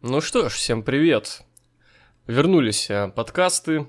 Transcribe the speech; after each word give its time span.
Ну 0.00 0.20
что 0.20 0.48
ж, 0.48 0.52
всем 0.52 0.84
привет. 0.84 1.40
Вернулись 2.28 2.88
э, 2.88 3.08
подкасты, 3.08 3.88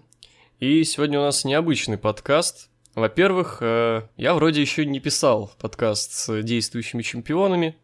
и 0.60 0.84
сегодня 0.84 1.20
у 1.20 1.22
нас 1.22 1.46
необычный 1.46 2.00
подкаст. 2.00 2.72
Во-первых, 2.96 3.60
э, 3.62 4.08
я 4.18 4.34
вроде 4.34 4.60
еще 4.60 4.88
не 4.88 5.00
писал 5.00 5.52
подкаст 5.60 6.14
с 6.14 6.42
действующими 6.42 7.04
чемпионами, 7.04 7.78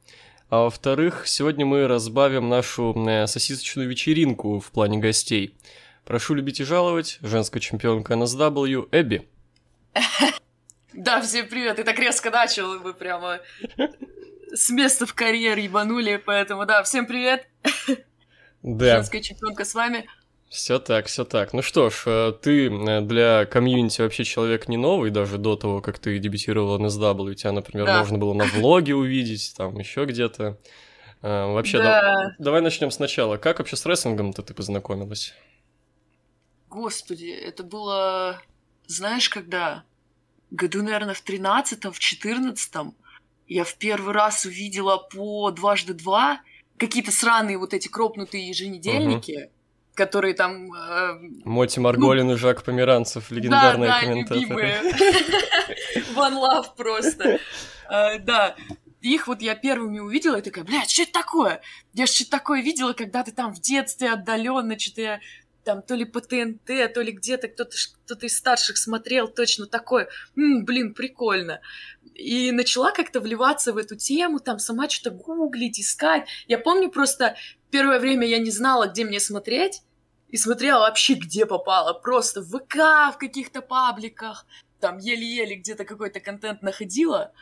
а 0.49 0.63
во-вторых, 0.63 1.27
сегодня 1.27 1.67
мы 1.67 1.85
разбавим 1.87 2.49
нашу 2.49 2.95
э, 3.07 3.27
сосисочную 3.27 3.87
вечеринку 3.87 4.59
в 4.59 4.71
плане 4.71 4.97
гостей. 4.97 5.55
Прошу 6.03 6.33
любить 6.33 6.59
и 6.59 6.63
жаловать, 6.63 7.19
женская 7.21 7.59
чемпионка 7.59 8.15
NSW 8.15 8.89
Эбби. 8.91 9.29
Да, 10.93 11.21
всем 11.21 11.47
привет, 11.47 11.75
ты 11.75 11.83
так 11.83 11.99
резко 11.99 12.31
начал, 12.31 12.79
вы 12.79 12.95
прямо 12.95 13.39
с 14.51 14.71
места 14.71 15.05
в 15.05 15.13
карьер 15.13 15.59
ебанули, 15.59 16.15
поэтому 16.25 16.65
да, 16.65 16.81
всем 16.81 17.05
привет. 17.05 17.47
Да. 18.65 18.95
Женская 18.95 19.21
чемпионка 19.21 19.63
с 19.63 19.75
вами. 19.75 20.07
Все 20.49 20.79
так, 20.79 21.05
все 21.05 21.23
так. 21.23 21.53
Ну 21.53 21.61
что 21.61 21.89
ж, 21.91 22.03
э, 22.07 22.33
ты 22.41 22.67
э, 22.67 23.01
для 23.01 23.45
комьюнити 23.45 24.01
вообще 24.01 24.23
человек 24.23 24.67
не 24.67 24.77
новый, 24.77 25.11
даже 25.11 25.37
до 25.37 25.55
того, 25.55 25.81
как 25.81 25.99
ты 25.99 26.17
дебютировала 26.17 26.79
на 26.79 26.87
SW. 26.87 27.35
Тебя, 27.35 27.51
например, 27.51 27.85
Да. 27.85 27.99
можно 27.99 28.17
было 28.17 28.33
на 28.33 28.45
влоге 28.45 28.95
увидеть, 28.95 29.53
там 29.55 29.77
еще 29.77 30.05
где-то. 30.05 30.57
Э, 31.21 31.45
Вообще, 31.53 31.77
Да. 31.77 32.01
да- 32.01 32.35
давай 32.39 32.61
начнем 32.61 32.89
сначала. 32.89 33.37
Как 33.37 33.59
вообще 33.59 33.75
с 33.75 33.85
рестлингом-то 33.85 34.41
ты 34.41 34.53
познакомилась? 34.55 35.33
Господи, 36.69 37.27
это 37.29 37.63
было, 37.63 38.41
знаешь, 38.87 39.29
когда? 39.29 39.83
Году, 40.51 40.81
наверное, 40.83 41.13
в 41.13 41.21
тринадцатом, 41.21 41.91
в 41.93 41.99
четырнадцатом 41.99 42.95
я 43.47 43.63
в 43.63 43.75
первый 43.75 44.13
раз 44.13 44.45
увидела 44.45 44.97
по 44.97 45.51
дважды 45.51 45.93
два 45.93 46.39
какие-то 46.77 47.11
сраные 47.11 47.57
вот 47.57 47.73
эти 47.73 47.87
кропнутые 47.87 48.47
еженедельники, 48.47 49.49
которые 49.93 50.33
там... 50.33 50.73
э, 50.73 51.19
Моти 51.45 51.79
Марголин 51.79 52.31
и 52.31 52.35
Жак 52.35 52.63
Померанцев, 52.63 53.31
легендарные 53.31 53.89
да, 53.89 54.01
да, 54.01 54.05
комментаторы. 54.05 54.41
любимые. 54.41 54.81
One 56.15 56.35
love 56.35 56.75
просто. 56.75 57.39
Э, 57.89 58.19
Да. 58.19 58.55
Их 59.01 59.27
вот 59.27 59.43
я 59.43 59.53
первыми 59.53 59.99
увидела 59.99 60.37
и 60.37 60.41
такая, 60.41 60.63
блядь, 60.63 60.89
что 60.89 61.03
это 61.03 61.11
такое? 61.11 61.61
Я 61.93 62.07
же 62.07 62.11
что-то 62.11 62.31
такое 62.31 62.63
видела 62.63 62.93
когда-то 62.93 63.31
там 63.35 63.53
в 63.53 63.61
детстве 63.61 64.09
отдаленно, 64.09 64.79
что-то 64.79 65.01
я 65.01 65.19
там 65.65 65.81
то 65.81 65.95
ли 65.95 66.05
по 66.05 66.21
ТНТ, 66.21 66.93
то 66.93 67.01
ли 67.01 67.11
где-то 67.11 67.49
кто-то 67.49 67.75
кто-то 68.05 68.25
из 68.27 68.37
старших 68.37 68.77
смотрел 68.77 69.27
точно 69.27 69.65
такое. 69.65 70.07
М, 70.37 70.63
блин, 70.63 70.93
прикольно. 70.93 71.59
И 72.13 72.51
начала 72.51 72.91
как-то 72.91 73.19
вливаться 73.19 73.73
в 73.73 73.77
эту 73.77 73.95
тему, 73.95 74.39
там 74.39 74.59
сама 74.59 74.87
что-то 74.87 75.15
гуглить, 75.15 75.79
искать. 75.79 76.29
Я 76.47 76.59
помню 76.59 76.89
просто 76.89 77.35
первое 77.71 77.99
время 77.99 78.27
я 78.27 78.37
не 78.37 78.51
знала, 78.51 78.87
где 78.87 79.03
мне 79.03 79.19
смотреть, 79.19 79.81
и 80.29 80.37
смотрела 80.37 80.81
вообще 80.81 81.15
где 81.15 81.45
попало. 81.45 81.93
Просто 81.93 82.41
в 82.41 82.57
ВК, 82.57 83.13
в 83.13 83.17
каких-то 83.17 83.61
пабликах, 83.61 84.45
там 84.79 84.99
еле-еле 84.99 85.55
где-то 85.55 85.83
какой-то 85.83 86.19
контент 86.19 86.61
находила. 86.61 87.33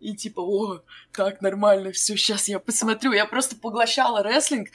И 0.00 0.14
типа, 0.14 0.40
о, 0.40 0.80
так 1.12 1.40
нормально, 1.40 1.90
все, 1.90 2.16
сейчас 2.16 2.48
я 2.48 2.60
посмотрю. 2.60 3.12
Я 3.12 3.26
просто 3.26 3.56
поглощала 3.56 4.22
рестлинг 4.22 4.68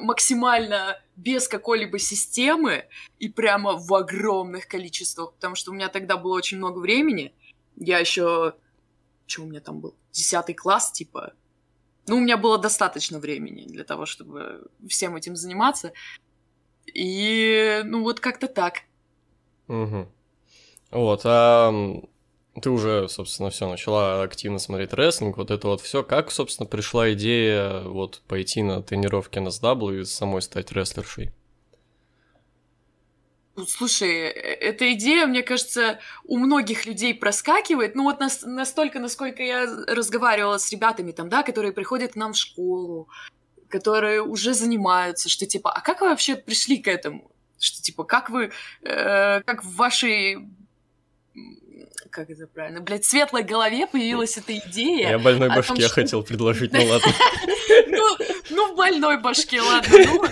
максимально 0.00 1.00
без 1.16 1.48
какой-либо 1.48 1.98
системы 1.98 2.84
и 3.18 3.28
прямо 3.28 3.76
в 3.76 3.92
огромных 3.94 4.68
количествах, 4.68 5.34
потому 5.34 5.54
что 5.54 5.70
у 5.70 5.74
меня 5.74 5.88
тогда 5.88 6.16
было 6.16 6.34
очень 6.34 6.58
много 6.58 6.78
времени. 6.78 7.32
Я 7.76 7.98
еще... 7.98 8.54
Что 9.26 9.42
у 9.42 9.46
меня 9.46 9.60
там 9.60 9.80
был? 9.80 9.94
Десятый 10.12 10.54
класс, 10.54 10.92
типа. 10.92 11.32
Ну, 12.06 12.16
у 12.16 12.20
меня 12.20 12.36
было 12.36 12.58
достаточно 12.58 13.18
времени 13.18 13.66
для 13.66 13.84
того, 13.84 14.06
чтобы 14.06 14.68
всем 14.88 15.16
этим 15.16 15.36
заниматься. 15.36 15.92
И, 16.86 17.82
ну, 17.84 18.02
вот 18.02 18.20
как-то 18.20 18.48
так. 18.48 18.82
Мгм. 19.66 20.08
Вот, 20.90 21.20
а 21.24 21.70
ты 22.60 22.70
уже, 22.70 23.08
собственно, 23.08 23.50
все 23.50 23.68
начала 23.68 24.22
активно 24.22 24.58
смотреть 24.58 24.92
рестлинг, 24.92 25.36
вот 25.36 25.50
это 25.50 25.68
вот 25.68 25.80
все. 25.80 26.02
Как, 26.02 26.30
собственно, 26.30 26.66
пришла 26.66 27.12
идея 27.12 27.80
вот 27.80 28.22
пойти 28.28 28.62
на 28.62 28.82
тренировки 28.82 29.38
на 29.38 29.48
SW 29.48 30.00
и 30.00 30.04
самой 30.04 30.42
стать 30.42 30.72
рестлершей? 30.72 31.32
Ну, 33.56 33.66
Слушай, 33.66 34.26
э- 34.28 34.30
эта 34.30 34.92
идея, 34.92 35.26
мне 35.26 35.42
кажется, 35.42 35.98
у 36.24 36.38
многих 36.38 36.86
людей 36.86 37.12
проскакивает. 37.12 37.96
Ну 37.96 38.04
вот 38.04 38.20
нас- 38.20 38.42
настолько, 38.42 39.00
насколько 39.00 39.42
я 39.42 39.66
разговаривала 39.88 40.58
с 40.58 40.70
ребятами 40.70 41.10
там, 41.10 41.28
да, 41.28 41.42
которые 41.42 41.72
приходят 41.72 42.12
к 42.12 42.16
нам 42.16 42.34
в 42.34 42.36
школу, 42.36 43.08
которые 43.68 44.22
уже 44.22 44.54
занимаются, 44.54 45.28
что 45.28 45.44
типа, 45.44 45.72
а 45.72 45.80
как 45.80 46.00
вы 46.00 46.08
вообще 46.08 46.36
пришли 46.36 46.78
к 46.78 46.86
этому? 46.86 47.32
Что 47.58 47.82
типа, 47.82 48.04
как 48.04 48.30
вы, 48.30 48.52
э, 48.82 49.40
как 49.42 49.64
в 49.64 49.74
вашей, 49.74 50.48
как 52.10 52.30
это 52.30 52.46
правильно, 52.46 52.80
блядь, 52.80 53.04
светлой 53.04 53.42
голове 53.42 53.86
появилась 53.86 54.36
эта 54.38 54.56
идея? 54.58 55.10
Я 55.10 55.18
больной 55.18 55.48
о 55.48 55.62
том, 55.62 55.76
башке 55.76 55.86
что- 55.86 55.94
хотел 55.94 56.22
предложить, 56.22 56.72
ну 56.72 56.84
ладно. 56.88 57.12
Ну, 57.88 58.16
ну, 58.50 58.72
в 58.72 58.76
больной 58.76 59.20
башке, 59.20 59.60
ладно. 59.60 59.98
Ну, 59.98 60.22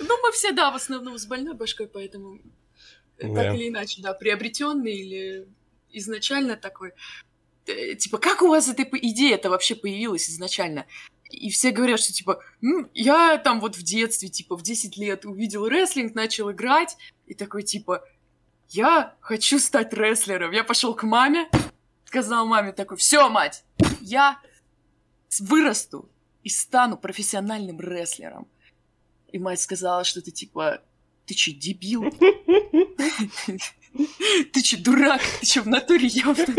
ну, 0.00 0.18
мы 0.22 0.32
все, 0.32 0.52
да, 0.52 0.70
в 0.70 0.76
основном 0.76 1.18
с 1.18 1.26
больной 1.26 1.54
башкой, 1.54 1.86
поэтому 1.88 2.38
Да. 3.20 3.34
так 3.34 3.54
или 3.54 3.68
иначе, 3.68 4.00
да, 4.02 4.14
приобретенный 4.14 4.94
или 4.94 5.46
изначально 5.92 6.56
такой. 6.56 6.92
Э, 7.66 7.94
Типа, 7.96 8.18
как 8.18 8.42
у 8.42 8.48
вас 8.48 8.68
эта 8.68 8.84
по- 8.84 8.96
идея-то 8.98 9.50
вообще 9.50 9.74
появилась 9.74 10.28
изначально? 10.30 10.86
И 11.30 11.50
все 11.50 11.72
говорят, 11.72 12.00
что, 12.00 12.12
типа, 12.12 12.40
ну, 12.62 12.88
я 12.94 13.36
там 13.38 13.60
вот 13.60 13.76
в 13.76 13.82
детстве, 13.82 14.28
типа, 14.30 14.56
в 14.56 14.62
10 14.62 14.96
лет 14.96 15.26
увидел 15.26 15.66
рестлинг, 15.68 16.14
начал 16.14 16.50
играть, 16.50 16.96
и 17.26 17.34
такой, 17.34 17.62
типа, 17.62 18.02
я 18.70 19.14
хочу 19.20 19.58
стать 19.58 19.92
рестлером. 19.92 20.52
Я 20.52 20.64
пошел 20.64 20.94
к 20.94 21.02
маме, 21.02 21.48
сказал 22.04 22.46
маме 22.46 22.72
такой, 22.72 22.96
все, 22.96 23.28
мать, 23.28 23.64
я 24.00 24.38
вырасту 25.40 26.08
и 26.42 26.48
стану 26.48 26.96
профессиональным 26.96 27.80
рестлером. 27.80 28.48
И 29.32 29.38
мать 29.38 29.60
сказала 29.60 30.04
что-то 30.04 30.30
типа, 30.30 30.82
ты 31.26 31.34
че, 31.34 31.52
дебил? 31.52 32.04
Ты 34.52 34.62
че, 34.62 34.76
дурак? 34.76 35.20
Ты 35.40 35.46
че, 35.46 35.60
в 35.62 35.66
натуре 35.66 36.06
ёбнутый? 36.06 36.54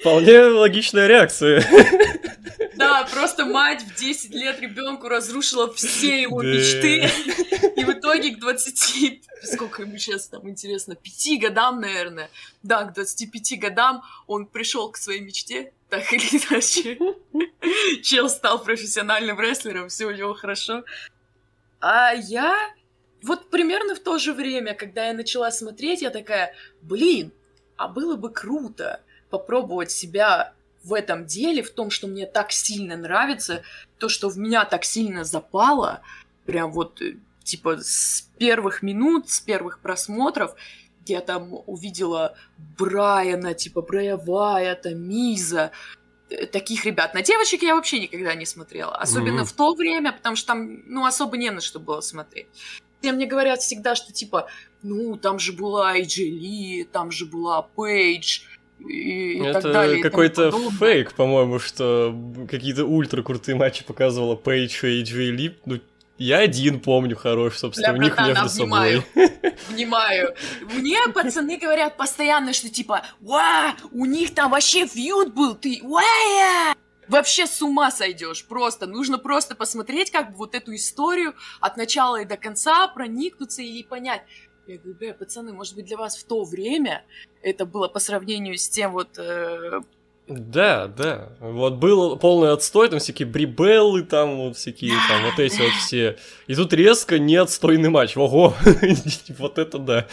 Вполне 0.00 0.44
логичная 0.44 1.06
реакция. 1.06 1.62
Да, 2.76 3.06
просто 3.10 3.46
мать 3.46 3.82
в 3.82 3.94
10 3.94 4.30
лет 4.32 4.60
ребенку 4.60 5.08
разрушила 5.08 5.72
все 5.72 6.22
его 6.22 6.42
мечты. 6.42 7.10
И 7.76 7.84
в 7.84 7.90
итоге 7.90 8.34
к 8.34 8.38
20... 8.38 9.22
Сколько 9.42 9.82
ему 9.82 9.96
сейчас 9.98 10.28
там, 10.28 10.48
интересно? 10.48 10.94
5 10.94 11.40
годам, 11.40 11.80
наверное. 11.80 12.30
Да, 12.62 12.84
к 12.84 12.94
25 12.94 13.58
годам 13.58 14.02
он 14.26 14.46
пришел 14.46 14.90
к 14.90 14.96
своей 14.96 15.20
мечте, 15.20 15.72
так 15.88 16.12
или 16.12 16.22
иначе. 16.22 16.98
Чел 18.02 18.28
стал 18.28 18.62
профессиональным 18.62 19.40
рестлером, 19.40 19.88
все 19.88 20.06
у 20.06 20.10
него 20.10 20.34
хорошо. 20.34 20.84
А 21.80 22.12
я... 22.12 22.54
Вот 23.22 23.48
примерно 23.48 23.94
в 23.94 24.00
то 24.00 24.18
же 24.18 24.34
время, 24.34 24.74
когда 24.74 25.06
я 25.06 25.14
начала 25.14 25.50
смотреть, 25.50 26.02
я 26.02 26.10
такая, 26.10 26.54
блин, 26.82 27.32
а 27.76 27.88
было 27.88 28.16
бы 28.16 28.30
круто 28.30 29.00
попробовать 29.30 29.90
себя 29.90 30.52
в 30.84 30.92
этом 30.92 31.26
деле, 31.26 31.62
в 31.62 31.70
том, 31.70 31.90
что 31.90 32.06
мне 32.06 32.26
так 32.26 32.52
сильно 32.52 32.96
нравится, 32.96 33.62
то, 33.98 34.08
что 34.08 34.28
в 34.28 34.36
меня 34.38 34.64
так 34.64 34.84
сильно 34.84 35.24
запало, 35.24 36.00
прям 36.44 36.72
вот, 36.72 37.00
э, 37.00 37.16
типа, 37.42 37.78
с 37.80 38.28
первых 38.38 38.82
минут, 38.82 39.30
с 39.30 39.40
первых 39.40 39.80
просмотров, 39.80 40.54
я 41.06 41.20
там 41.20 41.50
увидела 41.66 42.34
Брайана, 42.78 43.54
типа, 43.54 43.82
Брэя 43.82 44.16
Вайата, 44.16 44.94
Миза, 44.94 45.70
э, 46.30 46.46
таких 46.46 46.84
ребят. 46.84 47.14
На 47.14 47.22
девочек 47.22 47.62
я 47.62 47.74
вообще 47.74 48.00
никогда 48.00 48.34
не 48.34 48.46
смотрела, 48.46 48.96
особенно 48.96 49.42
Мгм. 49.42 49.46
в 49.46 49.52
то 49.52 49.74
время, 49.74 50.12
потому 50.12 50.36
что 50.36 50.48
там, 50.48 50.82
ну, 50.86 51.06
особо 51.06 51.36
не 51.36 51.50
на 51.50 51.60
что 51.60 51.80
было 51.80 52.00
смотреть. 52.00 52.46
Все 53.00 53.12
мне 53.12 53.26
говорят 53.26 53.60
всегда, 53.60 53.94
что, 53.94 54.12
типа, 54.12 54.48
ну, 54.82 55.16
там 55.16 55.38
же 55.38 55.52
была 55.52 55.96
AJ 55.96 56.24
Ли, 56.24 56.84
там 56.84 57.10
же 57.10 57.26
была 57.26 57.62
Пейдж, 57.62 58.40
и, 58.88 59.38
и 59.38 59.42
так 59.42 59.56
Это 59.56 59.72
далее. 59.72 59.98
и 59.98 60.02
тому 60.02 60.10
какой-то 60.10 60.70
фейк, 60.78 61.12
по-моему, 61.14 61.58
что 61.58 62.14
какие-то 62.50 62.84
ультра 62.84 63.22
крутые 63.22 63.56
матчи 63.56 63.84
показывала 63.84 64.36
Пейдж 64.36 64.84
и 64.84 65.02
AJ 65.02 65.30
Ли. 65.30 65.56
Ну, 65.64 65.80
я 66.16 66.38
один 66.38 66.80
помню 66.80 67.16
хороший, 67.16 67.58
собственно, 67.58 67.92
Бля, 67.92 67.98
у 67.98 68.04
них 68.04 68.18
между 68.18 68.48
собой. 68.48 69.02
Внимаю. 69.68 70.34
Мне 70.72 70.98
пацаны 71.12 71.58
говорят 71.58 71.96
постоянно, 71.96 72.52
что 72.52 72.68
типа, 72.68 73.04
ва, 73.20 73.74
у 73.90 74.04
них 74.04 74.32
там 74.34 74.52
вообще 74.52 74.86
фьюд 74.86 75.34
был, 75.34 75.54
ты, 75.54 75.80
уая! 75.82 76.74
Вообще 77.08 77.46
с 77.46 77.60
ума 77.60 77.90
сойдешь, 77.90 78.44
просто. 78.44 78.86
Нужно 78.86 79.18
просто 79.18 79.54
посмотреть 79.54 80.10
как 80.10 80.30
бы 80.30 80.36
вот 80.38 80.54
эту 80.54 80.74
историю 80.74 81.34
от 81.60 81.76
начала 81.76 82.22
и 82.22 82.24
до 82.24 82.36
конца, 82.36 82.88
проникнуться 82.88 83.62
и 83.62 83.82
понять. 83.82 84.22
Я 84.66 84.78
говорю, 84.78 84.94
бля, 84.98 85.14
пацаны, 85.14 85.52
может 85.52 85.74
быть, 85.74 85.86
для 85.86 85.96
вас 85.96 86.16
в 86.16 86.24
то 86.24 86.42
время 86.44 87.04
это 87.42 87.66
было 87.66 87.88
по 87.88 87.98
сравнению 87.98 88.56
с 88.56 88.68
тем 88.68 88.92
вот 88.92 89.18
э, 89.18 89.80
Да, 90.26 90.86
да. 90.86 91.32
Вот 91.40 91.74
был 91.74 92.16
полный 92.16 92.52
отстой, 92.52 92.88
там 92.88 92.98
всякие 92.98 93.28
брибеллы, 93.28 94.02
там 94.04 94.36
вот 94.36 94.56
всякие, 94.56 94.94
там 95.08 95.22
вот 95.24 95.38
эти 95.38 95.60
вот 95.60 95.72
все. 95.72 96.16
И 96.46 96.54
тут 96.54 96.72
резко 96.72 97.18
не 97.18 97.36
отстойный 97.36 97.90
матч. 97.90 98.16
Ого, 98.16 98.54
вот 99.38 99.58
это 99.58 99.78
да. 99.78 100.06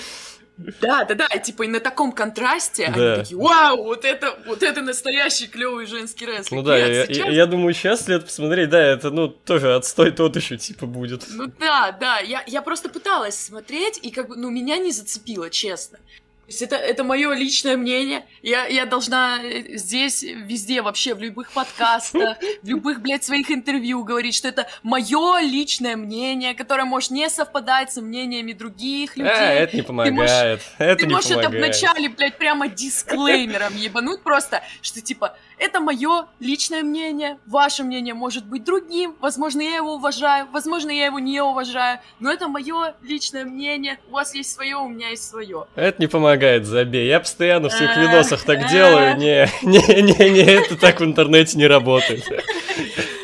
Да, 0.82 1.04
да, 1.06 1.16
да, 1.16 1.28
типа 1.28 1.64
и 1.64 1.68
на 1.68 1.80
таком 1.80 2.12
контрасте 2.12 2.88
да. 2.88 3.14
они 3.14 3.24
такие, 3.24 3.38
вау, 3.38 3.84
вот 3.84 4.06
это, 4.06 4.38
вот 4.46 4.64
это 4.64 4.82
настоящий 4.82 5.48
клевый 5.48 5.86
женский 5.86 6.26
рестлинг. 6.26 6.52
Ну 6.52 6.62
да, 6.64 6.78
я, 6.78 7.06
сейчас... 7.06 7.18
я, 7.18 7.32
я 7.32 7.46
думаю, 7.46 7.74
сейчас 7.74 8.06
след 8.06 8.26
посмотреть, 8.26 8.70
да, 8.70 8.82
это, 8.82 9.12
ну, 9.12 9.28
тоже 9.28 9.76
отстой 9.76 10.12
тот 10.12 10.36
еще, 10.36 10.58
типа, 10.58 10.86
будет. 10.86 11.26
Ну 11.30 11.52
да, 11.60 11.96
да, 12.00 12.20
я, 12.20 12.44
я 12.48 12.62
просто 12.62 12.90
пыталась 12.90 13.36
смотреть, 13.36 14.00
и 14.02 14.12
как 14.12 14.28
бы, 14.28 14.36
ну, 14.36 14.50
меня 14.50 14.78
не 14.78 14.92
зацепило, 14.92 15.50
честно 15.50 16.00
есть 16.48 16.62
это, 16.62 16.76
это 16.76 17.04
мое 17.04 17.34
личное 17.34 17.78
мнение. 17.78 18.26
Я, 18.42 18.66
я 18.66 18.86
должна 18.86 19.40
э, 19.42 19.78
здесь, 19.78 20.24
везде, 20.24 20.82
вообще, 20.82 21.16
в 21.16 21.22
любых 21.22 21.52
подкастах, 21.52 22.38
в 22.62 22.68
любых, 22.68 23.02
блядь, 23.02 23.24
своих 23.24 23.50
интервью 23.52 24.04
говорить, 24.04 24.36
что 24.36 24.48
это 24.48 24.68
мое 24.84 25.40
личное 25.42 25.96
мнение, 25.96 26.54
которое 26.54 26.86
может 26.86 27.12
не 27.12 27.30
совпадать 27.30 27.94
с 27.94 28.02
мнениями 28.02 28.54
других 28.54 29.18
э, 29.18 29.22
людей. 29.22 29.34
А, 29.34 29.54
это 29.54 29.76
не 29.76 29.84
помогает. 29.84 30.16
Ты 30.16 30.16
можешь, 30.16 30.66
это 30.78 30.96
ты 30.96 31.08
не 31.08 31.14
можешь 31.14 31.30
помогает. 31.30 31.54
это 31.54 31.66
вначале, 31.66 32.10
блядь, 32.10 32.38
прямо 32.38 32.68
дисклеймером 32.68 33.76
ебануть 33.76 34.22
просто, 34.22 34.64
что 34.82 35.02
типа, 35.02 35.38
это 35.62 35.80
мое 35.80 36.26
личное 36.40 36.82
мнение, 36.82 37.38
ваше 37.46 37.84
мнение 37.84 38.16
может 38.16 38.46
быть 38.46 38.64
другим, 38.64 39.16
возможно, 39.22 39.62
я 39.62 39.76
его 39.76 39.94
уважаю, 39.94 40.48
возможно, 40.52 40.90
я 40.90 41.06
его 41.06 41.20
не 41.20 41.40
уважаю, 41.40 42.00
но 42.20 42.32
это 42.32 42.48
мое 42.48 42.96
личное 43.04 43.46
мнение, 43.46 44.00
у 44.10 44.14
вас 44.14 44.34
есть 44.34 44.52
свое, 44.52 44.78
у 44.78 44.88
меня 44.88 45.10
есть 45.10 45.30
свое. 45.30 45.68
Это 45.76 46.02
не 46.02 46.08
помогает, 46.08 46.66
забей. 46.66 47.08
Я 47.08 47.20
постоянно 47.20 47.70
в 47.70 47.74
своих 47.74 47.96
видосах 47.96 48.44
так 48.44 48.70
делаю, 48.70 49.16
не, 49.18 49.48
не, 49.62 50.02
не, 50.02 50.30
не, 50.32 50.42
это 50.42 50.76
так 50.76 51.00
в 51.00 51.04
интернете 51.04 51.60
не 51.60 51.68
работает. 51.68 52.24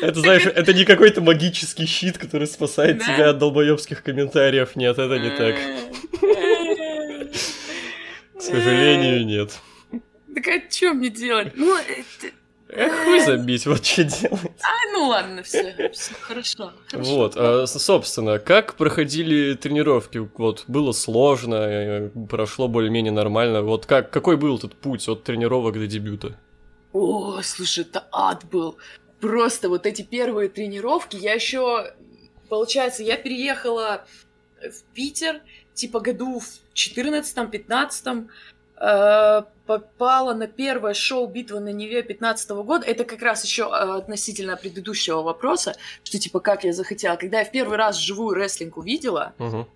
Это, 0.00 0.20
знаешь, 0.20 0.46
это 0.46 0.72
не 0.72 0.84
какой-то 0.84 1.20
магический 1.20 1.86
щит, 1.86 2.18
который 2.18 2.46
спасает 2.46 3.02
тебя 3.02 3.30
от 3.30 3.38
долбоебских 3.38 4.04
комментариев. 4.04 4.76
Нет, 4.76 4.96
это 4.96 5.18
не 5.18 5.30
так. 5.30 5.56
К 8.38 8.40
сожалению, 8.40 9.26
нет. 9.26 9.50
Так 10.34 10.48
а 10.48 10.70
что 10.70 10.94
мне 10.94 11.10
делать? 11.10 11.52
Ну, 11.54 11.76
это... 11.76 12.34
Эх, 12.70 13.04
хуй 13.04 13.20
забить, 13.20 13.66
вот 13.66 13.84
что 13.84 14.04
делать. 14.04 14.52
А, 14.60 14.92
ну 14.92 15.08
ладно, 15.08 15.42
все, 15.42 15.90
все 15.92 16.14
хорошо, 16.20 16.72
хорошо. 16.86 17.16
Вот, 17.16 17.34
а, 17.36 17.66
собственно, 17.66 18.38
как 18.38 18.74
проходили 18.74 19.54
тренировки? 19.54 20.28
Вот, 20.36 20.64
было 20.68 20.92
сложно, 20.92 21.54
э, 21.54 22.10
прошло 22.28 22.68
более-менее 22.68 23.12
нормально. 23.12 23.62
Вот 23.62 23.86
как, 23.86 24.10
какой 24.10 24.36
был 24.36 24.58
этот 24.58 24.74
путь 24.74 25.08
от 25.08 25.24
тренировок 25.24 25.74
до 25.74 25.86
дебюта? 25.86 26.38
О, 26.92 27.40
слушай, 27.42 27.84
это 27.84 28.06
ад 28.12 28.44
был. 28.50 28.76
Просто 29.20 29.70
вот 29.70 29.86
эти 29.86 30.02
первые 30.02 30.50
тренировки, 30.50 31.16
я 31.16 31.32
еще, 31.32 31.94
получается, 32.50 33.02
я 33.02 33.16
переехала 33.16 34.04
в 34.60 34.82
Питер, 34.92 35.40
типа 35.72 36.00
году 36.00 36.40
в 36.40 36.48
14-15, 36.74 37.94
Э, 38.04 38.24
попала 39.68 40.32
на 40.34 40.46
первое 40.46 40.94
шоу 40.94 41.26
«Битва 41.26 41.58
на 41.60 41.72
Неве» 41.72 42.02
15 42.02 42.50
года. 42.50 42.86
Это 42.86 43.04
как 43.04 43.20
раз 43.20 43.44
еще 43.44 43.64
э, 43.64 43.98
относительно 43.98 44.56
предыдущего 44.56 45.20
вопроса, 45.20 45.76
что 46.04 46.18
типа 46.18 46.40
как 46.40 46.64
я 46.64 46.72
захотела. 46.72 47.16
Когда 47.16 47.40
я 47.40 47.44
в 47.44 47.50
первый 47.50 47.76
раз 47.76 47.96
живую 47.98 48.34
рестлинг 48.34 48.78
увидела, 48.78 49.34
угу. 49.38 49.68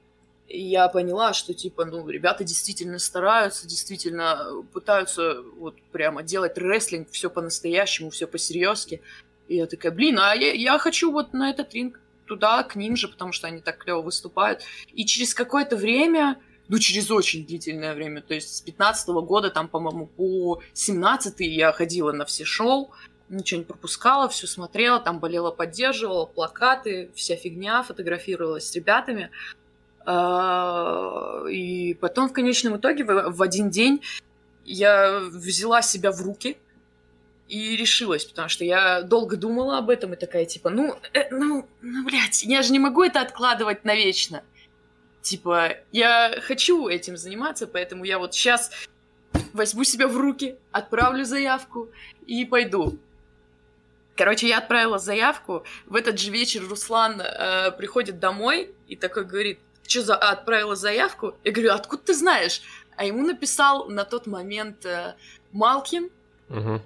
я 0.49 0.89
поняла, 0.89 1.35
что 1.35 1.53
типа, 1.53 1.85
ну, 1.85 2.09
ребята 2.09 2.43
действительно 2.43 2.99
стараются, 2.99 3.69
действительно 3.69 4.47
пытаются 4.73 5.43
вот 5.59 5.75
прямо 5.93 6.23
делать 6.23 6.57
рестлинг 6.57 7.11
все 7.11 7.29
по-настоящему, 7.29 8.09
все 8.09 8.27
по-серьезки. 8.27 9.03
И 9.49 9.57
я 9.57 9.67
такая, 9.67 9.93
блин, 9.93 10.19
а 10.21 10.35
я, 10.35 10.53
я 10.53 10.79
хочу 10.79 11.13
вот 11.13 11.35
на 11.35 11.51
этот 11.51 11.75
ринг 11.75 12.01
туда, 12.27 12.63
к 12.63 12.77
ним 12.77 12.97
же, 12.97 13.09
потому 13.09 13.33
что 13.33 13.47
они 13.47 13.61
так 13.61 13.77
клево 13.77 14.01
выступают. 14.01 14.63
И 14.95 15.05
через 15.05 15.35
какое-то 15.35 15.77
время 15.77 16.39
ну, 16.69 16.79
через 16.79 17.11
очень 17.11 17.47
длительное 17.47 17.95
время. 17.95 18.23
То 18.23 18.35
есть 18.35 18.57
с 18.57 18.61
15 18.61 19.09
-го 19.09 19.23
года, 19.23 19.51
там, 19.51 19.69
по-моему, 19.69 20.07
по 20.07 20.63
17 20.73 21.41
я 21.41 21.73
ходила 21.73 22.13
на 22.13 22.25
все 22.25 22.45
шоу, 22.45 22.91
ничего 23.29 23.59
не 23.59 23.65
пропускала, 23.65 24.29
все 24.29 24.47
смотрела, 24.47 25.01
там 25.01 25.19
болела, 25.19 25.51
поддерживала, 25.51 26.27
плакаты, 26.27 27.11
вся 27.15 27.37
фигня, 27.37 27.83
фотографировалась 27.83 28.69
с 28.69 28.75
ребятами. 28.75 29.31
А, 30.05 31.45
и 31.49 31.95
потом 31.95 32.29
в 32.29 32.33
конечном 32.33 32.77
итоге 32.77 33.05
в 33.05 33.41
один 33.43 33.71
день 33.71 34.03
я 34.65 35.21
взяла 35.21 35.83
себя 35.83 36.13
в 36.13 36.21
руки 36.23 36.57
и 37.49 37.77
решилась, 37.77 38.25
потому 38.25 38.49
что 38.49 38.65
я 38.65 39.03
долго 39.03 39.37
думала 39.37 39.79
об 39.79 39.91
этом 39.91 40.15
и 40.15 40.17
такая 40.17 40.45
типа, 40.47 40.71
ну, 40.71 40.97
э, 41.13 41.29
ну, 41.31 41.67
ну, 41.83 42.05
блядь, 42.05 42.43
я 42.45 42.63
же 42.63 42.73
не 42.73 42.79
могу 42.79 43.03
это 43.03 43.21
откладывать 43.21 43.85
навечно. 43.85 44.43
Типа, 45.23 45.77
я 45.93 46.35
хочу 46.43 46.89
этим 46.89 47.17
заниматься, 47.17 47.67
поэтому 47.67 48.05
я 48.05 48.19
вот 48.19 48.35
сейчас 48.35 48.73
возьму 49.53 49.85
себя 49.85 50.09
в 50.09 50.17
руки, 50.17 50.57
отправлю 50.73 51.25
заявку 51.25 51.89
и 52.27 52.45
пойду. 52.45 52.99
Короче, 54.17 54.49
я 54.49 54.59
отправила 54.59 54.99
заявку. 54.99 55.65
В 55.87 55.95
этот 55.95 56.19
же 56.19 56.31
вечер 56.31 56.67
Руслан 56.69 57.21
э, 57.21 57.71
приходит 57.73 58.19
домой 58.19 58.75
и 58.89 58.97
такой 58.97 59.25
говорит, 59.25 59.59
что 59.87 60.03
за... 60.03 60.17
А, 60.17 60.33
отправила 60.33 60.77
заявку? 60.77 61.35
Я 61.45 61.53
говорю, 61.53 61.73
откуда 61.73 62.03
ты 62.03 62.15
знаешь? 62.15 62.61
А 62.97 63.05
ему 63.05 63.25
написал 63.25 63.89
на 63.89 64.05
тот 64.05 64.27
момент 64.27 64.85
э, 64.85 65.15
Малкин. 65.53 66.11
Угу. 66.51 66.83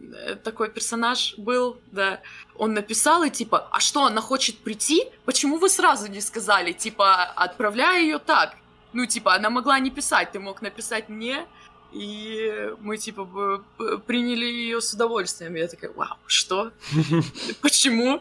Э, 0.00 0.34
такой 0.34 0.70
персонаж 0.70 1.34
был, 1.38 1.78
да, 1.92 2.20
он 2.54 2.74
написал 2.74 3.22
и 3.24 3.30
типа, 3.30 3.68
а 3.70 3.80
что, 3.80 4.04
она 4.04 4.20
хочет 4.20 4.58
прийти? 4.58 5.04
Почему 5.24 5.58
вы 5.58 5.68
сразу 5.68 6.08
не 6.08 6.20
сказали? 6.20 6.72
Типа, 6.72 7.24
отправляй 7.24 8.02
ее 8.02 8.18
так. 8.18 8.56
Ну, 8.92 9.06
типа, 9.06 9.34
она 9.34 9.50
могла 9.50 9.78
не 9.78 9.90
писать, 9.90 10.32
ты 10.32 10.38
мог 10.38 10.62
написать 10.62 11.08
мне, 11.08 11.46
и 11.92 12.72
мы, 12.80 12.96
типа, 12.96 13.64
приняли 14.06 14.44
ее 14.44 14.80
с 14.80 14.92
удовольствием. 14.92 15.54
Я 15.54 15.68
такая, 15.68 15.90
вау, 15.92 16.16
что? 16.26 16.72
Почему? 17.62 18.20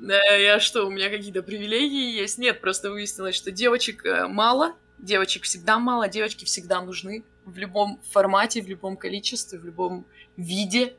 Я 0.00 0.60
что, 0.60 0.86
у 0.86 0.90
меня 0.90 1.10
какие-то 1.10 1.42
привилегии 1.42 2.20
есть? 2.20 2.38
Нет, 2.38 2.60
просто 2.60 2.90
выяснилось, 2.90 3.34
что 3.34 3.50
девочек 3.50 4.04
э, 4.04 4.26
мало, 4.28 4.74
девочек 4.98 5.44
всегда 5.44 5.78
мало, 5.78 6.08
девочки 6.08 6.44
всегда 6.44 6.80
нужны 6.82 7.24
в 7.44 7.56
любом 7.56 8.00
формате, 8.10 8.62
в 8.62 8.68
любом 8.68 8.96
количестве, 8.96 9.58
в 9.58 9.64
любом 9.64 10.06
виде. 10.36 10.96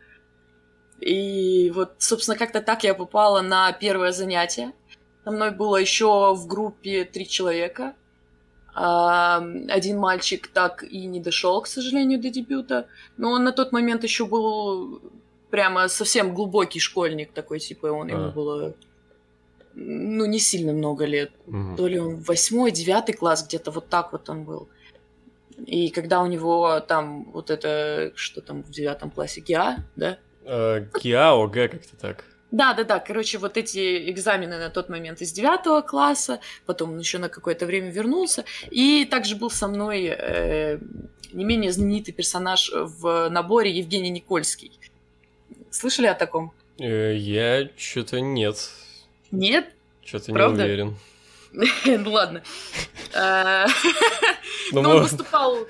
И 0.99 1.71
вот, 1.75 1.95
собственно, 1.99 2.38
как-то 2.38 2.61
так 2.61 2.83
я 2.83 2.94
попала 2.94 3.41
на 3.41 3.71
первое 3.71 4.11
занятие. 4.11 4.73
Со 5.23 5.31
мной 5.31 5.51
было 5.51 5.77
еще 5.77 6.33
в 6.33 6.47
группе 6.47 7.03
три 7.03 7.27
человека. 7.27 7.95
Один 8.73 9.97
мальчик 9.97 10.47
так 10.47 10.83
и 10.83 11.06
не 11.06 11.19
дошел, 11.19 11.61
к 11.61 11.68
сожалению, 11.68 12.19
до 12.19 12.30
дебюта. 12.30 12.87
Но 13.18 13.31
он 13.31 13.44
на 13.44 13.51
тот 13.51 13.71
момент 13.71 14.04
еще 14.04 14.25
был 14.25 15.01
прямо 15.49 15.87
совсем 15.87 16.33
глубокий 16.33 16.80
школьник 16.80 17.31
такой, 17.31 17.59
типа, 17.59 17.87
он, 17.87 18.09
ему 18.09 18.25
а. 18.25 18.31
было 18.31 18.75
ну, 19.80 20.25
не 20.25 20.39
сильно 20.39 20.73
много 20.73 21.06
лет. 21.06 21.31
Угу. 21.45 21.75
То 21.77 21.87
ли 21.87 21.99
он 21.99 22.16
восьмой, 22.18 22.71
девятый 22.71 23.16
класс, 23.16 23.45
где-то 23.45 23.71
вот 23.71 23.89
так 23.89 24.11
вот 24.11 24.30
он 24.30 24.44
был. 24.44 24.69
И 25.66 25.89
когда 25.89 26.21
у 26.21 26.25
него 26.25 26.80
там 26.80 27.31
вот 27.31 27.49
это, 27.49 28.11
что 28.16 28.42
там 28.42 28.63
в 28.63 28.71
девятом 28.71 29.11
классе, 29.11 29.42
ГИА, 29.42 29.85
да? 29.95 30.18
Э, 30.47 30.85
ГИАО, 31.04 31.47
Г 31.47 31.68
как-то 31.68 31.95
так. 31.97 32.23
Да, 32.51 32.73
да, 32.73 32.83
да. 32.83 32.99
Короче, 32.99 33.37
вот 33.37 33.57
эти 33.57 34.09
экзамены 34.09 34.57
на 34.57 34.69
тот 34.69 34.87
момент 34.87 35.21
из 35.21 35.33
девятого 35.33 35.81
класса, 35.81 36.39
потом 36.66 36.94
он 36.94 36.99
еще 36.99 37.18
на 37.18 37.27
какое-то 37.27 37.66
время 37.66 37.92
вернулся. 37.92 38.45
И 38.71 39.06
также 39.06 39.35
был 39.35 39.49
со 39.49 39.68
мной 39.68 40.06
э, 40.06 40.80
не 41.33 41.44
менее 41.44 41.73
знаменитый 41.73 42.13
персонаж 42.13 42.71
в 42.73 43.30
наборе 43.30 43.71
Евгений 43.71 44.09
Никольский. 44.09 44.71
Слышали 45.69 46.07
о 46.07 46.13
таком? 46.13 46.54
Э, 46.80 47.13
я 47.16 47.69
что-то 47.75 48.21
нет. 48.21 48.69
Нет? 49.31 49.73
Что-то 50.06 50.31
не 50.31 50.42
уверен. 50.42 50.95
Ну 51.85 52.11
ладно. 52.11 52.44
Э, 53.13 53.66
Но 54.71 54.81
ну, 54.81 54.89
он 54.89 55.01
выступал 55.01 55.57
э, 55.57 55.66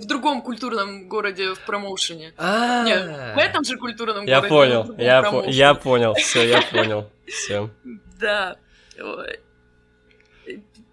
в 0.00 0.04
другом 0.06 0.42
культурном 0.42 1.08
городе 1.08 1.54
в 1.54 1.60
промоушене. 1.60 2.34
А. 2.36 2.84
Нет, 2.84 3.34
в 3.34 3.38
этом 3.38 3.64
же 3.64 3.76
культурном 3.76 4.26
городе. 4.26 4.30
Я 4.30 4.42
понял, 4.42 4.94
я 5.48 5.74
понял, 5.74 6.14
все, 6.14 6.46
я 6.46 6.62
понял, 6.62 7.10
все. 7.26 7.70
Да. 8.20 8.56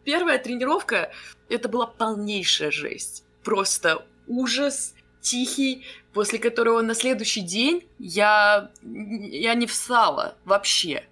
Первая 0.04 0.40
тренировка, 0.40 1.12
это 1.50 1.70
была 1.70 1.86
полнейшая 1.86 2.72
жесть. 2.72 3.24
Просто 3.44 4.06
ужас, 4.28 4.96
тихий, 5.22 5.86
после 6.14 6.40
которого 6.40 6.82
на 6.82 6.96
следующий 6.96 7.42
день 7.42 7.88
я, 8.00 8.72
я 8.82 9.54
не 9.54 9.68
встала 9.68 10.36
вообще. 10.46 11.04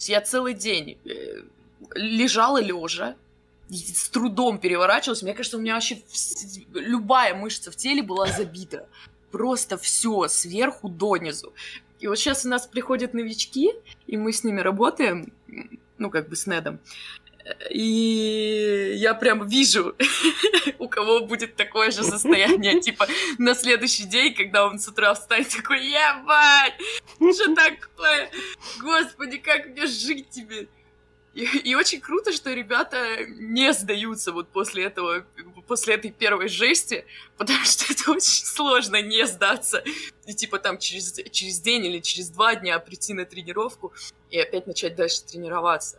Я 0.00 0.20
целый 0.20 0.54
день 0.54 0.98
э, 1.04 1.42
лежала 1.94 2.60
лежа, 2.60 3.16
с 3.68 4.08
трудом 4.10 4.58
переворачивалась. 4.58 5.22
Мне 5.22 5.34
кажется, 5.34 5.56
у 5.56 5.60
меня 5.60 5.74
вообще 5.74 6.00
любая 6.72 7.34
мышца 7.34 7.70
в 7.70 7.76
теле 7.76 8.02
была 8.02 8.26
забита. 8.26 8.88
просто 9.30 9.76
все 9.76 10.28
сверху 10.28 10.88
донизу. 10.88 11.52
И 11.98 12.06
вот 12.06 12.18
сейчас 12.18 12.44
у 12.44 12.48
нас 12.48 12.66
приходят 12.66 13.12
новички, 13.14 13.72
и 14.06 14.16
мы 14.16 14.32
с 14.32 14.44
ними 14.44 14.60
работаем, 14.60 15.32
ну, 15.98 16.10
как 16.10 16.28
бы 16.28 16.36
с 16.36 16.46
Недом. 16.46 16.78
И 17.70 18.94
я 18.96 19.14
прям 19.14 19.46
вижу, 19.46 19.94
у 20.78 20.88
кого 20.88 21.20
будет 21.20 21.56
такое 21.56 21.90
же 21.90 22.02
состояние, 22.02 22.80
типа, 22.82 23.06
на 23.38 23.54
следующий 23.54 24.04
день, 24.04 24.34
когда 24.34 24.66
он 24.66 24.78
с 24.78 24.88
утра 24.88 25.14
встанет 25.14 25.48
такой, 25.48 25.86
ебать, 25.86 26.74
что 27.34 27.54
такое? 27.54 28.30
Господи, 28.80 29.38
как 29.38 29.66
мне 29.66 29.86
жить 29.86 30.28
тебе? 30.30 30.68
И, 31.36 31.44
и 31.44 31.74
очень 31.74 32.00
круто, 32.00 32.32
что 32.32 32.50
ребята 32.54 33.26
не 33.26 33.70
сдаются 33.74 34.32
вот 34.32 34.48
после 34.48 34.84
этого, 34.84 35.26
после 35.66 35.96
этой 35.96 36.10
первой 36.10 36.48
жести, 36.48 37.04
потому 37.36 37.62
что 37.62 37.84
это 37.92 38.12
очень 38.12 38.46
сложно 38.46 39.02
не 39.02 39.26
сдаться. 39.26 39.84
И 40.24 40.32
типа 40.32 40.58
там 40.58 40.78
через, 40.78 41.12
через 41.30 41.60
день 41.60 41.84
или 41.84 41.98
через 41.98 42.30
два 42.30 42.54
дня 42.54 42.78
прийти 42.78 43.12
на 43.12 43.26
тренировку 43.26 43.92
и 44.30 44.40
опять 44.40 44.66
начать 44.66 44.96
дальше 44.96 45.24
тренироваться. 45.24 45.98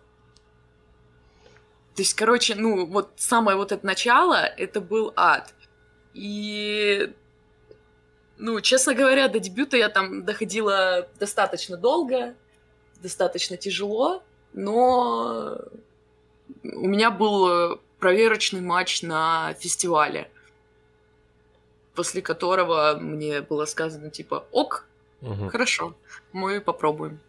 То 1.94 2.02
есть, 2.02 2.16
короче, 2.16 2.56
ну, 2.56 2.88
вот 2.88 3.12
самое 3.18 3.58
вот 3.58 3.72
это 3.72 3.86
начало, 3.86 4.44
это 4.44 4.82
был 4.82 5.14
ад. 5.16 5.54
И, 6.16 7.14
ну, 8.40 8.60
честно 8.62 8.96
говоря, 8.96 9.28
до 9.28 9.40
дебюта 9.40 9.78
я 9.78 9.90
там 9.90 10.26
доходила 10.26 11.08
достаточно 11.20 11.78
долго, 11.78 12.34
достаточно 13.04 13.56
тяжело, 13.56 14.24
но 14.58 15.60
у 16.64 16.88
меня 16.88 17.12
был 17.12 17.80
проверочный 18.00 18.62
матч 18.62 19.04
на 19.04 19.54
фестивале, 19.60 20.30
после 21.94 22.22
которого 22.22 22.98
мне 23.00 23.42
было 23.42 23.66
сказано, 23.66 24.10
типа, 24.10 24.46
ок, 24.52 24.88
угу. 25.22 25.50
хорошо, 25.50 25.96
мы 26.32 26.60
попробуем. 26.60 27.20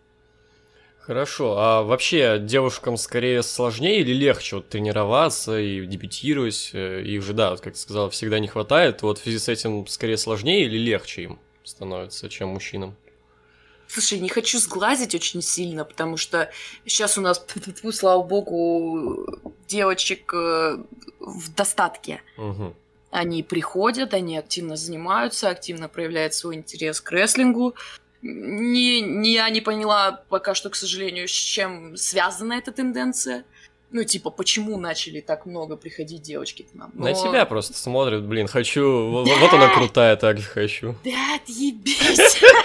Хорошо, 1.00 1.56
а 1.58 1.82
вообще 1.82 2.38
девушкам 2.38 2.96
скорее 2.96 3.42
сложнее 3.42 4.00
или 4.00 4.12
легче 4.12 4.56
вот, 4.56 4.68
тренироваться 4.68 5.58
и 5.58 5.86
дебютировать? 5.86 6.70
Э, 6.74 7.02
их 7.02 7.22
же, 7.22 7.32
да, 7.32 7.56
как 7.56 7.72
ты 7.72 7.78
сказал, 7.78 8.10
всегда 8.10 8.38
не 8.38 8.46
хватает. 8.46 9.00
Вот 9.00 9.18
в 9.18 9.22
связи 9.22 9.38
с 9.38 9.48
этим 9.48 9.86
скорее 9.86 10.18
сложнее 10.18 10.66
или 10.66 10.76
легче 10.76 11.22
им 11.22 11.38
становится, 11.64 12.28
чем 12.28 12.50
мужчинам? 12.50 12.94
Слушай, 13.88 14.20
не 14.20 14.28
хочу 14.28 14.58
сглазить 14.58 15.14
очень 15.14 15.40
сильно, 15.40 15.84
потому 15.84 16.18
что 16.18 16.50
сейчас 16.84 17.16
у 17.16 17.22
нас, 17.22 17.44
слава 17.92 18.22
богу, 18.22 19.26
девочек 19.66 20.32
э, 20.34 20.78
в 21.20 21.54
достатке. 21.54 22.20
Угу. 22.36 22.74
Они 23.10 23.42
приходят, 23.42 24.12
они 24.12 24.36
активно 24.36 24.76
занимаются, 24.76 25.48
активно 25.48 25.88
проявляют 25.88 26.34
свой 26.34 26.56
интерес 26.56 27.00
к 27.00 27.10
рестлингу. 27.10 27.74
Не, 28.20 29.00
не, 29.00 29.32
я 29.32 29.48
не 29.48 29.62
поняла 29.62 30.22
пока 30.28 30.54
что, 30.54 30.68
к 30.68 30.76
сожалению, 30.76 31.26
с 31.26 31.32
чем 31.32 31.96
связана 31.96 32.54
эта 32.54 32.72
тенденция. 32.72 33.44
Ну, 33.90 34.04
типа, 34.04 34.28
почему 34.28 34.78
начали 34.78 35.20
так 35.20 35.46
много 35.46 35.76
приходить 35.76 36.20
девочки 36.20 36.62
к 36.62 36.74
нам? 36.74 36.90
Но... 36.92 37.04
На 37.04 37.14
тебя 37.14 37.46
просто 37.46 37.72
смотрят, 37.72 38.22
блин, 38.22 38.46
хочу, 38.46 39.08
вот, 39.08 39.26
вот 39.26 39.52
она 39.54 39.68
крутая, 39.68 40.16
так 40.16 40.38
же 40.38 40.44
хочу. 40.44 40.94
Да, 41.04 41.36
отъебись! 41.36 42.42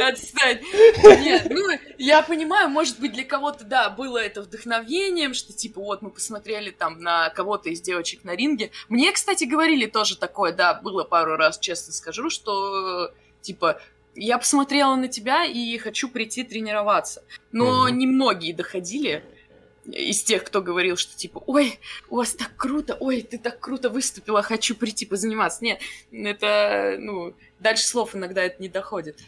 Отстань. 0.00 0.60
Нет, 1.22 1.46
ну, 1.50 1.62
я 1.98 2.22
понимаю, 2.22 2.68
может 2.68 2.98
быть, 3.00 3.12
для 3.12 3.24
кого-то, 3.24 3.64
да, 3.64 3.90
было 3.90 4.18
это 4.18 4.42
вдохновением, 4.42 5.34
что, 5.34 5.52
типа, 5.52 5.80
вот, 5.80 6.02
мы 6.02 6.10
посмотрели 6.10 6.70
там 6.70 7.00
на 7.00 7.30
кого-то 7.30 7.70
из 7.70 7.80
девочек 7.80 8.24
на 8.24 8.34
ринге. 8.34 8.70
Мне, 8.88 9.12
кстати, 9.12 9.44
говорили 9.44 9.86
тоже 9.86 10.16
такое, 10.16 10.52
да, 10.52 10.74
было 10.74 11.04
пару 11.04 11.36
раз, 11.36 11.58
честно 11.58 11.92
скажу, 11.92 12.30
что, 12.30 13.12
типа, 13.40 13.80
я 14.16 14.38
посмотрела 14.38 14.94
на 14.94 15.08
тебя 15.08 15.44
и 15.44 15.76
хочу 15.78 16.08
прийти 16.08 16.44
тренироваться. 16.44 17.22
Но 17.52 17.82
угу. 17.82 17.88
немногие 17.88 18.54
доходили 18.54 19.24
из 19.86 20.22
тех, 20.22 20.44
кто 20.44 20.62
говорил, 20.62 20.96
что 20.96 21.14
типа, 21.16 21.42
ой, 21.46 21.78
у 22.08 22.16
вас 22.16 22.34
так 22.34 22.56
круто, 22.56 22.96
ой, 22.98 23.22
ты 23.22 23.38
так 23.38 23.60
круто 23.60 23.90
выступила, 23.90 24.42
хочу 24.42 24.74
прийти 24.74 25.04
позаниматься. 25.04 25.62
Нет, 25.62 25.80
это, 26.10 26.96
ну, 26.98 27.34
дальше 27.60 27.86
слов 27.86 28.14
иногда 28.14 28.42
это 28.42 28.62
не 28.62 28.68
доходит. 28.68 29.18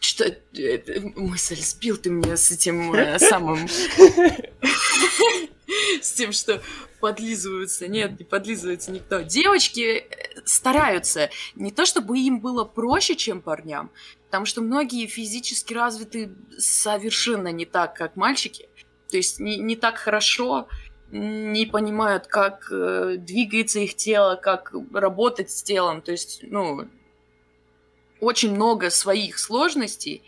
Что 0.00 0.24
это, 0.24 1.00
мысль 1.16 1.56
сбил 1.56 1.96
ты 1.96 2.10
меня 2.10 2.36
с 2.36 2.50
этим 2.50 2.92
э, 2.94 3.18
самым... 3.20 3.66
С 6.00 6.12
тем, 6.12 6.32
что 6.32 6.62
подлизываются. 7.00 7.88
Нет, 7.88 8.18
не 8.18 8.24
подлизывается 8.24 8.90
никто. 8.90 9.20
Девочки 9.22 9.80
э, 9.80 10.40
стараются. 10.44 11.30
Не 11.54 11.70
то, 11.70 11.84
чтобы 11.84 12.18
им 12.18 12.40
было 12.40 12.64
проще, 12.64 13.16
чем 13.16 13.40
парням, 13.40 13.90
потому 14.26 14.46
что 14.46 14.60
многие 14.60 15.06
физически 15.06 15.74
развиты 15.74 16.30
совершенно 16.58 17.52
не 17.52 17.64
так, 17.64 17.94
как 17.94 18.16
мальчики. 18.16 18.68
То 19.08 19.16
есть 19.16 19.40
не, 19.40 19.56
не 19.58 19.76
так 19.76 19.96
хорошо, 19.96 20.68
не 21.10 21.66
понимают, 21.66 22.26
как 22.26 22.68
э, 22.70 23.16
двигается 23.18 23.80
их 23.80 23.94
тело, 23.94 24.36
как 24.36 24.74
работать 24.92 25.50
с 25.50 25.62
телом. 25.62 26.02
То 26.02 26.12
есть, 26.12 26.40
ну, 26.42 26.88
очень 28.20 28.54
много 28.54 28.90
своих 28.90 29.38
сложностей, 29.38 30.22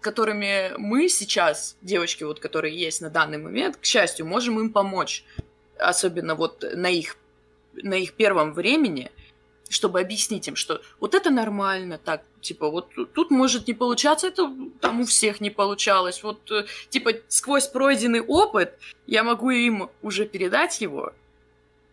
которыми 0.00 0.72
мы 0.76 1.08
сейчас, 1.08 1.76
девочки, 1.82 2.24
вот, 2.24 2.40
которые 2.40 2.76
есть 2.76 3.00
на 3.00 3.10
данный 3.10 3.38
момент, 3.38 3.76
к 3.76 3.84
счастью, 3.84 4.26
можем 4.26 4.60
им 4.60 4.70
помочь 4.70 5.24
особенно 5.78 6.34
вот 6.34 6.64
на 6.74 6.88
их, 6.88 7.16
на 7.74 7.94
их 7.94 8.14
первом 8.14 8.52
времени, 8.52 9.10
чтобы 9.68 10.00
объяснить 10.00 10.46
им, 10.46 10.56
что 10.56 10.82
вот 11.00 11.14
это 11.14 11.30
нормально, 11.30 11.98
так, 12.02 12.22
типа, 12.40 12.70
вот 12.70 12.90
тут 13.14 13.30
может 13.30 13.66
не 13.66 13.74
получаться, 13.74 14.28
это 14.28 14.52
там 14.80 15.00
у 15.00 15.04
всех 15.04 15.40
не 15.40 15.50
получалось. 15.50 16.22
Вот, 16.22 16.50
э, 16.50 16.66
типа, 16.90 17.12
сквозь 17.28 17.66
пройденный 17.66 18.20
опыт 18.20 18.78
я 19.06 19.24
могу 19.24 19.50
им 19.50 19.90
уже 20.02 20.26
передать 20.26 20.80
его 20.80 21.12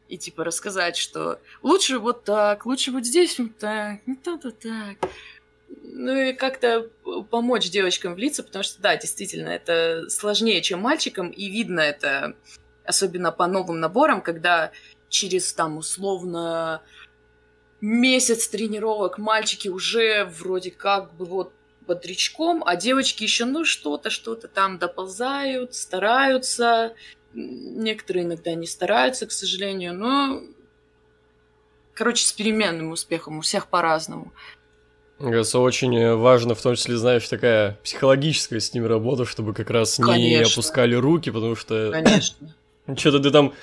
и, 0.10 0.18
типа, 0.18 0.44
рассказать, 0.44 0.98
что 0.98 1.40
лучше 1.64 1.98
вот 1.98 2.26
так, 2.26 2.66
лучше 2.66 2.92
вот 2.92 3.06
здесь 3.06 3.40
вот 3.40 3.58
так, 3.58 4.06
не 4.06 4.16
то-то 4.16 4.52
так. 4.52 4.98
Ну 5.84 6.16
и 6.16 6.34
как-то 6.34 6.90
помочь 7.30 7.70
девочкам 7.70 8.16
влиться, 8.16 8.44
потому 8.44 8.64
что, 8.64 8.82
да, 8.82 8.98
действительно, 8.98 9.50
это 9.50 10.10
сложнее, 10.10 10.62
чем 10.62 10.82
мальчикам, 10.82 11.30
и 11.30 11.50
видно 11.50 11.80
это 11.80 12.36
особенно 12.86 13.32
по 13.32 13.48
новым 13.48 13.80
наборам, 13.80 14.22
когда 14.22 14.72
через 15.10 15.54
там 15.54 15.78
условно 15.78 16.82
месяц 17.80 18.48
тренировок 18.48 19.18
мальчики 19.18 19.68
уже 19.68 20.26
вроде 20.26 20.72
как 20.72 21.14
бы 21.16 21.26
вот 21.26 21.54
бодрячком, 21.88 22.64
а 22.66 22.76
девочки 22.76 23.24
еще 23.24 23.46
ну 23.46 23.66
что-то, 23.66 24.10
что-то 24.10 24.48
там 24.48 24.78
доползают, 24.78 25.74
стараются. 25.74 26.96
Некоторые 27.34 28.26
иногда 28.26 28.54
не 28.56 28.68
стараются, 28.68 29.26
к 29.26 29.32
сожалению, 29.32 29.94
но 29.94 30.44
короче, 31.94 32.26
с 32.26 32.34
переменным 32.34 32.92
успехом, 32.92 33.38
у 33.38 33.42
всех 33.42 33.68
по-разному. 33.68 34.32
Кажется, 35.22 35.60
очень 35.60 36.16
важно, 36.16 36.56
в 36.56 36.62
том 36.62 36.76
числе, 36.76 36.98
знаешь, 36.98 37.28
такая 37.28 37.78
психологическая 37.84 38.60
с 38.60 38.74
ними 38.74 38.86
работа, 38.86 39.26
чтобы 39.26 39.54
как 39.54 39.70
раз 39.70 39.98
Конечно. 39.98 40.16
не 40.16 40.36
опускали 40.38 40.96
руки, 40.96 41.30
потому 41.32 41.56
что... 41.56 41.92
Конечно. 41.92 42.56
Что-то 42.98 43.20
ты 43.20 43.32
там 43.32 43.54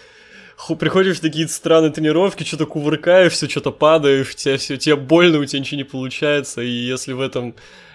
приходишь 0.78 1.18
в 1.18 1.20
такие 1.20 1.48
странные 1.48 1.92
тренировки, 1.92 2.44
что-то 2.44 2.66
кувыркаешься, 2.66 3.48
что-то 3.48 3.70
падаешь, 3.72 4.34
тебе 4.34 4.56
все, 4.56 4.76
тебе 4.76 4.96
больно, 4.96 5.38
у 5.38 5.44
тебя 5.44 5.60
ничего 5.60 5.78
не 5.78 5.84
получается, 5.84 6.60
и 6.62 6.68
если 6.68 7.12
в 7.12 7.20
этом 7.20 7.54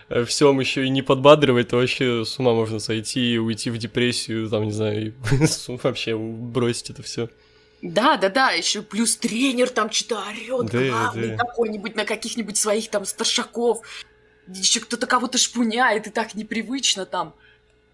э, 0.10 0.24
всем 0.26 0.60
еще 0.60 0.86
и 0.86 0.90
не 0.90 1.02
подбадривать, 1.02 1.70
то 1.70 1.78
вообще 1.78 2.24
с 2.26 2.40
ума 2.40 2.54
можно 2.54 2.80
сойти 2.80 3.34
и 3.34 3.38
уйти 3.38 3.70
в 3.70 3.78
депрессию, 3.78 4.50
там, 4.50 4.66
не 4.66 4.72
знаю, 4.72 5.14
вообще 5.68 6.18
бросить 6.18 6.90
это 6.90 7.04
все. 7.04 7.30
Да, 7.84 8.16
да, 8.16 8.30
да, 8.30 8.52
еще 8.52 8.82
плюс 8.82 9.18
тренер 9.18 9.70
там 9.70 9.92
что-то 9.92 10.24
орет, 10.30 10.72
да, 10.72 10.88
главный 10.88 11.36
да. 11.36 11.38
какой-нибудь 11.38 11.96
на 11.98 12.06
каких-нибудь 12.06 12.56
своих 12.56 12.90
там 12.90 13.04
старшаков, 13.04 13.86
еще 14.48 14.80
кто-то 14.80 15.06
кого-то 15.06 15.38
шпуняет, 15.38 16.08
и 16.08 16.10
так 16.10 16.34
непривычно 16.34 17.06
там. 17.06 17.36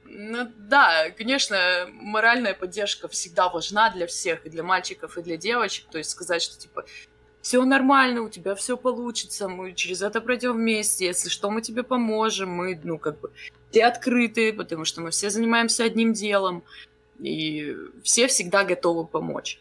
Ну 0.06 0.48
да, 0.58 1.10
конечно, 1.18 1.90
моральная 1.92 2.54
поддержка 2.54 3.08
всегда 3.08 3.50
важна 3.50 3.90
для 3.90 4.06
всех, 4.06 4.46
и 4.46 4.52
для 4.52 4.62
мальчиков, 4.62 5.18
и 5.18 5.24
для 5.24 5.38
девочек. 5.38 5.86
То 5.92 5.98
есть 5.98 6.12
сказать, 6.12 6.44
что 6.44 6.60
типа 6.60 6.86
все 7.42 7.66
нормально, 7.66 8.22
у 8.22 8.30
тебя 8.30 8.54
все 8.54 8.78
получится, 8.78 9.48
мы 9.48 9.74
через 9.74 10.04
это 10.04 10.22
пройдем 10.22 10.54
вместе, 10.54 11.08
если 11.08 11.30
что, 11.30 11.50
мы 11.50 11.64
тебе 11.64 11.82
поможем, 11.82 12.52
мы, 12.52 12.80
ну, 12.84 13.00
как 13.00 13.20
бы, 13.20 13.32
все 13.72 13.86
открыты, 13.86 14.54
потому 14.54 14.86
что 14.86 15.02
мы 15.02 15.10
все 15.10 15.32
занимаемся 15.32 15.84
одним 15.84 16.14
делом, 16.14 16.64
и 17.18 17.76
все 18.04 18.28
всегда 18.28 18.64
готовы 18.64 19.06
помочь. 19.08 19.58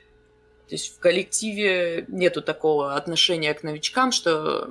То 0.68 0.74
есть 0.74 0.94
в 0.94 0.98
коллективе 0.98 2.04
нету 2.08 2.42
такого 2.42 2.94
отношения 2.94 3.54
к 3.54 3.62
новичкам, 3.62 4.12
что 4.12 4.70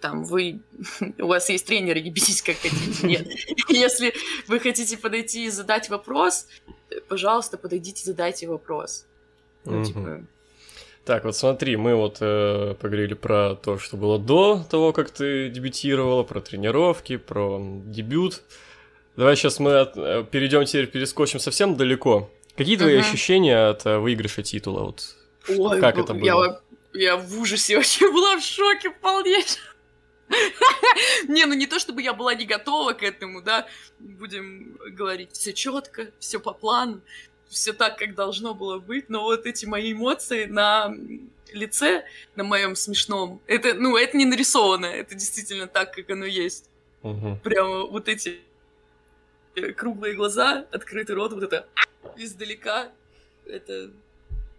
там 0.00 0.24
вы, 0.24 0.60
у 1.18 1.26
вас 1.26 1.48
есть 1.48 1.66
тренер, 1.66 1.96
ебитесь 1.96 2.42
как 2.42 2.56
хотите. 2.56 3.06
Нет. 3.06 3.26
Если 3.68 4.12
вы 4.46 4.60
хотите 4.60 4.98
подойти 4.98 5.46
и 5.46 5.50
задать 5.50 5.88
вопрос, 5.88 6.46
пожалуйста, 7.08 7.56
подойдите, 7.56 8.04
задайте 8.04 8.46
вопрос. 8.48 9.06
Ну, 9.64 9.84
типа... 9.84 10.24
Так, 11.06 11.24
вот 11.24 11.36
смотри, 11.36 11.76
мы 11.76 11.94
вот 11.94 12.18
э, 12.20 12.74
поговорили 12.80 13.14
про 13.14 13.54
то, 13.54 13.78
что 13.78 13.96
было 13.96 14.18
до 14.18 14.64
того, 14.68 14.92
как 14.92 15.10
ты 15.10 15.48
дебютировала, 15.48 16.24
про 16.24 16.40
тренировки, 16.40 17.16
про 17.16 17.60
дебют. 17.86 18.42
Давай 19.16 19.36
сейчас 19.36 19.60
мы 19.60 19.78
от, 19.78 19.96
э, 19.96 20.24
перейдем 20.28 20.64
теперь, 20.64 20.88
перескочим 20.88 21.38
совсем 21.38 21.76
далеко. 21.76 22.28
Какие 22.56 22.76
твои 22.76 22.96
uh-huh. 22.96 23.00
ощущения 23.00 23.68
от 23.68 23.84
э, 23.84 23.98
выигрыша 23.98 24.42
титула? 24.42 24.84
Вот, 24.84 25.16
Ой, 25.48 25.80
как 25.80 25.98
это 25.98 26.14
было? 26.14 26.62
Я, 26.94 27.00
я 27.00 27.16
в 27.16 27.38
ужасе 27.38 27.76
вообще 27.76 28.10
была 28.10 28.36
в 28.36 28.42
шоке 28.42 28.90
полнейшем. 28.90 29.62
Не, 31.28 31.44
ну 31.46 31.54
не 31.54 31.66
то 31.66 31.78
чтобы 31.78 32.02
я 32.02 32.12
была 32.12 32.34
не 32.34 32.46
готова 32.46 32.94
к 32.94 33.02
этому, 33.04 33.42
да, 33.42 33.66
будем 34.00 34.76
говорить 34.90 35.30
все 35.32 35.52
четко, 35.52 36.10
все 36.18 36.40
по 36.40 36.52
плану, 36.52 37.00
все 37.48 37.72
так, 37.72 37.96
как 37.96 38.14
должно 38.14 38.54
было 38.54 38.78
быть, 38.78 39.08
но 39.08 39.22
вот 39.22 39.46
эти 39.46 39.66
мои 39.66 39.92
эмоции 39.92 40.46
на 40.46 40.92
лице, 41.52 42.04
на 42.34 42.44
моем 42.44 42.74
смешном, 42.74 43.40
это, 43.46 43.74
ну, 43.74 43.96
это 43.96 44.16
не 44.16 44.24
нарисовано, 44.24 44.86
это 44.86 45.14
действительно 45.14 45.68
так, 45.68 45.94
как 45.94 46.10
оно 46.10 46.24
есть. 46.24 46.68
Угу. 47.02 47.40
Прямо 47.44 47.86
вот 47.86 48.08
эти 48.08 48.40
круглые 49.76 50.14
глаза, 50.14 50.66
открытый 50.70 51.14
рот, 51.14 51.32
вот 51.32 51.42
это 51.42 51.66
издалека, 52.16 52.88
это 53.46 53.90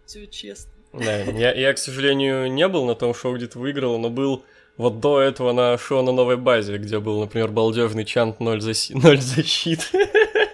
все 0.06 0.26
честно. 0.26 0.70
Да, 0.92 1.16
я, 1.22 1.52
я, 1.52 1.72
к 1.72 1.78
сожалению, 1.78 2.50
не 2.50 2.66
был 2.68 2.86
на 2.86 2.94
том 2.94 3.14
шоу, 3.14 3.36
где 3.36 3.46
ты 3.46 3.58
выиграла, 3.58 3.98
но 3.98 4.10
был 4.10 4.44
вот 4.76 5.00
до 5.00 5.20
этого 5.20 5.52
на 5.52 5.76
шоу 5.76 6.02
на 6.02 6.12
новой 6.12 6.36
базе, 6.36 6.78
где 6.78 6.98
был, 6.98 7.20
например, 7.20 7.48
балдежный 7.48 8.04
чант 8.04 8.40
ноль, 8.40 8.60
заси... 8.60 8.94
ноль 8.96 9.20
защит. 9.20 9.90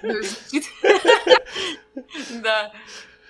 Ноль 0.03 0.25
защит. 0.25 0.65
Да. 2.43 2.73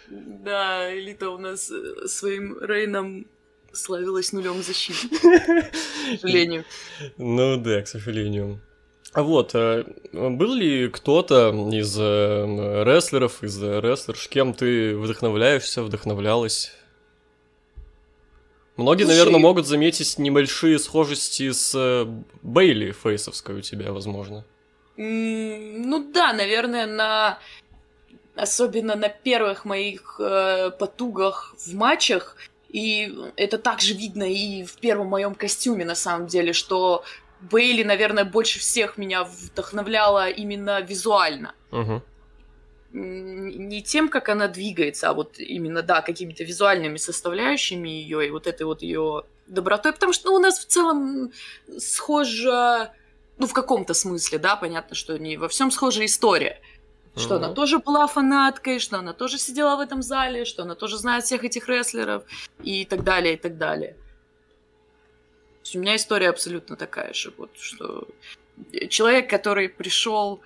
Да, 0.08 0.94
элита 0.94 1.30
у 1.30 1.38
нас 1.38 1.70
э, 1.70 2.06
своим 2.06 2.58
Рейном 2.60 3.26
славилась 3.72 4.32
нулем 4.32 4.62
защиты. 4.62 5.08
К 5.18 6.20
сожалению. 6.20 6.64
Ну 7.16 7.56
да, 7.56 7.82
к 7.82 7.88
сожалению. 7.88 8.60
А 9.14 9.22
вот, 9.22 9.54
э, 9.54 9.84
был 10.12 10.54
ли 10.54 10.88
кто-то 10.88 11.50
из 11.72 11.96
э, 11.96 12.82
рестлеров, 12.84 13.44
из 13.44 13.62
рестлерш, 13.62 14.28
кем 14.28 14.52
ты 14.52 14.96
вдохновляешься, 14.96 15.84
вдохновлялась? 15.84 16.72
Многие, 18.76 19.04
Слушай, 19.04 19.18
наверное, 19.18 19.40
могут 19.40 19.68
заметить 19.68 20.18
небольшие 20.18 20.80
схожести 20.80 21.52
с 21.52 21.72
э, 21.76 22.06
Бейли 22.42 22.90
фейсовской 22.90 23.54
у 23.54 23.60
тебя, 23.60 23.92
возможно. 23.92 24.44
Ну 24.96 26.12
да, 26.12 26.32
наверное, 26.32 26.86
на 26.86 27.38
особенно 28.34 28.96
на 28.96 29.08
первых 29.08 29.64
моих 29.64 30.16
э, 30.18 30.72
потугах 30.76 31.54
в 31.56 31.72
матчах, 31.72 32.36
и 32.68 33.16
это 33.36 33.58
также 33.58 33.94
видно 33.94 34.24
и 34.24 34.64
в 34.64 34.74
первом 34.78 35.06
моем 35.06 35.36
костюме, 35.36 35.84
на 35.84 35.94
самом 35.94 36.26
деле, 36.26 36.52
что 36.52 37.04
Бейли, 37.50 37.82
наверное, 37.82 38.24
больше 38.24 38.58
всех 38.58 38.98
меня 38.98 39.24
вдохновляла 39.24 40.28
именно 40.28 40.80
визуально. 40.80 41.54
Угу 41.70 42.02
не 42.94 43.82
тем, 43.82 44.08
как 44.08 44.28
она 44.28 44.46
двигается, 44.46 45.10
а 45.10 45.14
вот 45.14 45.38
именно, 45.38 45.82
да, 45.82 46.00
какими-то 46.00 46.44
визуальными 46.44 46.96
составляющими 46.96 47.88
ее 47.88 48.26
и 48.26 48.30
вот 48.30 48.46
этой 48.46 48.62
вот 48.62 48.82
ее 48.82 49.24
добротой, 49.48 49.92
потому 49.92 50.12
что 50.12 50.30
ну, 50.30 50.36
у 50.36 50.38
нас 50.38 50.60
в 50.60 50.66
целом 50.66 51.32
схожа, 51.76 52.92
ну, 53.36 53.46
в 53.48 53.52
каком-то 53.52 53.94
смысле, 53.94 54.38
да, 54.38 54.54
понятно, 54.54 54.94
что 54.94 55.18
не 55.18 55.36
во 55.36 55.48
всем 55.48 55.70
схожа 55.70 56.04
история. 56.04 56.60
Что 57.16 57.34
mm-hmm. 57.34 57.38
она 57.38 57.52
тоже 57.52 57.78
была 57.78 58.06
фанаткой, 58.06 58.80
что 58.80 58.98
она 58.98 59.12
тоже 59.12 59.38
сидела 59.38 59.76
в 59.76 59.80
этом 59.80 60.02
зале, 60.02 60.44
что 60.44 60.62
она 60.62 60.74
тоже 60.74 60.98
знает 60.98 61.24
всех 61.24 61.44
этих 61.44 61.68
рестлеров 61.68 62.24
и 62.62 62.84
так 62.84 63.04
далее, 63.04 63.34
и 63.34 63.36
так 63.36 63.56
далее. 63.56 63.96
То 65.64 65.68
есть 65.68 65.76
у 65.76 65.80
меня 65.80 65.96
история 65.96 66.28
абсолютно 66.28 66.76
такая 66.76 67.14
же, 67.14 67.32
вот, 67.38 67.48
что 67.54 68.06
человек, 68.90 69.30
который 69.30 69.70
пришел 69.70 70.42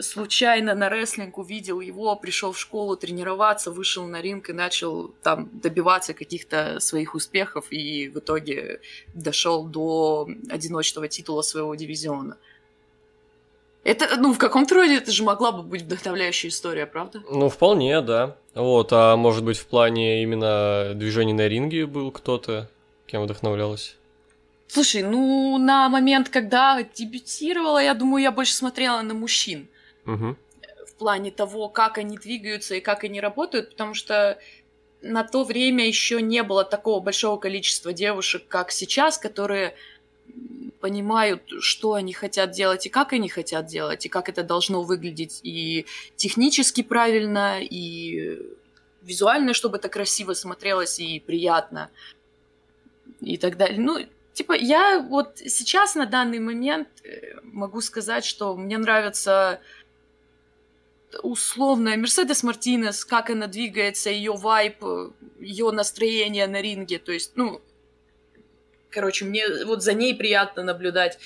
случайно 0.00 0.74
на 0.74 0.88
рестлинг 0.88 1.38
увидел 1.38 1.78
его, 1.78 2.16
пришел 2.16 2.50
в 2.50 2.58
школу 2.58 2.96
тренироваться, 2.96 3.70
вышел 3.70 4.04
на 4.08 4.20
ринг 4.20 4.50
и 4.50 4.52
начал 4.52 5.14
там 5.22 5.48
добиваться 5.52 6.12
каких-то 6.12 6.80
своих 6.80 7.14
успехов 7.14 7.66
и 7.70 8.08
в 8.08 8.18
итоге 8.18 8.80
дошел 9.14 9.64
до 9.64 10.28
одиночного 10.50 11.06
титула 11.06 11.42
своего 11.42 11.72
дивизиона. 11.76 12.36
Это, 13.84 14.16
ну, 14.16 14.34
в 14.34 14.38
каком-то 14.38 14.74
роде 14.74 14.96
это 14.96 15.12
же 15.12 15.22
могла 15.22 15.52
бы 15.52 15.62
быть 15.62 15.82
вдохновляющая 15.82 16.50
история, 16.50 16.84
правда? 16.84 17.22
Ну, 17.30 17.48
вполне, 17.48 18.00
да. 18.00 18.36
Вот, 18.56 18.88
а 18.90 19.14
может 19.14 19.44
быть, 19.44 19.56
в 19.56 19.66
плане 19.66 20.20
именно 20.24 20.94
движений 20.96 21.32
на 21.32 21.46
ринге 21.46 21.86
был 21.86 22.10
кто-то, 22.10 22.68
кем 23.06 23.22
вдохновлялась? 23.22 23.94
Слушай, 24.68 25.02
ну, 25.02 25.56
на 25.58 25.88
момент, 25.88 26.28
когда 26.28 26.82
дебютировала, 26.82 27.82
я 27.82 27.94
думаю, 27.94 28.22
я 28.22 28.30
больше 28.30 28.54
смотрела 28.54 29.00
на 29.00 29.14
мужчин. 29.14 29.66
Угу. 30.06 30.36
В 30.86 30.94
плане 30.98 31.30
того, 31.30 31.68
как 31.68 31.98
они 31.98 32.18
двигаются 32.18 32.74
и 32.74 32.80
как 32.80 33.02
они 33.04 33.20
работают, 33.20 33.70
потому 33.70 33.94
что 33.94 34.38
на 35.00 35.24
то 35.24 35.44
время 35.44 35.86
еще 35.86 36.20
не 36.20 36.42
было 36.42 36.64
такого 36.64 37.00
большого 37.00 37.38
количества 37.38 37.92
девушек, 37.92 38.44
как 38.48 38.70
сейчас, 38.70 39.16
которые 39.16 39.74
понимают, 40.80 41.42
что 41.60 41.94
они 41.94 42.12
хотят 42.12 42.50
делать 42.50 42.86
и 42.86 42.90
как 42.90 43.12
они 43.12 43.28
хотят 43.28 43.66
делать, 43.66 44.06
и 44.06 44.08
как 44.08 44.28
это 44.28 44.42
должно 44.42 44.82
выглядеть 44.82 45.40
и 45.42 45.86
технически 46.16 46.82
правильно, 46.82 47.60
и 47.60 48.38
визуально, 49.02 49.54
чтобы 49.54 49.78
это 49.78 49.88
красиво 49.88 50.34
смотрелось 50.34 51.00
и 51.00 51.20
приятно, 51.20 51.90
и 53.20 53.38
так 53.38 53.56
далее. 53.56 53.80
Ну, 53.80 53.98
Типа, 54.38 54.52
я 54.52 55.00
вот 55.00 55.38
сейчас 55.38 55.96
на 55.96 56.06
данный 56.06 56.38
момент 56.38 56.86
э, 57.02 57.40
могу 57.42 57.80
сказать, 57.80 58.24
что 58.24 58.54
мне 58.56 58.78
нравится 58.78 59.60
условная 61.24 61.96
Мерседес 61.96 62.44
Мартинес, 62.44 63.04
как 63.04 63.30
она 63.30 63.48
двигается, 63.48 64.10
ее 64.10 64.34
вайп, 64.34 64.84
ее 65.40 65.72
настроение 65.72 66.46
на 66.46 66.62
ринге. 66.62 67.00
То 67.00 67.10
есть, 67.10 67.32
ну, 67.34 67.60
короче, 68.90 69.24
мне 69.24 69.42
вот 69.64 69.82
за 69.82 69.92
ней 69.92 70.14
приятно 70.14 70.62
наблюдать. 70.62 71.18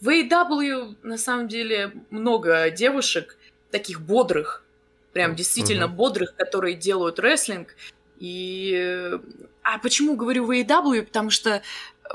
В 0.00 0.08
AEW 0.08 0.96
на 1.04 1.18
самом 1.18 1.46
деле 1.46 1.92
много 2.10 2.68
девушек, 2.70 3.36
таких 3.70 4.00
бодрых, 4.00 4.64
прям 5.12 5.36
действительно 5.36 5.84
uh-huh. 5.84 5.94
бодрых, 5.94 6.34
которые 6.34 6.74
делают 6.74 7.20
рестлинг. 7.20 7.76
И... 8.18 8.72
Э, 8.76 9.18
а 9.62 9.78
почему 9.78 10.16
говорю 10.16 10.46
в 10.46 10.50
AEW? 10.50 11.02
Потому 11.04 11.30
что 11.30 11.62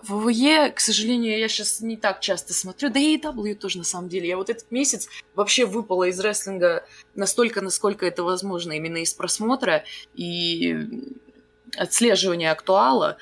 ВВЕ, 0.02 0.72
к 0.72 0.80
сожалению, 0.80 1.38
я 1.38 1.48
сейчас 1.48 1.82
не 1.82 1.98
так 1.98 2.20
часто 2.20 2.54
смотрю, 2.54 2.90
да 2.90 3.00
и 3.00 3.18
AEW 3.18 3.56
тоже 3.56 3.78
на 3.78 3.84
самом 3.84 4.10
деле. 4.10 4.28
Я 4.28 4.38
вот 4.38 4.50
этот 4.50 4.72
месяц 4.72 5.08
вообще 5.36 5.66
выпала 5.66 6.06
из 6.06 6.20
рестлинга 6.20 6.86
настолько, 7.16 7.62
насколько 7.62 8.06
это 8.06 8.24
возможно, 8.24 8.74
именно 8.74 8.98
из 8.98 9.14
просмотра 9.14 9.84
и 10.16 10.78
отслеживания 11.78 12.52
актуала. 12.52 13.18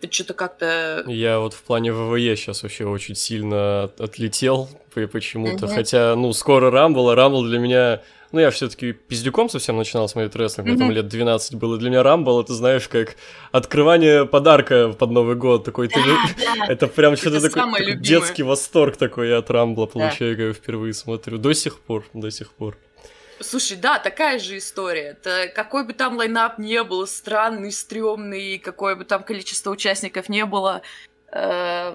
Это 0.00 0.12
что-то 0.12 0.34
как-то... 0.34 1.04
Я 1.06 1.40
вот 1.40 1.54
в 1.54 1.62
плане 1.62 1.92
ВВЕ 1.92 2.36
сейчас 2.36 2.62
вообще 2.62 2.84
очень 2.84 3.14
сильно 3.14 3.84
отлетел 3.98 4.68
почему-то. 4.92 5.66
Угу. 5.66 5.74
Хотя, 5.74 6.14
ну, 6.14 6.32
скоро 6.32 6.70
Рамбл, 6.70 7.10
а 7.10 7.14
Рамбл 7.14 7.44
для 7.44 7.58
меня 7.58 8.02
ну, 8.34 8.40
я 8.40 8.50
все-таки 8.50 8.92
пиздюком 8.92 9.48
совсем 9.48 9.76
начинал 9.76 10.08
смотреть 10.08 10.34
рестлинг, 10.34 10.66
мне 10.66 10.74
mm-hmm. 10.74 10.78
там 10.78 10.90
лет 10.90 11.08
12 11.08 11.54
было. 11.54 11.78
Для 11.78 11.90
меня 11.90 12.02
Рамбл, 12.02 12.40
это 12.40 12.52
знаешь, 12.52 12.88
как 12.88 13.16
открывание 13.52 14.26
подарка 14.26 14.88
под 14.88 15.10
Новый 15.10 15.36
год. 15.36 15.64
Такой, 15.64 15.88
ты... 15.88 16.00
это 16.68 16.88
прям 16.88 17.16
что-то 17.16 17.40
такой, 17.40 17.78
такой 17.78 17.96
детский 17.96 18.42
восторг 18.42 18.96
такой 18.96 19.28
я 19.28 19.38
от 19.38 19.50
Рамбла 19.50 19.86
получаю, 19.86 20.36
да. 20.36 20.42
когда 20.42 20.52
впервые 20.52 20.94
смотрю. 20.94 21.38
До 21.38 21.54
сих 21.54 21.78
пор, 21.78 22.04
до 22.12 22.30
сих 22.30 22.52
пор. 22.52 22.76
Слушай, 23.40 23.76
да, 23.76 23.98
такая 23.98 24.38
же 24.38 24.58
история. 24.58 25.16
Это 25.20 25.48
какой 25.54 25.86
бы 25.86 25.92
там 25.92 26.16
лайнап 26.16 26.58
не 26.58 26.82
был, 26.82 27.06
странный, 27.06 27.70
стрёмный, 27.70 28.58
какое 28.58 28.96
бы 28.96 29.04
там 29.04 29.22
количество 29.22 29.70
участников 29.70 30.28
не 30.28 30.44
было, 30.44 30.82
э, 31.30 31.94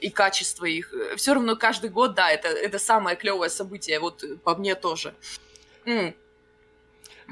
и 0.00 0.10
качество 0.10 0.64
их, 0.64 0.94
все 1.16 1.34
равно 1.34 1.56
каждый 1.56 1.90
год, 1.90 2.14
да, 2.14 2.30
это, 2.30 2.48
это 2.48 2.78
самое 2.78 3.16
клевое 3.16 3.50
событие, 3.50 4.00
вот 4.00 4.24
по 4.42 4.54
мне 4.54 4.74
тоже. 4.74 5.14
М. 5.84 6.14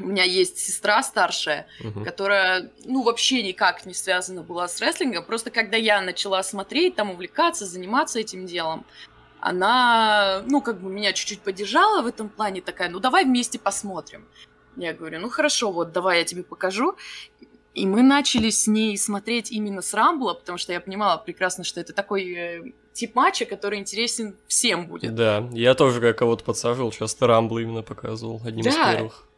У 0.00 0.06
меня 0.06 0.22
есть 0.22 0.58
сестра 0.58 1.02
старшая, 1.02 1.66
угу. 1.82 2.04
которая, 2.04 2.70
ну, 2.84 3.02
вообще 3.02 3.42
никак 3.42 3.84
не 3.84 3.94
связана 3.94 4.42
была 4.42 4.68
с 4.68 4.80
рестлингом. 4.80 5.24
Просто 5.24 5.50
когда 5.50 5.76
я 5.76 6.00
начала 6.00 6.42
смотреть, 6.42 6.94
там, 6.94 7.10
увлекаться, 7.10 7.66
заниматься 7.66 8.20
этим 8.20 8.46
делом, 8.46 8.86
она, 9.40 10.42
ну, 10.46 10.60
как 10.60 10.80
бы 10.80 10.90
меня 10.90 11.12
чуть-чуть 11.12 11.40
поддержала 11.40 12.02
в 12.02 12.06
этом 12.06 12.28
плане, 12.28 12.60
такая, 12.60 12.88
ну, 12.88 13.00
давай 13.00 13.24
вместе 13.24 13.58
посмотрим. 13.58 14.26
Я 14.76 14.92
говорю, 14.94 15.20
ну, 15.20 15.28
хорошо, 15.28 15.72
вот, 15.72 15.92
давай 15.92 16.18
я 16.18 16.24
тебе 16.24 16.44
покажу. 16.44 16.96
И 17.78 17.86
мы 17.86 18.02
начали 18.02 18.50
с 18.50 18.66
ней 18.66 18.98
смотреть 18.98 19.52
именно 19.52 19.82
с 19.82 19.94
Рамбла, 19.94 20.34
потому 20.34 20.58
что 20.58 20.72
я 20.72 20.80
понимала 20.80 21.16
прекрасно, 21.16 21.62
что 21.62 21.80
это 21.80 21.92
такой 21.92 22.34
э, 22.34 22.62
тип 22.92 23.14
матча, 23.14 23.44
который 23.44 23.78
интересен 23.78 24.36
всем 24.48 24.86
будет. 24.88 25.14
Да, 25.14 25.48
я 25.52 25.74
тоже 25.74 26.00
как 26.00 26.18
кого-то 26.18 26.44
подсаживал, 26.44 26.90
часто 26.90 27.28
Рамбл 27.28 27.58
именно 27.58 27.82
показывал, 27.82 28.42
одним 28.44 28.64
да. 28.64 28.70
из 28.70 28.96
первых. 28.96 29.28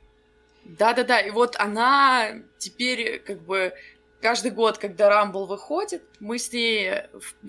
Да-да-да, 0.64 1.20
и 1.20 1.30
вот 1.30 1.56
она 1.58 2.32
теперь 2.58 3.18
как 3.18 3.42
бы 3.42 3.74
каждый 4.20 4.50
год, 4.52 4.78
когда 4.78 5.08
Рамбл 5.08 5.46
выходит, 5.46 6.02
мы 6.18 6.38
с 6.38 6.52
ней 6.52 6.92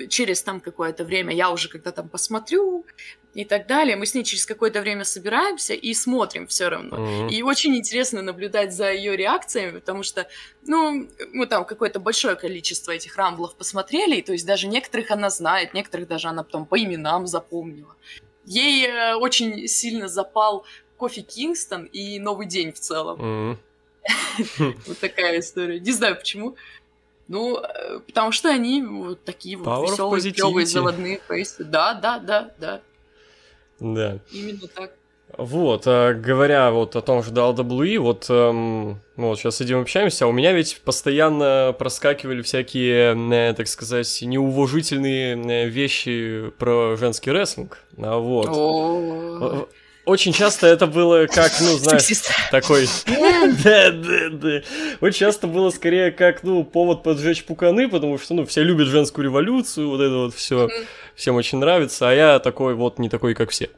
через 0.10 0.43
там 0.43 0.60
какое-то 0.60 1.06
время, 1.06 1.34
я 1.34 1.51
уже 1.51 1.69
когда 1.69 1.91
там 1.91 2.10
посмотрю 2.10 2.86
и 3.34 3.46
так 3.46 3.67
далее, 3.67 3.96
мы 3.96 4.06
с 4.06 4.13
ней 4.13 4.24
через 4.24 4.46
какое-то 4.46 4.82
время 4.82 5.06
собираемся 5.06 5.74
и 5.74 5.94
смотрим 5.94 6.48
все 6.48 6.67
равно. 6.67 6.98
Mm-hmm. 6.98 7.30
И 7.30 7.44
очень 7.44 7.76
интересно 7.76 8.22
наблюдать 8.22 8.74
за 8.74 8.91
ее 8.91 9.15
реакциями, 9.15 9.80
потому 9.80 10.04
что, 10.04 10.28
ну, 10.67 11.08
мы 11.32 11.48
там 11.48 11.63
какое-то 11.63 12.00
большое 12.00 12.36
количество 12.36 12.91
этих 12.91 13.15
рамблов 13.15 13.56
посмотрели, 13.56 14.17
и, 14.17 14.22
то 14.22 14.34
есть 14.34 14.46
даже 14.46 14.67
некоторых 14.67 15.12
она 15.12 15.30
знает, 15.30 15.74
некоторых 15.74 16.08
даже 16.08 16.28
она 16.28 16.44
потом 16.44 16.65
по 16.65 16.78
именам 16.78 17.26
запомнила. 17.26 17.96
Ей 18.46 18.88
э, 18.88 19.15
очень 19.15 19.67
сильно 19.67 20.08
запал 20.08 20.65
кофе 20.98 21.22
Кингстон 21.22 21.86
и 21.86 22.20
Новый 22.20 22.48
день 22.48 22.74
в 22.74 22.80
целом. 22.80 23.22
Mm-hmm. 23.22 23.58
Вот 24.88 25.00
такая 25.00 25.39
история. 25.39 25.80
Не 25.80 25.91
знаю 25.91 26.17
почему. 26.17 26.56
Ну, 27.28 27.60
э, 27.60 28.00
потому 28.00 28.32
что 28.34 28.50
они 28.50 28.84
вот 28.84 29.24
такие 29.24 29.56
вот 29.56 29.89
веселые, 29.89 30.34
клевые, 30.34 30.65
заводные 30.65 31.22
фейсы. 31.28 31.63
Да, 31.63 31.94
да, 31.94 32.20
да, 32.20 32.54
да. 32.60 32.82
Да. 33.82 34.20
Именно 34.32 34.67
так. 34.74 34.91
Вот, 35.38 35.84
а, 35.86 36.13
говоря 36.13 36.72
вот 36.72 36.96
о 36.96 37.02
том 37.02 37.24
же 37.24 37.32
WWE, 37.32 38.00
вот, 38.00 38.26
эм, 38.30 39.02
ну, 39.15 39.30
вот 39.30 39.39
сейчас 39.39 39.58
сидим 39.58 39.80
общаемся, 39.80 40.26
а 40.26 40.28
у 40.28 40.32
меня 40.32 40.52
ведь 40.52 40.82
постоянно 40.84 41.74
проскакивали 41.78 42.41
всякие, 42.41 43.15
э, 43.15 43.54
так 43.54 43.67
сказать, 43.67 44.22
неуважительные 44.22 45.38
э, 45.38 45.67
вещи 45.70 46.52
про 46.58 46.98
женский 46.98 47.32
рестлинг, 47.32 47.80
а 47.98 48.17
вот. 48.17 48.50
О-о-о. 48.50 49.67
Очень 50.04 50.34
часто 50.34 50.65
это 50.65 50.88
было 50.88 51.28
как, 51.28 51.52
ну, 51.62 51.78
знаешь, 51.78 52.04
такой... 52.50 52.88
Да, 53.63 53.91
да, 53.91 54.30
да. 54.32 54.62
Очень 55.00 55.20
часто 55.20 55.48
было 55.48 55.70
скорее 55.70 56.12
как, 56.12 56.44
ну, 56.44 56.63
повод 56.63 57.04
поджечь 57.04 57.44
пуканы, 57.46 57.88
потому 57.88 58.17
что, 58.17 58.34
ну, 58.34 58.46
все 58.46 58.63
любят 58.63 58.88
женскую 58.88 59.26
революцию, 59.26 59.89
вот 59.89 60.02
это 60.02 60.15
вот 60.15 60.34
все 60.34 60.70
всем 61.15 61.36
очень 61.36 61.58
нравится, 61.58 62.10
а 62.10 62.13
я 62.13 62.39
такой 62.39 62.76
вот 62.76 63.00
не 63.00 63.10
такой, 63.10 63.34
как 63.34 63.50
все. 63.50 63.69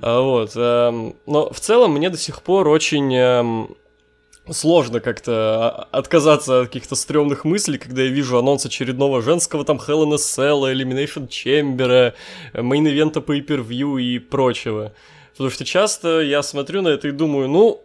А, 0.00 0.20
вот. 0.20 0.52
Эм, 0.56 1.16
но 1.26 1.52
в 1.52 1.60
целом 1.60 1.92
мне 1.92 2.10
до 2.10 2.18
сих 2.18 2.42
пор 2.42 2.68
очень 2.68 3.14
эм, 3.14 3.76
сложно 4.50 5.00
как-то 5.00 5.70
отказаться 5.90 6.62
от 6.62 6.66
каких-то 6.68 6.94
стрёмных 6.94 7.44
мыслей, 7.44 7.78
когда 7.78 8.02
я 8.02 8.08
вижу 8.08 8.38
анонс 8.38 8.66
очередного 8.66 9.22
женского 9.22 9.64
там 9.64 9.78
Hell 9.78 10.04
in 10.04 10.12
a 10.12 10.16
Cell, 10.16 10.72
Elimination 10.72 11.28
Chamber, 11.28 12.14
мейн-ивента 12.54 13.20
Pay-Per-View 13.20 14.00
и 14.00 14.18
прочего. 14.18 14.92
Потому 15.32 15.50
что 15.50 15.64
часто 15.64 16.20
я 16.20 16.42
смотрю 16.42 16.82
на 16.82 16.88
это 16.88 17.08
и 17.08 17.12
думаю, 17.12 17.48
ну, 17.48 17.82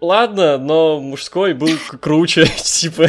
ладно, 0.00 0.58
но 0.58 1.00
мужской 1.00 1.54
был 1.54 1.70
круче, 2.00 2.46
типа. 2.62 3.08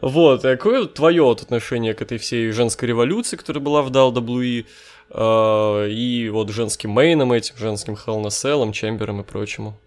Вот, 0.00 0.44
а 0.44 0.56
какое 0.56 0.86
твое 0.86 1.30
отношение 1.30 1.94
к 1.94 2.02
этой 2.02 2.18
всей 2.18 2.50
женской 2.50 2.88
революции, 2.88 3.36
которая 3.36 3.62
была 3.62 3.82
в 3.82 3.90
WWE, 3.90 4.66
э, 5.10 5.88
и 5.90 6.28
вот 6.30 6.50
женским 6.50 6.90
мейном 6.90 7.32
этим, 7.32 7.56
женским 7.56 7.94
Elimination 7.94 8.22
Chamber 8.22 8.72
ом 8.72 9.20
и 9.20 9.24
прочему? 9.24 9.78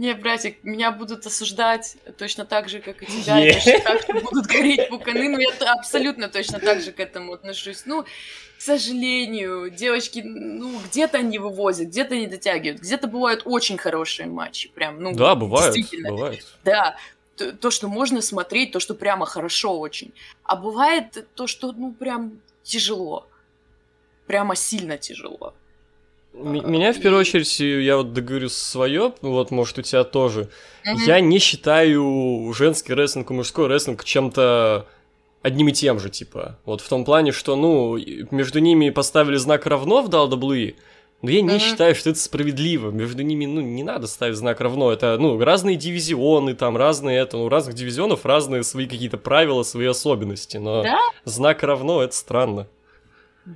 Не, 0.00 0.14
братик, 0.14 0.64
меня 0.64 0.92
будут 0.92 1.26
осуждать 1.26 1.98
точно 2.16 2.46
так 2.46 2.70
же, 2.70 2.80
как 2.80 3.02
и 3.02 3.06
тебя. 3.22 3.38
Yeah. 3.38 3.52
Точно 3.52 3.80
так 3.80 4.06
же 4.06 4.24
будут 4.24 4.46
гореть 4.46 4.88
пуканы, 4.88 5.28
но 5.28 5.38
я 5.38 5.50
абсолютно 5.74 6.30
точно 6.30 6.58
так 6.58 6.80
же 6.80 6.90
к 6.90 7.00
этому 7.00 7.34
отношусь. 7.34 7.82
Ну, 7.84 8.04
к 8.04 8.62
сожалению, 8.62 9.70
девочки, 9.70 10.22
ну, 10.24 10.78
где-то 10.86 11.18
они 11.18 11.38
вывозят, 11.38 11.88
где-то 11.88 12.16
не 12.16 12.28
дотягивают, 12.28 12.80
где-то 12.80 13.08
бывают 13.08 13.42
очень 13.44 13.76
хорошие 13.76 14.26
матчи, 14.26 14.70
прям, 14.70 15.02
ну, 15.02 15.14
да, 15.14 15.34
бывает, 15.34 15.76
бывает. 16.02 16.46
Да, 16.64 16.96
то, 17.36 17.52
то, 17.52 17.70
что 17.70 17.88
можно 17.88 18.22
смотреть, 18.22 18.72
то, 18.72 18.80
что 18.80 18.94
прямо 18.94 19.26
хорошо 19.26 19.78
очень. 19.78 20.14
А 20.44 20.56
бывает 20.56 21.28
то, 21.34 21.46
что, 21.46 21.72
ну, 21.72 21.92
прям 21.92 22.40
тяжело. 22.62 23.28
Прямо 24.26 24.56
сильно 24.56 24.96
тяжело. 24.96 25.52
Меня 26.32 26.92
в 26.92 27.00
первую 27.00 27.20
очередь, 27.20 27.58
я 27.58 27.96
вот 27.96 28.12
договорю 28.12 28.48
свое, 28.48 29.12
вот 29.20 29.50
может 29.50 29.78
у 29.78 29.82
тебя 29.82 30.04
тоже. 30.04 30.48
Mm-hmm. 30.86 31.06
Я 31.06 31.20
не 31.20 31.38
считаю 31.38 32.52
женский 32.56 32.94
рестлинг 32.94 33.30
и 33.30 33.34
мужской 33.34 33.66
рестлинг 33.66 34.04
чем-то 34.04 34.86
одним 35.42 35.68
и 35.68 35.72
тем 35.72 35.98
же, 35.98 36.08
типа. 36.08 36.58
Вот 36.64 36.80
в 36.80 36.88
том 36.88 37.04
плане, 37.04 37.32
что, 37.32 37.56
ну, 37.56 37.98
между 38.30 38.60
ними 38.60 38.90
поставили 38.90 39.36
знак 39.36 39.66
равно 39.66 40.02
в 40.02 40.08
WWE, 40.08 40.76
но 41.22 41.30
я 41.30 41.42
не 41.42 41.48
mm-hmm. 41.48 41.58
считаю, 41.58 41.94
что 41.94 42.10
это 42.10 42.18
справедливо. 42.18 42.90
Между 42.90 43.22
ними, 43.22 43.44
ну, 43.44 43.60
не 43.60 43.82
надо 43.82 44.06
ставить 44.06 44.36
знак 44.36 44.60
равно. 44.60 44.90
Это, 44.90 45.18
ну, 45.18 45.38
разные 45.38 45.76
дивизионы, 45.76 46.54
там, 46.54 46.76
разные 46.76 47.18
это, 47.18 47.36
у 47.36 47.48
разных 47.48 47.74
дивизионов 47.74 48.24
разные 48.24 48.62
свои 48.62 48.86
какие-то 48.86 49.18
правила, 49.18 49.62
свои 49.62 49.86
особенности. 49.86 50.56
Но 50.56 50.82
да? 50.82 50.98
знак 51.24 51.62
равно 51.62 52.02
это 52.02 52.14
странно. 52.14 52.68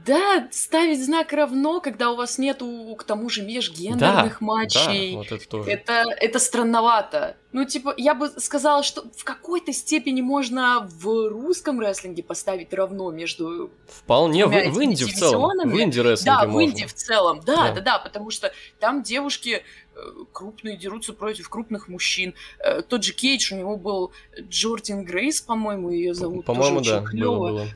Да, 0.07 0.49
ставить 0.51 1.05
знак 1.05 1.33
равно, 1.33 1.81
когда 1.81 2.11
у 2.11 2.17
вас 2.17 2.39
нету, 2.39 2.97
к 2.99 3.05
тому 3.05 3.29
же, 3.29 3.43
межгендерных 3.43 4.39
да, 4.41 4.47
матчей. 4.47 5.13
Да, 5.13 5.19
вот 5.19 5.33
это 5.33 5.49
тоже. 5.49 5.71
Это, 5.71 6.05
это 6.17 6.39
странновато. 6.41 7.37
Ну, 7.53 7.65
типа, 7.65 7.95
я 7.97 8.15
бы 8.15 8.29
сказала, 8.39 8.83
что 8.83 9.05
в 9.17 9.23
какой-то 9.23 9.73
степени 9.73 10.21
можно 10.21 10.89
в 10.91 11.29
русском 11.29 11.79
рестлинге 11.79 12.25
поставить 12.25 12.73
равно 12.75 13.13
между 13.13 13.71
Вполне, 13.87 14.47
в, 14.47 14.51
в 14.51 14.83
Инди 14.83 15.05
в 15.05 15.15
целом. 15.15 15.51
В 15.71 15.81
Инди 15.81 16.01
рестлинге 16.01 16.41
Да, 16.41 16.47
в 16.49 16.63
Инди 16.63 16.87
в 16.87 16.95
целом, 16.95 17.41
да, 17.47 17.69
да, 17.69 17.75
да, 17.75 17.81
да, 17.81 17.99
потому 18.01 18.31
что 18.31 18.53
там 18.81 19.05
девушки 19.05 19.63
э, 19.95 20.01
крупные 20.33 20.77
дерутся 20.77 21.13
против 21.13 21.49
крупных 21.49 21.87
мужчин. 21.87 22.35
Э, 22.59 22.83
тот 22.83 23.05
же 23.05 23.13
Кейдж, 23.13 23.55
у 23.55 23.57
него 23.57 23.77
был 23.77 24.13
Джордин 24.41 25.05
Грейс, 25.05 25.41
по-моему, 25.41 25.91
ее 25.91 26.15
зовут. 26.15 26.47
По-моему, 26.47 26.81
да, 26.81 27.03
было, 27.03 27.51
было 27.51 27.69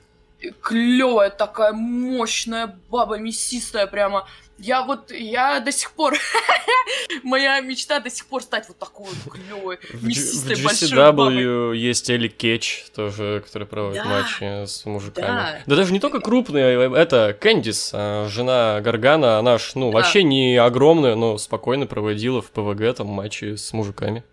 клевая 0.62 1.30
такая 1.30 1.72
мощная 1.72 2.78
баба 2.88 3.18
мясистая 3.18 3.86
прямо. 3.86 4.26
Я 4.58 4.82
вот, 4.82 5.12
я 5.12 5.60
до 5.60 5.70
сих 5.70 5.92
пор, 5.92 6.16
моя 7.22 7.60
мечта 7.60 8.00
до 8.00 8.10
сих 8.10 8.26
пор 8.26 8.42
стать 8.42 8.66
вот 8.66 8.76
такой 8.76 9.06
вот 9.06 9.32
клевой, 9.32 9.78
мясистой, 10.02 10.56
в 10.56 10.64
большой 10.64 10.88
GCW 10.88 10.96
бабой. 10.96 11.78
есть 11.78 12.10
Элли 12.10 12.26
Кетч 12.26 12.86
тоже, 12.92 13.40
который 13.46 13.68
проводит 13.68 14.02
да, 14.02 14.08
матчи 14.08 14.66
с 14.66 14.84
мужиками. 14.84 15.26
Да. 15.26 15.58
да 15.64 15.76
даже 15.76 15.92
не 15.92 16.00
только 16.00 16.20
крупные, 16.20 16.76
э, 16.76 16.94
это 16.96 17.36
Кэндис, 17.38 17.92
а, 17.94 18.28
жена 18.28 18.80
Гаргана, 18.80 19.38
она 19.38 19.58
ж, 19.58 19.72
ну, 19.76 19.92
да. 19.92 19.98
вообще 19.98 20.24
не 20.24 20.56
огромная, 20.56 21.14
но 21.14 21.38
спокойно 21.38 21.86
проводила 21.86 22.42
в 22.42 22.50
ПВГ 22.50 22.96
там 22.96 23.06
матчи 23.06 23.54
с 23.54 23.72
мужиками. 23.72 24.24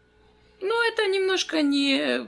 Ну, 0.60 0.74
это 0.92 1.06
немножко 1.06 1.62
не 1.62 2.26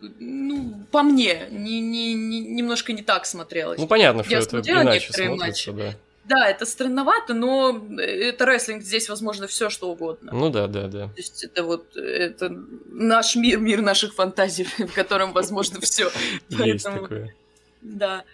ну, 0.00 0.84
по 0.90 1.02
мне, 1.02 1.48
не, 1.50 1.80
не, 1.80 2.14
не, 2.14 2.40
немножко 2.40 2.92
не 2.92 3.02
так 3.02 3.26
смотрелось. 3.26 3.78
Ну, 3.78 3.86
понятно, 3.86 4.22
что 4.22 4.34
Я 4.34 4.40
это 4.40 4.58
иначе 4.60 5.12
смотрится, 5.12 5.72
матчи. 5.72 5.72
да. 5.72 5.94
Да, 6.28 6.46
это 6.46 6.66
странновато, 6.66 7.32
но 7.32 7.88
это 7.98 8.44
рестлинг, 8.44 8.82
здесь 8.82 9.08
возможно 9.08 9.46
все 9.46 9.70
что 9.70 9.90
угодно. 9.90 10.30
Ну 10.32 10.50
да, 10.50 10.66
да, 10.66 10.86
да. 10.86 11.06
То 11.06 11.14
есть 11.16 11.42
это 11.42 11.64
вот 11.64 11.96
это 11.96 12.50
наш 12.86 13.34
мир, 13.34 13.58
мир 13.58 13.80
наших 13.80 14.12
фантазий, 14.14 14.64
в 14.78 14.92
котором 14.92 15.32
возможно 15.32 15.80
все. 15.80 16.10
Есть 16.50 16.84
такое. 16.84 17.34
Да. 17.80 18.24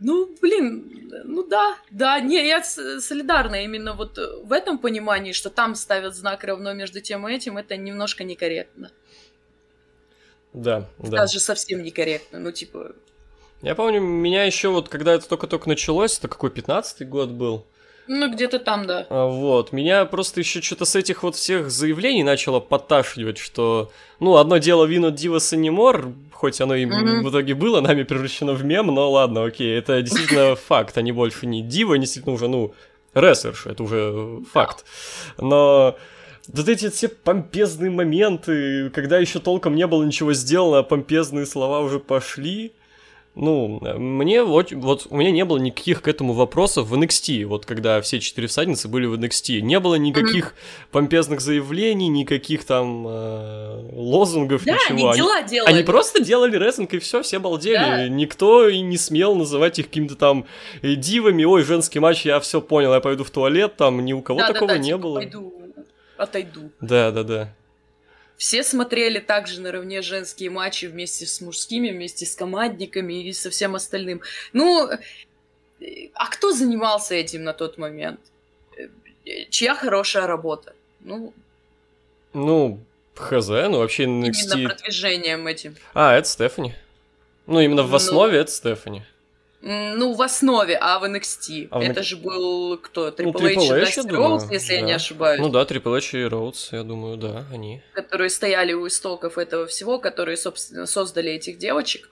Ну, 0.00 0.28
блин, 0.40 1.10
ну 1.24 1.42
да, 1.42 1.76
да, 1.90 2.20
не, 2.20 2.46
я 2.46 2.62
солидарна 2.62 3.64
именно 3.64 3.94
вот 3.94 4.18
в 4.44 4.52
этом 4.52 4.78
понимании, 4.78 5.32
что 5.32 5.50
там 5.50 5.74
ставят 5.74 6.14
знак 6.14 6.44
равно 6.44 6.72
между 6.72 7.00
тем 7.00 7.26
и 7.26 7.34
этим, 7.34 7.56
это 7.56 7.76
немножко 7.76 8.22
некорректно. 8.22 8.92
Да, 10.52 10.88
да. 10.98 11.18
Даже 11.18 11.40
совсем 11.40 11.82
некорректно, 11.82 12.38
ну 12.38 12.52
типа... 12.52 12.92
Я 13.62 13.74
помню, 13.74 14.00
меня 14.00 14.44
еще 14.44 14.68
вот, 14.68 14.88
когда 14.88 15.14
это 15.14 15.28
только-только 15.28 15.68
началось, 15.68 16.18
это 16.18 16.28
какой, 16.28 16.50
15-й 16.50 17.04
год 17.04 17.30
был? 17.30 17.66
Ну, 18.06 18.32
где-то 18.32 18.58
там, 18.58 18.86
да. 18.86 19.06
А, 19.10 19.26
вот, 19.26 19.72
меня 19.72 20.06
просто 20.06 20.40
еще 20.40 20.62
что-то 20.62 20.86
с 20.86 20.96
этих 20.96 21.22
вот 21.22 21.36
всех 21.36 21.70
заявлений 21.70 22.22
начало 22.22 22.58
подташнивать, 22.58 23.36
что, 23.36 23.90
ну, 24.18 24.36
одно 24.36 24.56
дело 24.56 24.86
Винут 24.86 25.14
Дивас 25.14 25.52
Анимор, 25.52 26.08
хоть 26.32 26.60
оно 26.62 26.74
и 26.74 26.86
mm-hmm. 26.86 27.22
в 27.22 27.30
итоге 27.30 27.54
было 27.54 27.82
нами 27.82 28.04
превращено 28.04 28.54
в 28.54 28.64
мем, 28.64 28.86
но 28.86 29.10
ладно, 29.10 29.44
окей, 29.44 29.76
это 29.76 30.00
действительно 30.00 30.56
факт, 30.68 30.96
они 30.96 31.12
больше 31.12 31.46
не 31.46 31.62
Дива, 31.62 31.94
они 31.94 32.02
действительно 32.02 32.34
уже, 32.34 32.48
ну, 32.48 32.72
рестлерши, 33.12 33.70
это 33.70 33.82
уже 33.82 34.40
факт. 34.52 34.86
Но 35.36 35.98
вот 36.52 36.68
эти 36.68 36.88
все 36.90 37.08
помпезные 37.08 37.90
моменты, 37.90 38.90
когда 38.90 39.18
еще 39.18 39.38
толком 39.38 39.74
не 39.76 39.86
было 39.86 40.02
ничего 40.04 40.32
сделано, 40.32 40.78
а 40.78 40.82
помпезные 40.82 41.46
слова 41.46 41.80
уже 41.80 41.98
пошли. 41.98 42.72
Ну, 43.34 43.78
мне 43.98 44.42
вот, 44.42 44.72
вот 44.72 45.06
у 45.10 45.16
меня 45.16 45.30
не 45.30 45.44
было 45.44 45.58
никаких 45.58 46.02
к 46.02 46.08
этому 46.08 46.32
вопросов 46.32 46.88
в 46.88 46.94
NXT, 46.94 47.44
вот 47.44 47.66
когда 47.66 48.00
все 48.00 48.18
четыре 48.18 48.48
всадницы 48.48 48.88
были 48.88 49.06
в 49.06 49.14
NXT. 49.14 49.60
Не 49.60 49.78
было 49.78 49.94
никаких 49.94 50.54
помпезных 50.90 51.40
заявлений, 51.40 52.08
никаких 52.08 52.64
там 52.64 53.06
э, 53.06 53.90
лозунгов, 53.92 54.64
да, 54.64 54.72
ничего. 54.72 55.10
Они, 55.10 55.18
дела 55.18 55.42
делали. 55.42 55.72
они 55.72 55.82
просто 55.84 56.20
делали 56.20 56.56
рестлинг 56.56 56.94
и 56.94 56.98
все, 56.98 57.22
все 57.22 57.38
балдели. 57.38 57.74
Да. 57.74 58.08
Никто 58.08 58.68
и 58.68 58.80
не 58.80 58.96
смел 58.96 59.36
называть 59.36 59.78
их 59.78 59.86
какими-то 59.86 60.16
там 60.16 60.44
э, 60.82 60.96
дивами. 60.96 61.44
Ой, 61.44 61.62
женский 61.62 62.00
матч, 62.00 62.24
я 62.24 62.40
все 62.40 62.60
понял, 62.60 62.92
я 62.92 62.98
пойду 62.98 63.22
в 63.22 63.30
туалет, 63.30 63.76
там 63.76 64.04
ни 64.04 64.14
у 64.14 64.20
кого 64.20 64.40
да, 64.40 64.48
такого 64.48 64.68
да, 64.68 64.74
да, 64.74 64.80
не 64.80 64.88
типа, 64.88 64.98
было. 64.98 65.14
Пойду 65.14 65.57
отойду. 66.18 66.70
Да, 66.80 67.10
да, 67.10 67.22
да. 67.22 67.54
Все 68.36 68.62
смотрели 68.62 69.18
также 69.18 69.60
наравне 69.60 70.00
женские 70.02 70.50
матчи 70.50 70.84
вместе 70.86 71.26
с 71.26 71.40
мужскими, 71.40 71.90
вместе 71.90 72.24
с 72.26 72.36
командниками 72.36 73.24
и 73.24 73.32
со 73.32 73.50
всем 73.50 73.74
остальным. 73.74 74.20
Ну, 74.52 74.88
а 76.14 76.26
кто 76.28 76.52
занимался 76.52 77.14
этим 77.14 77.42
на 77.44 77.52
тот 77.52 77.78
момент? 77.78 78.20
Чья 79.50 79.74
хорошая 79.74 80.26
работа? 80.26 80.74
Ну, 81.00 81.32
Ну, 82.32 82.80
хз, 83.14 83.48
ну 83.48 83.78
вообще 83.78 84.04
именно 84.04 84.26
NXT... 84.26 84.64
продвижением 84.66 85.46
этим. 85.46 85.74
А, 85.94 86.14
это 86.14 86.28
Стефани. 86.28 86.74
Ну, 87.46 87.60
именно 87.60 87.82
в 87.82 87.90
Ну. 87.90 87.96
основе 87.96 88.38
это 88.38 88.50
Стефани. 88.50 89.02
Ну, 89.60 90.14
в 90.14 90.22
основе, 90.22 90.78
а 90.80 90.98
в 91.00 91.04
NXT. 91.04 91.68
А 91.70 91.80
в 91.80 91.82
Это 91.82 92.02
же 92.02 92.16
был 92.16 92.78
кто? 92.78 93.06
Ну, 93.18 93.30
Triple 93.30 93.42
H 93.42 93.56
Triple 93.56 93.56
H, 93.56 93.64
я 93.64 93.80
Дасти 93.80 94.08
думаю, 94.08 94.40
если 94.50 94.74
я 94.74 94.80
не 94.82 94.92
да. 94.92 94.96
ошибаюсь. 94.96 95.40
Ну 95.40 95.48
да, 95.48 95.62
Triple 95.62 95.96
H 95.96 96.14
и 96.14 96.24
Роудс, 96.24 96.72
я 96.72 96.84
думаю, 96.84 97.16
да, 97.16 97.44
они. 97.52 97.82
которые 97.92 98.30
стояли 98.30 98.72
у 98.72 98.86
истоков 98.86 99.36
этого 99.36 99.66
всего, 99.66 99.98
которые, 99.98 100.36
собственно, 100.36 100.86
создали 100.86 101.32
этих 101.32 101.58
девочек, 101.58 102.08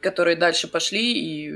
которые 0.00 0.36
дальше 0.36 0.68
пошли 0.68 1.18
и 1.18 1.54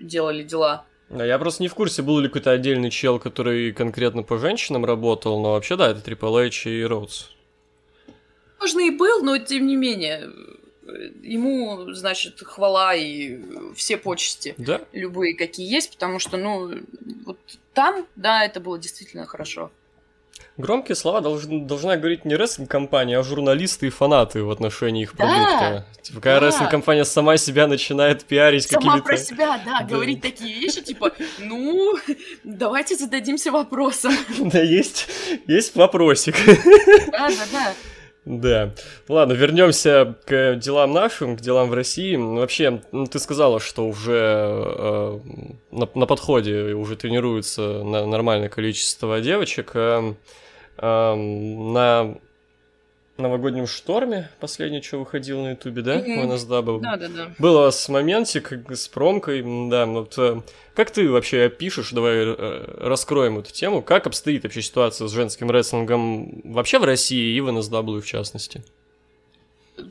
делали 0.00 0.44
дела. 0.44 0.84
А 1.10 1.24
я 1.24 1.38
просто 1.38 1.62
не 1.62 1.68
в 1.68 1.74
курсе, 1.74 2.02
был 2.02 2.20
ли 2.20 2.28
какой-то 2.28 2.52
отдельный 2.52 2.90
чел, 2.90 3.18
который 3.18 3.72
конкретно 3.72 4.22
по 4.22 4.38
женщинам 4.38 4.84
работал, 4.84 5.40
но 5.40 5.52
вообще 5.52 5.76
да, 5.76 5.90
это 5.90 6.00
Triple 6.08 6.46
H 6.46 6.66
и 6.66 6.84
Роудс. 6.84 7.30
Можно 8.60 8.80
и 8.80 8.90
был, 8.90 9.22
но 9.22 9.38
тем 9.38 9.66
не 9.66 9.76
менее, 9.76 10.28
ему, 11.22 11.92
значит, 11.94 12.40
хвала 12.42 12.94
и 12.94 13.38
все 13.74 13.96
почести 13.96 14.54
Да? 14.58 14.80
любые, 14.92 15.34
какие 15.36 15.70
есть, 15.70 15.92
потому 15.92 16.18
что, 16.18 16.36
ну, 16.36 16.72
вот 17.26 17.38
там, 17.74 18.06
да, 18.16 18.44
это 18.44 18.60
было 18.60 18.78
действительно 18.78 19.26
хорошо. 19.26 19.70
Громкие 20.56 20.96
слова 20.96 21.20
должен- 21.20 21.66
должна 21.68 21.96
говорить 21.96 22.24
не 22.24 22.34
рестлинг-компания, 22.34 23.16
а 23.18 23.22
журналисты 23.22 23.86
и 23.86 23.90
фанаты 23.90 24.42
в 24.42 24.50
отношении 24.50 25.02
их 25.02 25.14
Да, 25.16 25.24
продукта. 25.24 25.86
Типа, 26.02 26.20
когда 26.20 26.40
да. 26.40 26.46
рестлинг-компания 26.46 27.04
сама 27.04 27.36
себя 27.36 27.66
начинает 27.68 28.24
пиарить 28.24 28.64
Сама 28.68 28.80
какими-то... 28.82 29.04
про 29.04 29.16
себя, 29.16 29.60
да, 29.64 29.80
Да. 29.80 29.86
говорить 29.86 30.20
такие 30.20 30.58
вещи, 30.58 30.80
типа, 30.80 31.12
ну, 31.38 31.96
давайте 32.42 32.96
зададимся 32.96 33.52
вопросом. 33.52 34.12
Да, 34.38 34.60
есть, 34.60 35.06
есть 35.46 35.76
вопросик. 35.76 36.34
Да, 37.12 37.28
да, 37.28 37.44
да. 37.52 37.74
Да. 38.28 38.74
Ладно, 39.08 39.32
вернемся 39.32 40.14
к 40.26 40.56
делам 40.56 40.92
нашим, 40.92 41.34
к 41.34 41.40
делам 41.40 41.70
в 41.70 41.74
России. 41.74 42.14
Вообще, 42.14 42.82
ну, 42.92 43.06
ты 43.06 43.18
сказала, 43.20 43.58
что 43.58 43.88
уже 43.88 44.12
э, 44.12 45.20
на, 45.70 45.88
на 45.94 46.04
подходе 46.04 46.74
уже 46.74 46.96
тренируется 46.96 47.82
на- 47.82 48.04
нормальное 48.04 48.50
количество 48.50 49.18
девочек. 49.22 49.70
Эм, 49.74 50.18
эм, 50.76 51.72
на 51.72 52.18
новогоднем 53.18 53.66
шторме 53.66 54.30
последнее, 54.38 54.80
что 54.80 54.98
выходило 54.98 55.42
на 55.42 55.50
Ютубе, 55.50 55.82
да? 55.82 55.98
Мгм. 55.98 56.18
У 56.18 56.32
NSW? 56.32 56.80
Да, 56.80 56.96
да, 56.96 57.08
да. 57.08 57.34
Было 57.38 57.70
с 57.70 57.88
моментик 57.88 58.52
с 58.70 58.86
промкой, 58.86 59.42
да, 59.68 59.86
вот 59.86 60.14
э, 60.18 60.40
как 60.74 60.92
ты 60.92 61.10
вообще 61.10 61.46
опишешь, 61.46 61.90
давай 61.90 62.18
э, 62.18 62.74
раскроем 62.78 63.38
эту 63.38 63.52
тему, 63.52 63.82
как 63.82 64.06
обстоит 64.06 64.44
вообще 64.44 64.62
ситуация 64.62 65.08
с 65.08 65.10
женским 65.10 65.50
рестлингом 65.50 66.42
вообще 66.44 66.78
в 66.78 66.84
России 66.84 67.34
и 67.36 67.40
в 67.40 67.48
NSW 67.48 68.00
в 68.00 68.06
частности? 68.06 68.62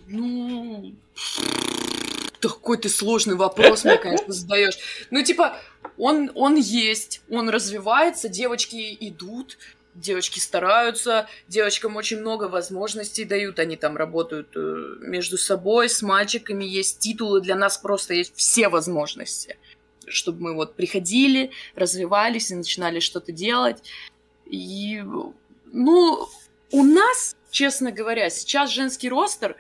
Ну, 0.07 0.95
такой 2.39 2.77
ты 2.77 2.87
сложный 2.87 3.35
вопрос 3.35 3.83
мне, 3.83 3.97
конечно, 3.97 4.31
задаешь. 4.33 4.77
Ну, 5.11 5.21
типа, 5.21 5.57
он, 5.97 6.31
он 6.33 6.55
есть, 6.55 7.21
он 7.29 7.49
развивается, 7.49 8.29
девочки 8.29 8.95
идут, 9.01 9.57
девочки 9.97 10.39
стараются, 10.39 11.27
девочкам 11.47 11.95
очень 11.95 12.19
много 12.19 12.45
возможностей 12.45 13.25
дают, 13.25 13.59
они 13.59 13.75
там 13.75 13.97
работают 13.97 14.49
э, 14.55 14.95
между 15.01 15.37
собой, 15.37 15.89
с 15.89 16.01
мальчиками, 16.01 16.63
есть 16.63 16.99
титулы, 16.99 17.41
для 17.41 17.55
нас 17.55 17.77
просто 17.77 18.13
есть 18.13 18.33
все 18.35 18.69
возможности, 18.69 19.57
чтобы 20.07 20.41
мы 20.41 20.55
вот 20.55 20.75
приходили, 20.75 21.51
развивались 21.75 22.51
и 22.51 22.55
начинали 22.55 22.99
что-то 22.99 23.31
делать. 23.31 23.83
И, 24.45 25.03
ну, 25.73 26.27
у 26.71 26.83
нас, 26.83 27.35
честно 27.51 27.91
говоря, 27.91 28.29
сейчас 28.29 28.69
женский 28.71 29.09
ростер 29.09 29.55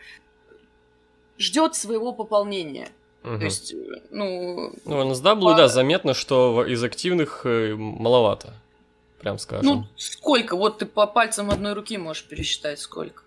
ждет 1.37 1.75
своего 1.75 2.13
пополнения. 2.13 2.89
Мгм. 3.23 3.39
То 3.39 3.45
есть, 3.45 3.73
э, 3.73 4.01
ну, 4.11 4.73
Ну, 4.85 4.97
в 4.97 5.11
NSW, 5.11 5.41
по- 5.41 5.53
да, 5.55 5.67
заметно, 5.67 6.13
что 6.13 6.65
из 6.65 6.83
активных 6.83 7.41
э, 7.45 7.75
маловато, 7.75 8.53
прям 9.19 9.39
скажем. 9.39 9.65
ну, 9.65 9.85
сколько? 9.95 10.55
Вот 10.55 10.79
ты 10.79 10.85
по 10.85 11.07
пальцам 11.07 11.49
одной 11.51 11.73
руки 11.73 11.97
можешь 11.97 12.23
пересчитать, 12.23 12.79
сколько. 12.79 13.23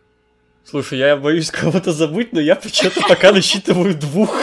Слушай, 0.64 0.98
я 0.98 1.16
боюсь 1.16 1.50
кого-то 1.50 1.92
забыть, 1.92 2.32
но 2.32 2.40
я 2.40 2.56
почему-то 2.56 3.00
пока 3.08 3.32
насчитываю 3.32 3.94
двух. 3.96 4.34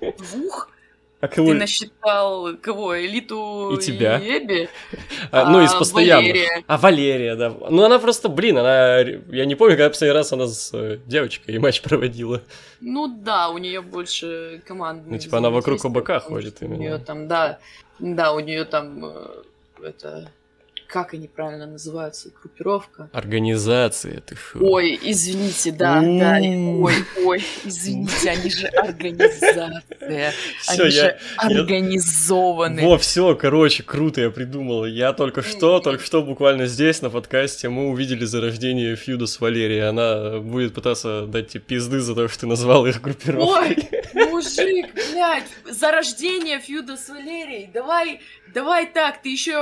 Двух? 0.00 0.70
А 1.18 1.28
кого? 1.28 1.48
Ты 1.48 1.54
насчитал 1.54 2.56
кого? 2.58 2.98
Элиту 2.98 3.74
И 3.74 3.82
тебя. 3.82 4.18
Эбби? 4.18 4.68
А, 5.32 5.50
ну, 5.50 5.62
из 5.62 5.72
А, 5.74 5.78
постоянных. 5.78 6.28
Валерия. 6.32 6.64
А, 6.66 6.76
Валерия, 6.76 7.34
да. 7.36 7.50
Ну, 7.70 7.82
она 7.84 7.98
просто, 7.98 8.28
блин, 8.28 8.58
она... 8.58 8.98
Я 9.00 9.44
не 9.46 9.54
помню, 9.54 9.76
когда 9.76 9.88
последний 9.88 10.14
раз 10.14 10.32
она 10.32 10.46
с 10.46 10.70
э, 10.72 10.98
девочкой 11.06 11.58
матч 11.58 11.80
проводила. 11.82 12.42
Ну 12.80 13.08
да, 13.08 13.48
у 13.48 13.58
нее 13.58 13.80
больше 13.80 14.62
команд. 14.66 15.04
Ну, 15.06 15.18
типа, 15.18 15.38
она 15.38 15.50
вокруг 15.50 15.84
ОБК 15.84 16.22
ходит 16.22 16.58
У 16.60 16.66
именно. 16.66 16.78
нее 16.78 16.98
там, 16.98 17.28
да, 17.28 17.58
да, 17.98 18.32
у 18.32 18.38
нее 18.40 18.64
там 18.66 19.04
э, 19.06 19.42
это 19.82 20.30
как 20.86 21.14
они 21.14 21.28
правильно 21.28 21.66
называются, 21.66 22.30
группировка. 22.30 23.08
Организация, 23.12 24.20
ты 24.20 24.36
шо? 24.36 24.58
Ой, 24.60 24.98
извините, 25.02 25.72
да, 25.72 26.00
да, 26.00 26.38
ой, 26.40 26.94
ой, 27.24 27.44
извините, 27.64 28.30
они 28.30 28.50
же 28.50 28.66
организация, 28.68 29.82
Всё, 30.60 30.84
они 30.84 30.94
я... 30.94 31.02
же 31.02 31.18
организованы. 31.36 32.82
Во, 32.82 32.98
все, 32.98 33.34
короче, 33.34 33.82
круто 33.82 34.20
я 34.20 34.30
придумал. 34.30 34.86
Я 34.86 35.12
только 35.12 35.42
что, 35.42 35.80
только 35.80 36.04
что 36.04 36.22
буквально 36.22 36.66
здесь, 36.66 37.02
на 37.02 37.10
подкасте, 37.10 37.68
мы 37.68 37.88
увидели 37.88 38.24
зарождение 38.24 38.96
фьюда 38.96 39.26
с 39.26 39.40
Валерией. 39.40 39.88
Она 39.88 40.38
будет 40.40 40.74
пытаться 40.74 41.26
дать 41.26 41.48
тебе 41.48 41.60
пизды 41.60 42.00
за 42.00 42.14
то, 42.14 42.28
что 42.28 42.40
ты 42.40 42.46
назвал 42.46 42.86
их 42.86 43.00
группировкой. 43.00 43.88
Ой, 44.14 44.26
мужик, 44.30 44.86
блядь, 44.94 45.44
за 45.64 45.90
рождение 45.90 46.60
Фьюда 46.60 46.96
с 46.96 47.08
Валерией. 47.08 47.68
Давай, 47.72 48.20
давай 48.54 48.86
так, 48.86 49.22
ты 49.22 49.30
еще 49.30 49.52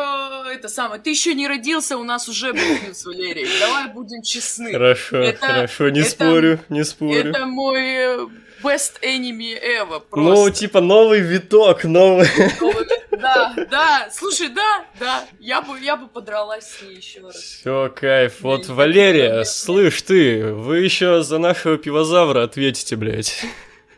это 0.52 0.68
самое, 0.68 1.00
ты 1.00 1.10
еще 1.14 1.34
не 1.34 1.46
родился, 1.48 1.96
у 1.96 2.04
нас 2.04 2.28
уже 2.28 2.52
был 2.52 2.60
Валерией. 3.04 3.48
Давай 3.60 3.88
будем 3.92 4.22
честны. 4.22 4.72
Хорошо, 4.72 5.18
Это- 5.18 5.46
хорошо, 5.46 5.88
не 5.90 6.00
это- 6.00 6.10
спорю, 6.10 6.60
не 6.68 6.84
спорю. 6.84 7.30
Это 7.30 7.46
мой 7.46 7.80
э, 7.80 8.26
best 8.62 9.00
enemy 9.02 9.54
ever. 9.60 10.02
Ну, 10.12 10.34
Просто. 10.34 10.50
типа, 10.52 10.80
новый 10.80 11.20
виток, 11.20 11.84
новый... 11.84 12.26
Да, 13.10 13.54
да, 13.70 14.08
слушай, 14.12 14.48
да, 14.48 14.84
да, 14.98 15.24
я 15.38 15.62
бы, 15.62 15.78
я 15.80 15.96
бы 15.96 16.08
подралась 16.08 16.64
с 16.66 16.82
ней 16.82 16.96
еще 16.96 17.20
раз. 17.20 17.36
Все, 17.36 17.88
кайф. 17.94 18.32
Я 18.40 18.42
Вот, 18.42 18.66
Валерия, 18.68 19.26
понимаю. 19.28 19.44
слышь 19.46 20.02
ты, 20.02 20.52
вы 20.52 20.80
еще 20.80 21.22
за 21.22 21.38
нашего 21.38 21.78
пивозавра 21.78 22.42
ответите, 22.42 22.96
блядь. 22.96 23.44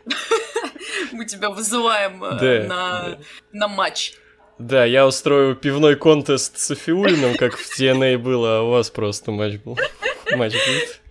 Мы 1.11 1.25
тебя 1.25 1.49
вызываем 1.49 2.23
э, 2.23 2.39
Да, 2.39 2.67
на, 2.67 3.17
на 3.51 3.67
матч. 3.67 4.13
Да, 4.59 4.85
я 4.85 5.05
устрою 5.05 5.55
пивной 5.55 5.95
контест 5.95 6.57
с 6.57 6.71
Афиулиным, 6.71 7.35
как 7.35 7.57
в 7.57 7.79
TNA 7.79 8.17
было, 8.17 8.59
а 8.59 8.61
у 8.63 8.71
вас 8.71 8.89
просто 8.89 9.31
матч 9.31 9.55
был. 9.63 9.77
Матч 10.35 10.53
будет. 10.53 11.01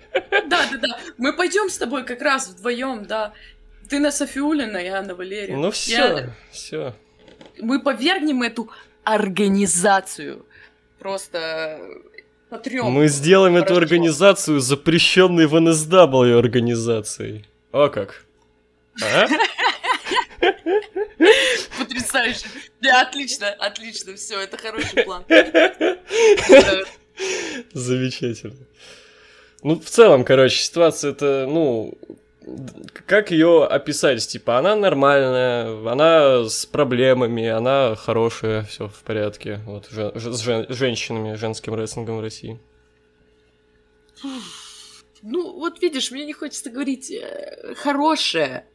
Да, 0.48 0.66
да, 0.70 0.78
да. 0.78 0.98
Мы 1.18 1.32
пойдем 1.32 1.68
с 1.70 1.78
тобой 1.78 2.04
как 2.04 2.22
раз 2.22 2.48
вдвоем, 2.48 3.04
да. 3.06 3.32
Ты 3.88 4.00
на 4.00 4.10
Софиулина, 4.10 4.78
я 4.78 5.00
на 5.02 5.14
Валерию. 5.14 5.58
Ну 5.58 5.66
Я- 5.66 5.70
все, 5.72 6.34
все. 6.50 6.94
Мы 7.60 7.80
повергнем 7.80 8.42
эту 8.42 8.68
организацию. 9.04 10.44
Просто 10.98 11.78
потрем. 12.48 12.86
Мы 12.86 13.06
сделаем 13.08 13.56
эту 13.56 13.74
Хорошо. 13.74 13.82
организацию 13.82 14.60
запрещенной 14.60 15.46
в 15.46 15.54
NSW 15.54 16.36
организацией. 16.38 17.44
О 17.70 17.88
как. 17.88 18.24
А? 19.02 19.26
Потрясающе. 21.78 22.46
Да, 22.80 23.02
отлично, 23.02 23.48
отлично, 23.48 24.14
все, 24.16 24.40
это 24.40 24.56
хороший 24.58 25.04
план. 25.04 25.24
Замечательно. 27.72 28.66
Ну, 29.62 29.80
в 29.80 29.86
целом, 29.88 30.24
короче, 30.24 30.56
ситуация 30.58 31.12
это, 31.12 31.46
ну, 31.48 31.94
как 33.06 33.30
ее 33.30 33.64
описать? 33.64 34.26
Типа, 34.26 34.58
она 34.58 34.76
нормальная, 34.76 35.90
она 35.90 36.44
с 36.48 36.66
проблемами, 36.66 37.46
она 37.48 37.96
хорошая, 37.96 38.62
все 38.64 38.88
в 38.88 39.02
порядке. 39.02 39.60
Вот, 39.66 39.88
жен- 39.90 40.12
с 40.14 40.40
жен- 40.40 40.66
женщинами, 40.68 41.34
женским 41.34 41.74
рестлингом 41.74 42.18
в 42.18 42.20
России. 42.20 42.60
Ну, 45.22 45.54
вот 45.58 45.82
видишь, 45.82 46.10
мне 46.10 46.24
не 46.24 46.32
хочется 46.32 46.70
говорить 46.70 47.10
э, 47.10 47.74
хорошее, 47.76 48.66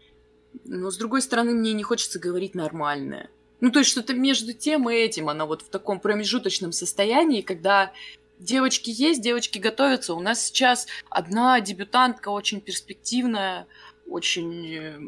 но 0.65 0.91
с 0.91 0.97
другой 0.97 1.21
стороны, 1.21 1.53
мне 1.53 1.73
не 1.73 1.83
хочется 1.83 2.19
говорить 2.19 2.55
нормальное. 2.55 3.29
Ну, 3.59 3.71
то 3.71 3.79
есть 3.79 3.91
что-то 3.91 4.13
между 4.13 4.53
тем 4.53 4.89
и 4.89 4.95
этим, 4.95 5.29
она 5.29 5.45
вот 5.45 5.61
в 5.61 5.69
таком 5.69 5.99
промежуточном 5.99 6.71
состоянии, 6.71 7.41
когда 7.41 7.91
девочки 8.39 8.89
есть, 8.89 9.21
девочки 9.21 9.59
готовятся. 9.59 10.15
У 10.15 10.19
нас 10.19 10.45
сейчас 10.45 10.87
одна 11.09 11.61
дебютантка 11.61 12.29
очень 12.29 12.59
перспективная, 12.59 13.67
очень 14.07 14.75
э, 14.75 14.99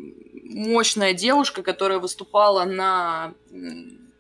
мощная 0.44 1.14
девушка, 1.14 1.64
которая 1.64 2.00
выступала 2.00 2.64
на 2.64 3.34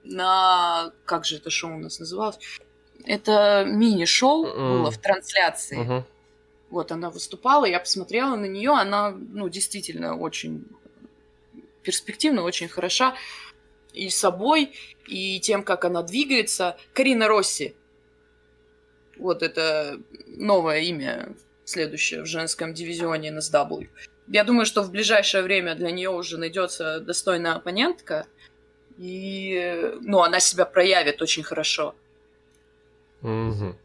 на 0.03 0.91
как 1.05 1.25
же 1.25 1.37
это 1.37 1.49
шоу 1.49 1.75
у 1.75 1.79
нас 1.79 1.99
называлось? 1.99 2.37
Это 3.05 3.65
мини-шоу 3.65 4.45
mm. 4.45 4.77
было 4.77 4.91
в 4.91 4.97
трансляции. 4.97 6.03
Вот 6.69 6.91
она 6.91 7.09
выступала, 7.11 7.65
я 7.65 7.79
посмотрела 7.79 8.35
на 8.35 8.45
нее, 8.45 8.71
она, 8.71 9.11
ну, 9.11 9.47
действительно 9.47 10.17
очень 10.17 10.65
перспективна, 11.83 12.43
очень 12.43 12.67
хороша 12.67 13.15
и 13.93 14.09
собой, 14.09 14.73
и 15.07 15.39
тем, 15.39 15.63
как 15.63 15.85
она 15.85 16.01
двигается. 16.01 16.77
Карина 16.93 17.27
Росси. 17.27 17.75
Вот 19.17 19.43
это 19.43 19.99
новое 20.25 20.79
имя, 20.79 21.35
следующее 21.65 22.23
в 22.23 22.25
женском 22.25 22.73
дивизионе 22.73 23.29
NSW. 23.29 23.87
Я 24.27 24.43
думаю, 24.43 24.65
что 24.65 24.81
в 24.81 24.91
ближайшее 24.91 25.43
время 25.43 25.75
для 25.75 25.91
нее 25.91 26.09
уже 26.09 26.37
найдется 26.37 26.99
достойная 26.99 27.53
оппонентка. 27.53 28.25
И, 28.97 29.91
ну, 30.01 30.21
она 30.21 30.39
себя 30.39 30.65
проявит 30.65 31.21
очень 31.21 31.43
хорошо. 31.43 31.95
Угу. 33.21 33.75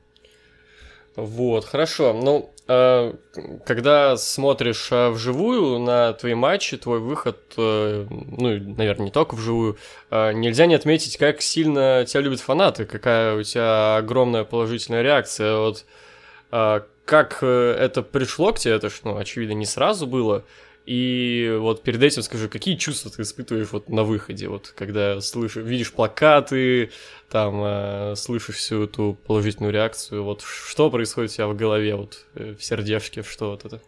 Вот, 1.18 1.64
хорошо. 1.64 2.12
Ну, 2.12 2.54
э, 2.68 3.12
когда 3.66 4.16
смотришь 4.16 4.86
э, 4.92 5.08
вживую 5.08 5.80
на 5.80 6.12
твои 6.12 6.34
матчи, 6.34 6.76
твой 6.76 7.00
выход, 7.00 7.38
э, 7.56 8.06
ну, 8.08 8.48
наверное, 8.76 9.06
не 9.06 9.10
только 9.10 9.34
вживую, 9.34 9.78
нельзя 10.12 10.66
не 10.66 10.76
отметить, 10.76 11.16
как 11.16 11.42
сильно 11.42 12.04
тебя 12.06 12.20
любят 12.20 12.38
фанаты, 12.38 12.84
какая 12.84 13.34
у 13.34 13.42
тебя 13.42 13.96
огромная 13.96 14.44
положительная 14.44 15.02
реакция. 15.02 15.56
Вот 15.56 15.86
как 17.04 17.42
это 17.42 18.02
пришло 18.02 18.52
к 18.52 18.60
тебе, 18.60 18.74
это 18.74 18.88
ж, 18.88 19.00
ну, 19.02 19.16
очевидно, 19.16 19.54
не 19.54 19.66
сразу 19.66 20.06
было. 20.06 20.44
И 20.88 21.54
вот 21.60 21.82
перед 21.82 22.02
этим 22.02 22.22
скажу, 22.22 22.48
какие 22.48 22.74
чувства 22.74 23.10
ты 23.10 23.20
испытываешь 23.20 23.68
вот 23.72 23.90
на 23.90 24.04
выходе, 24.04 24.48
вот 24.48 24.72
когда 24.74 25.20
слышишь, 25.20 25.62
видишь 25.62 25.92
плакаты, 25.92 26.92
там 27.28 27.62
э, 27.62 28.14
слышишь 28.16 28.56
всю 28.56 28.84
эту 28.84 29.18
положительную 29.26 29.70
реакцию, 29.70 30.24
вот 30.24 30.40
что 30.40 30.90
происходит 30.90 31.32
у 31.32 31.34
тебя 31.34 31.46
в 31.48 31.54
голове, 31.54 31.94
вот 31.94 32.24
э, 32.36 32.54
в 32.58 32.64
сердечке, 32.64 33.22
что 33.22 33.50
вот 33.50 33.66
это? 33.66 33.82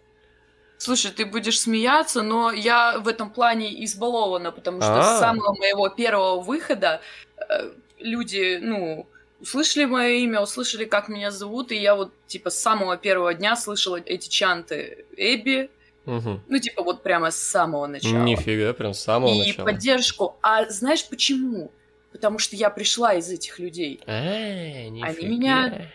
Слушай, 0.76 1.10
ты 1.12 1.24
будешь 1.24 1.58
смеяться, 1.60 2.20
но 2.20 2.52
я 2.52 2.98
в 2.98 3.08
этом 3.08 3.30
плане 3.30 3.82
избалована, 3.82 4.52
потому 4.52 4.82
что 4.82 4.92
А-а-а. 4.92 5.16
с 5.16 5.20
самого 5.20 5.54
моего 5.56 5.88
первого 5.88 6.42
выхода 6.42 7.00
э, 7.38 7.70
люди, 7.98 8.58
ну, 8.60 9.06
услышали 9.40 9.86
мое 9.86 10.16
имя, 10.18 10.42
услышали, 10.42 10.84
как 10.84 11.08
меня 11.08 11.30
зовут, 11.30 11.72
и 11.72 11.76
я 11.76 11.94
вот, 11.94 12.12
типа, 12.26 12.50
с 12.50 12.58
самого 12.58 12.98
первого 12.98 13.32
дня 13.32 13.56
слышала 13.56 13.96
эти 14.04 14.28
чанты 14.28 15.06
Эбби, 15.16 15.70
Угу. 16.06 16.40
Ну, 16.48 16.58
типа, 16.58 16.82
вот 16.82 17.02
прямо 17.02 17.30
с 17.30 17.36
самого 17.36 17.86
начала. 17.86 18.22
Нифига, 18.22 18.72
прям 18.72 18.94
с 18.94 19.00
самого 19.00 19.32
и 19.32 19.38
начала. 19.38 19.68
И 19.68 19.72
поддержку. 19.72 20.36
А 20.42 20.68
знаешь 20.68 21.06
почему? 21.08 21.70
Потому 22.12 22.38
что 22.38 22.56
я 22.56 22.70
пришла 22.70 23.14
из 23.14 23.28
этих 23.30 23.58
людей. 23.58 24.00
Э, 24.06 24.88
нифига. 24.88 25.08
Они 25.08 25.26
меня... 25.26 25.90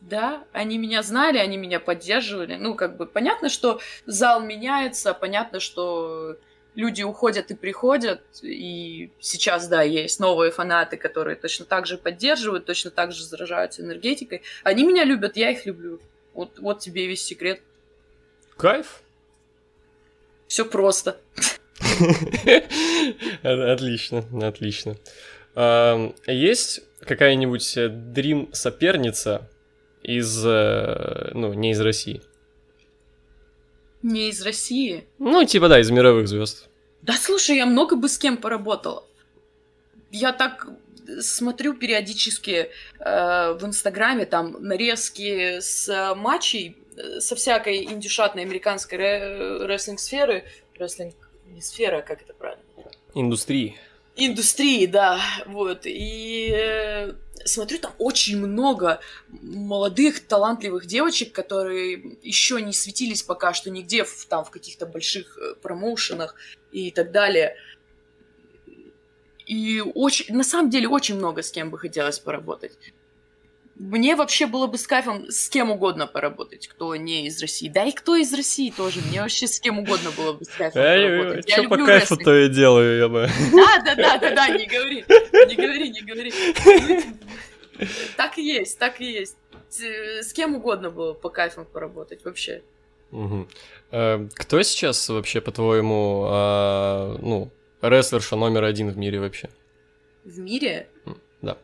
Да, 0.00 0.42
они 0.52 0.78
меня 0.78 1.02
знали, 1.04 1.38
они 1.38 1.56
меня 1.56 1.78
поддерживали. 1.78 2.56
Ну, 2.56 2.74
как 2.74 2.96
бы, 2.96 3.06
понятно, 3.06 3.48
что 3.48 3.80
зал 4.04 4.40
меняется, 4.40 5.14
понятно, 5.14 5.60
что 5.60 6.36
люди 6.74 7.02
уходят 7.02 7.50
и 7.50 7.54
приходят, 7.54 8.22
и 8.42 9.10
сейчас, 9.20 9.68
да, 9.68 9.82
есть 9.82 10.18
новые 10.18 10.50
фанаты, 10.50 10.96
которые 10.96 11.36
точно 11.36 11.66
так 11.66 11.86
же 11.86 11.98
поддерживают, 11.98 12.66
точно 12.66 12.90
так 12.90 13.12
же 13.12 13.24
заражаются 13.24 13.82
энергетикой. 13.82 14.42
Они 14.64 14.84
меня 14.84 15.04
любят, 15.04 15.36
я 15.36 15.50
их 15.50 15.66
люблю. 15.66 16.00
Вот, 16.34 16.58
вот 16.58 16.80
тебе 16.80 17.06
весь 17.06 17.22
секрет. 17.22 17.60
Кайф. 18.56 19.02
Все 20.52 20.66
просто. 20.66 21.18
Отлично, 23.42 24.22
отлично. 24.42 24.98
Есть 26.26 26.82
какая-нибудь 27.00 27.78
дрим 28.12 28.50
соперница 28.52 29.48
из, 30.02 30.44
э, 30.44 31.30
ну, 31.32 31.54
не 31.54 31.70
из 31.70 31.80
России? 31.80 32.20
Не 34.02 34.28
из 34.28 34.42
России? 34.42 35.06
Ну, 35.18 35.42
типа, 35.46 35.70
да, 35.70 35.80
из 35.80 35.90
мировых 35.90 36.28
звезд. 36.28 36.68
Да 37.00 37.14
слушай, 37.14 37.56
я 37.56 37.64
много 37.64 37.96
бы 37.96 38.10
с 38.10 38.18
кем 38.18 38.36
поработала. 38.36 39.06
Я 40.10 40.34
так 40.34 40.68
смотрю 41.20 41.74
периодически 41.74 42.70
э, 42.98 43.52
в 43.52 43.64
Инстаграме 43.64 44.26
там 44.26 44.56
нарезки 44.60 45.60
с 45.60 46.14
матчей 46.14 46.76
Э, 46.96 47.20
со 47.20 47.36
всякой 47.36 47.84
индюшатной 47.84 48.42
американской 48.42 48.98
рестлинг-сферы, 49.66 50.44
рестлинг 50.78 51.14
не 51.46 51.60
сфера, 51.60 52.02
как 52.02 52.22
это 52.22 52.34
правильно? 52.34 52.62
Индустрии. 53.14 53.76
Индустрии, 54.14 54.84
да, 54.84 55.20
вот, 55.46 55.86
и 55.86 56.50
э, 56.52 57.14
смотрю, 57.46 57.78
там 57.78 57.92
очень 57.98 58.38
много 58.38 59.00
молодых, 59.30 60.20
талантливых 60.20 60.84
девочек, 60.84 61.32
которые 61.32 62.18
еще 62.22 62.60
не 62.60 62.74
светились 62.74 63.22
пока 63.22 63.54
что 63.54 63.70
нигде, 63.70 64.04
в, 64.04 64.26
там, 64.26 64.44
в 64.44 64.50
каких-то 64.50 64.84
больших 64.84 65.38
э, 65.38 65.54
промоушенах 65.62 66.34
и 66.72 66.90
так 66.90 67.10
далее. 67.10 67.56
И 69.46 69.82
очень, 69.94 70.34
на 70.34 70.44
самом 70.44 70.70
деле 70.70 70.88
очень 70.88 71.16
много 71.16 71.42
с 71.42 71.50
кем 71.50 71.70
бы 71.70 71.78
хотелось 71.78 72.18
поработать. 72.18 72.72
Мне 73.74 74.14
вообще 74.16 74.46
было 74.46 74.66
бы 74.66 74.78
с 74.78 74.86
кайфом 74.86 75.30
с 75.30 75.48
кем 75.48 75.70
угодно 75.70 76.06
поработать, 76.06 76.68
кто 76.68 76.94
не 76.94 77.26
из 77.26 77.40
России. 77.40 77.68
Да 77.68 77.84
и 77.84 77.92
кто 77.92 78.14
из 78.14 78.32
России 78.32 78.70
тоже. 78.70 79.00
Мне 79.08 79.22
вообще 79.22 79.46
с 79.46 79.58
кем 79.58 79.78
угодно 79.78 80.10
было 80.16 80.34
бы 80.34 80.44
с 80.44 80.48
кайфом 80.48 80.82
поработать. 80.82 81.48
Я, 81.48 81.56
что 81.56 81.68
по 81.68 81.76
кайфу, 81.78 82.16
то 82.16 82.36
и 82.36 82.48
делаю, 82.48 82.98
я 82.98 83.08
бы. 83.08 83.28
Да, 83.52 83.82
да, 83.84 83.94
да, 83.94 84.18
да, 84.18 84.30
да, 84.34 84.48
не 84.50 84.66
говори. 84.66 85.04
Не 85.08 85.56
говори, 85.56 85.88
не 85.88 86.00
говори. 86.02 86.32
Так 88.16 88.38
и 88.38 88.42
есть, 88.42 88.78
так 88.78 89.00
и 89.00 89.10
есть. 89.10 89.36
С 89.70 90.32
кем 90.34 90.54
угодно 90.54 90.90
было 90.90 91.14
по 91.14 91.30
кайфам 91.30 91.64
поработать 91.64 92.24
вообще. 92.24 92.62
Угу. 93.10 93.48
Кто 93.90 94.62
сейчас 94.62 95.08
вообще, 95.08 95.40
по-твоему, 95.40 96.26
а, 96.28 96.91
рестлерша 97.82 98.36
номер 98.36 98.64
один 98.64 98.90
в 98.90 98.96
мире 98.96 99.20
вообще? 99.20 99.50
В 100.24 100.38
мире? 100.38 100.88
Да. 101.40 101.58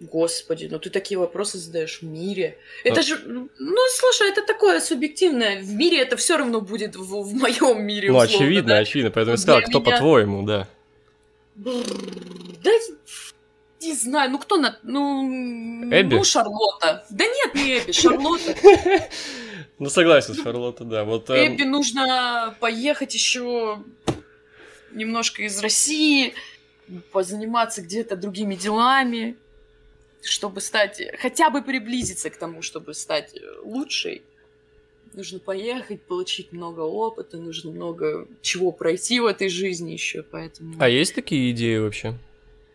Господи, 0.00 0.68
ну 0.70 0.78
ты 0.78 0.90
такие 0.90 1.18
вопросы 1.18 1.58
задаешь 1.58 2.00
в 2.00 2.04
мире. 2.04 2.58
Это 2.82 3.00
а... 3.00 3.02
же, 3.02 3.18
ну 3.24 3.80
слушай, 3.90 4.30
это 4.30 4.42
такое 4.42 4.80
субъективное. 4.80 5.62
В 5.62 5.70
мире 5.70 5.98
это 6.00 6.16
все 6.16 6.36
равно 6.36 6.60
будет 6.60 6.96
в, 6.96 7.22
в 7.22 7.34
моем 7.34 7.84
мире. 7.84 8.10
Ну, 8.10 8.18
условно, 8.18 8.36
очевидно, 8.36 8.68
да? 8.68 8.78
очевидно. 8.78 9.10
Поэтому 9.10 9.34
я 9.34 9.38
сказал, 9.38 9.62
кто 9.62 9.80
меня... 9.80 9.90
по-твоему, 9.90 10.42
да. 10.42 10.68
Да 11.56 12.70
не 13.84 13.94
знаю, 13.94 14.30
ну 14.30 14.38
кто 14.38 14.56
на... 14.56 14.78
Ну, 14.82 15.84
Эбби? 15.90 16.16
ну 16.16 16.24
Шарлотта. 16.24 17.04
Да 17.10 17.24
нет, 17.24 17.54
не 17.54 17.78
Эбби, 17.78 17.92
Шарлотта. 18.00 18.54
Ну 19.78 19.90
согласен, 19.90 20.34
Шарлотта, 20.34 20.84
да. 20.84 21.04
Вот, 21.04 21.30
эм, 21.30 21.54
Эбби 21.54 21.64
нужно 21.64 22.56
поехать 22.60 23.14
еще 23.14 23.82
немножко 24.94 25.42
из 25.42 25.58
России, 25.60 26.34
позаниматься 27.12 27.82
где-то 27.82 28.16
другими 28.16 28.54
делами 28.54 29.36
чтобы 30.24 30.60
стать, 30.60 31.02
хотя 31.18 31.50
бы 31.50 31.62
приблизиться 31.62 32.30
к 32.30 32.36
тому, 32.36 32.62
чтобы 32.62 32.94
стать 32.94 33.36
э, 33.36 33.40
лучшей, 33.62 34.22
нужно 35.12 35.38
поехать, 35.38 36.02
получить 36.02 36.52
много 36.52 36.80
опыта, 36.80 37.36
нужно 37.36 37.70
много 37.70 38.26
чего 38.42 38.72
пройти 38.72 39.20
в 39.20 39.26
этой 39.26 39.48
жизни 39.48 39.92
еще, 39.92 40.22
поэтому... 40.22 40.74
А 40.78 40.88
есть 40.88 41.14
такие 41.14 41.50
идеи 41.52 41.78
вообще? 41.78 42.14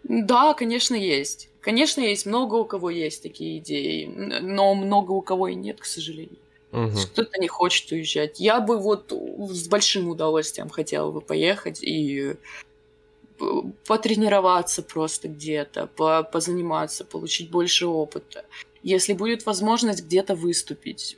Да, 0.04 0.54
конечно, 0.54 0.96
есть. 0.96 1.50
Конечно, 1.62 2.02
есть 2.02 2.26
много 2.26 2.56
у 2.56 2.66
кого 2.66 2.90
есть 2.90 3.22
такие 3.22 3.58
идеи, 3.60 4.06
но 4.06 4.74
много 4.76 5.12
у 5.12 5.22
кого 5.22 5.50
и 5.50 5.56
нет, 5.56 5.80
к 5.82 5.86
сожалению. 5.86 6.38
Угу. 6.72 6.92
Кто-то 7.14 7.40
не 7.40 7.48
хочет 7.48 7.92
уезжать. 7.92 8.40
Я 8.40 8.60
бы 8.60 8.78
вот 8.78 9.12
с 9.12 9.68
большим 9.68 10.10
удовольствием 10.10 10.70
хотела 10.70 11.12
бы 11.12 11.22
поехать 11.22 11.84
и 11.84 12.36
потренироваться 13.88 14.84
просто 14.84 15.30
где-то, 15.30 15.88
по 15.88 16.24
позаниматься, 16.24 17.06
получить 17.06 17.50
больше 17.50 17.88
опыта. 17.88 18.46
Если 18.84 19.14
будет 19.14 19.46
возможность 19.46 20.04
где-то 20.04 20.36
выступить, 20.36 21.18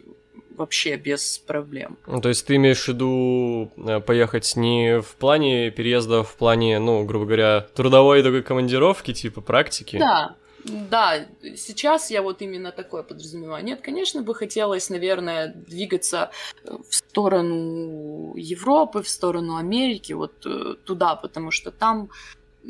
вообще 0.56 0.96
без 0.96 1.40
проблем. 1.40 1.98
Ну, 2.06 2.22
то 2.22 2.30
есть 2.30 2.46
ты 2.46 2.56
имеешь 2.56 2.84
в 2.84 2.88
виду 2.90 3.72
э, 3.78 4.00
поехать 4.00 4.56
не 4.56 5.02
в 5.02 5.16
плане 5.16 5.72
переезда, 5.72 6.20
а 6.20 6.24
в 6.24 6.36
плане, 6.36 6.80
ну, 6.80 7.04
грубо 7.04 7.26
говоря, 7.26 7.68
трудовой 7.74 8.22
такой 8.22 8.44
командировки, 8.44 9.14
типа 9.14 9.42
практики? 9.42 9.98
Да, 9.98 10.36
да, 10.66 11.26
сейчас 11.56 12.12
я 12.12 12.22
вот 12.22 12.42
именно 12.42 12.72
такое 12.72 13.04
подразумеваю. 13.04 13.64
Нет, 13.64 13.82
конечно 13.82 14.22
бы 14.22 14.36
хотелось, 14.36 14.90
наверное, 14.90 15.54
двигаться 15.54 16.32
э, 16.64 16.78
в 16.90 16.96
сторону 16.96 18.34
Европы, 18.36 19.02
в 19.02 19.10
сторону 19.10 19.58
Америки, 19.58 20.14
вот 20.14 20.46
э, 20.46 20.76
туда, 20.86 21.16
потому 21.16 21.52
что 21.52 21.72
там 21.72 22.10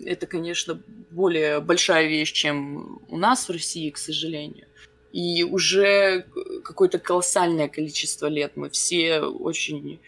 это, 0.06 0.26
конечно, 0.26 0.82
более 1.12 1.60
большая 1.60 2.08
вещь, 2.08 2.32
чем 2.32 3.02
у 3.10 3.18
нас 3.18 3.48
в 3.48 3.52
России, 3.52 3.90
к 3.90 3.98
сожалению. 3.98 4.68
И 5.12 5.44
уже 5.44 6.26
какое-то 6.64 6.98
колоссальное 7.00 7.68
количество 7.68 8.28
лет 8.28 8.54
мы 8.56 8.70
все 8.70 9.20
очень 9.20 10.00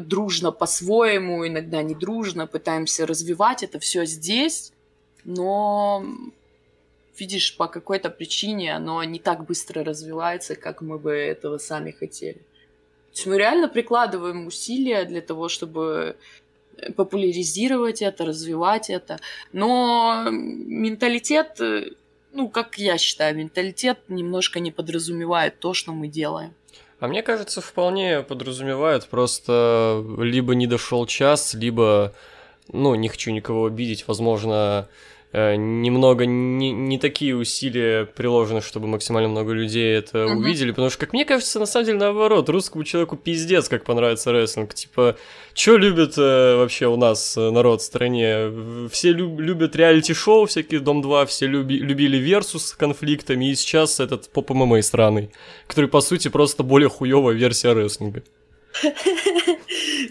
дружно 0.00 0.52
по-своему, 0.52 1.46
иногда 1.46 1.82
не 1.82 1.94
дружно, 1.94 2.46
пытаемся 2.46 3.06
развивать 3.06 3.62
это 3.62 3.80
все 3.80 4.04
здесь, 4.04 4.72
но 5.24 6.04
видишь, 7.20 7.56
по 7.56 7.68
какой-то 7.68 8.10
причине 8.10 8.74
оно 8.74 9.02
не 9.04 9.18
так 9.18 9.44
быстро 9.44 9.84
развивается, 9.84 10.54
как 10.54 10.82
мы 10.82 10.98
бы 10.98 11.12
этого 11.12 11.58
сами 11.58 11.90
хотели. 11.90 12.38
То 12.38 13.14
есть 13.14 13.26
мы 13.26 13.38
реально 13.38 13.68
прикладываем 13.68 14.46
усилия 14.46 15.04
для 15.04 15.20
того, 15.20 15.48
чтобы 15.48 16.16
популяризировать 16.96 18.02
это, 18.02 18.24
развивать 18.24 18.90
это. 18.90 19.18
Но 19.52 20.26
менталитет, 20.30 21.60
ну, 22.32 22.48
как 22.48 22.78
я 22.78 22.98
считаю, 22.98 23.36
менталитет 23.36 23.98
немножко 24.08 24.60
не 24.60 24.70
подразумевает 24.70 25.58
то, 25.58 25.74
что 25.74 25.92
мы 25.92 26.08
делаем. 26.08 26.54
А 27.00 27.08
мне 27.08 27.22
кажется, 27.22 27.60
вполне 27.60 28.22
подразумевает, 28.22 29.06
просто 29.06 30.04
либо 30.18 30.54
не 30.54 30.66
дошел 30.66 31.06
час, 31.06 31.54
либо, 31.54 32.12
ну, 32.72 32.94
не 32.94 33.08
хочу 33.08 33.30
никого 33.30 33.66
обидеть, 33.66 34.06
возможно, 34.08 34.88
Э, 34.88 35.17
немного 35.32 36.24
не, 36.24 36.72
не 36.72 36.98
такие 36.98 37.36
усилия 37.36 38.06
приложены, 38.06 38.62
чтобы 38.62 38.86
максимально 38.86 39.28
много 39.28 39.52
людей 39.52 39.98
это 39.98 40.20
uh-huh. 40.20 40.36
увидели, 40.36 40.70
потому 40.70 40.88
что, 40.88 40.98
как 41.00 41.12
мне 41.12 41.26
кажется, 41.26 41.58
на 41.58 41.66
самом 41.66 41.86
деле 41.86 41.98
наоборот, 41.98 42.48
русскому 42.48 42.84
человеку 42.84 43.16
пиздец, 43.16 43.68
как 43.68 43.84
понравится 43.84 44.32
рестлинг. 44.32 44.72
Типа, 44.72 45.16
что 45.52 45.76
любит 45.76 46.16
э, 46.16 46.56
вообще 46.56 46.86
у 46.86 46.96
нас 46.96 47.36
э, 47.36 47.50
народ 47.50 47.82
в 47.82 47.84
стране? 47.84 48.88
Все 48.90 49.12
люб- 49.12 49.40
любят 49.40 49.76
реалити-шоу 49.76 50.46
всякие, 50.46 50.80
Дом-2, 50.80 51.26
все 51.26 51.46
люби- 51.46 51.78
любили 51.78 52.16
Версус 52.16 52.68
с 52.68 52.72
конфликтами, 52.72 53.50
и 53.50 53.54
сейчас 53.54 54.00
этот 54.00 54.30
поп-ММА 54.30 54.80
странный, 54.80 55.30
который, 55.66 55.90
по 55.90 56.00
сути, 56.00 56.28
просто 56.28 56.62
более 56.62 56.88
хуевая 56.88 57.34
версия 57.34 57.74
рестлинга. 57.74 58.22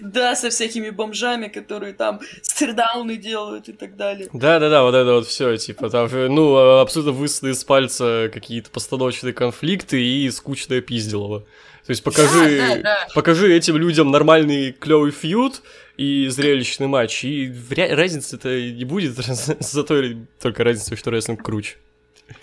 Да, 0.02 0.36
со 0.36 0.50
всякими 0.50 0.90
бомжами, 0.90 1.48
которые 1.48 1.94
там 1.94 2.20
стердауны 2.42 3.18
делают 3.18 3.70
и 3.70 3.74
так 3.74 3.96
далее. 3.96 4.30
Да-да-да, 4.34 4.84
вот 4.84 4.96
это 4.96 5.14
вот 5.14 5.28
все, 5.28 5.58
типа, 5.58 5.90
там, 5.90 6.10
ну, 6.12 6.80
абсолютно 6.80 7.14
высоты 7.14 7.52
из 7.52 7.64
пальца 7.64 8.30
какие-то 8.34 8.70
постановочные 8.70 9.34
конфликты 9.34 10.02
и 10.02 10.30
скучное 10.32 10.82
пизделово. 10.82 11.42
То 11.86 11.92
есть 11.92 12.04
покажи, 12.04 12.58
да, 12.58 12.76
да, 12.76 12.82
да. 12.82 13.08
покажи 13.16 13.54
этим 13.54 13.78
людям 13.78 14.12
нормальный 14.12 14.74
клевый 14.74 15.12
фьюд 15.12 15.62
и 15.96 16.28
зрелищный 16.28 16.88
матч, 16.88 17.24
и 17.24 17.54
разницы-то 17.72 18.50
не 18.50 18.84
будет, 18.84 19.14
зато 19.60 20.04
только 20.42 20.66
разница, 20.66 20.98
что 20.98 21.12
рестлинг 21.12 21.44
круче. 21.44 21.78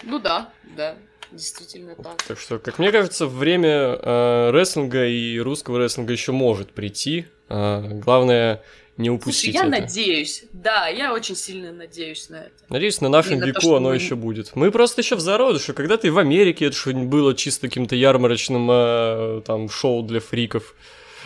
Ну 0.02 0.18
да, 0.18 0.50
да 0.76 0.96
действительно 1.34 1.94
так. 1.94 2.22
Так 2.22 2.38
что, 2.38 2.58
как 2.58 2.78
мне 2.78 2.90
кажется, 2.90 3.26
время 3.26 3.98
э, 4.00 4.50
рестлинга 4.52 5.06
и 5.06 5.38
русского 5.38 5.78
рестлинга 5.78 6.12
еще 6.12 6.32
может 6.32 6.70
прийти. 6.72 7.26
Э, 7.48 7.82
главное 8.04 8.62
не 8.96 9.10
упустить 9.10 9.56
Слушай, 9.56 9.70
я 9.70 9.76
это. 9.76 9.82
надеюсь, 9.82 10.44
да, 10.52 10.86
я 10.86 11.12
очень 11.12 11.34
сильно 11.34 11.72
надеюсь 11.72 12.28
на 12.28 12.36
это. 12.36 12.52
Надеюсь, 12.68 13.00
на 13.00 13.08
нашем 13.08 13.40
веку 13.40 13.60
то, 13.60 13.76
оно 13.76 13.88
мы... 13.88 13.96
еще 13.96 14.14
будет. 14.14 14.54
Мы 14.54 14.70
просто 14.70 15.00
еще 15.00 15.16
в 15.16 15.20
зародыше. 15.20 15.72
когда 15.72 15.96
ты 15.96 16.12
в 16.12 16.18
Америке 16.18 16.66
это 16.66 16.76
что-нибудь 16.76 17.08
было 17.08 17.34
чисто 17.34 17.68
каким-то 17.68 17.96
ярмарочным 17.96 18.68
э, 18.70 19.42
там 19.44 19.68
шоу 19.68 20.02
для 20.02 20.20
фриков. 20.20 20.74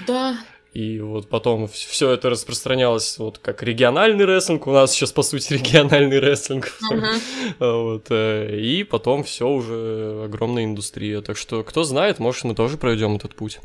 Да. 0.07 0.39
И 0.79 1.01
вот 1.01 1.29
потом 1.29 1.67
все 1.67 2.13
это 2.13 2.31
распространялось 2.31 3.19
вот 3.19 3.39
как 3.39 3.65
региональный 3.65 4.25
рестлинг. 4.25 4.69
У 4.69 4.71
нас 4.71 4.93
сейчас, 4.93 5.11
по 5.11 5.25
сути, 5.25 5.55
региональный 5.55 6.21
рестлинг. 6.21 6.71
Uh-huh. 6.93 7.19
вот, 7.83 8.07
э, 8.11 8.57
и 8.57 8.85
потом 8.85 9.25
все 9.25 9.49
уже 9.49 10.23
огромная 10.27 10.67
индустрия. 10.67 11.21
Так 11.21 11.37
что, 11.37 11.65
кто 11.65 11.83
знает, 11.83 12.21
может, 12.21 12.45
мы 12.45 12.55
тоже 12.55 12.77
пройдем 12.77 13.17
этот 13.17 13.35
путь. 13.35 13.59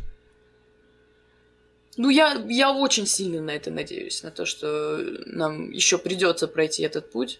Ну, 1.97 2.09
я, 2.09 2.43
я 2.49 2.71
очень 2.71 3.05
сильно 3.05 3.43
на 3.43 3.51
это 3.51 3.69
надеюсь, 3.69 4.23
на 4.23 4.31
то, 4.31 4.47
что 4.47 4.97
нам 5.27 5.69
еще 5.69 5.99
придется 5.99 6.47
пройти 6.47 6.81
этот 6.81 7.11
путь 7.11 7.39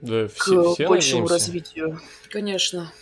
да, 0.00 0.28
все, 0.28 0.70
к 0.70 0.74
все 0.74 0.86
большему 0.86 1.22
надеемся. 1.22 1.34
развитию. 1.34 2.00
Конечно. 2.30 2.92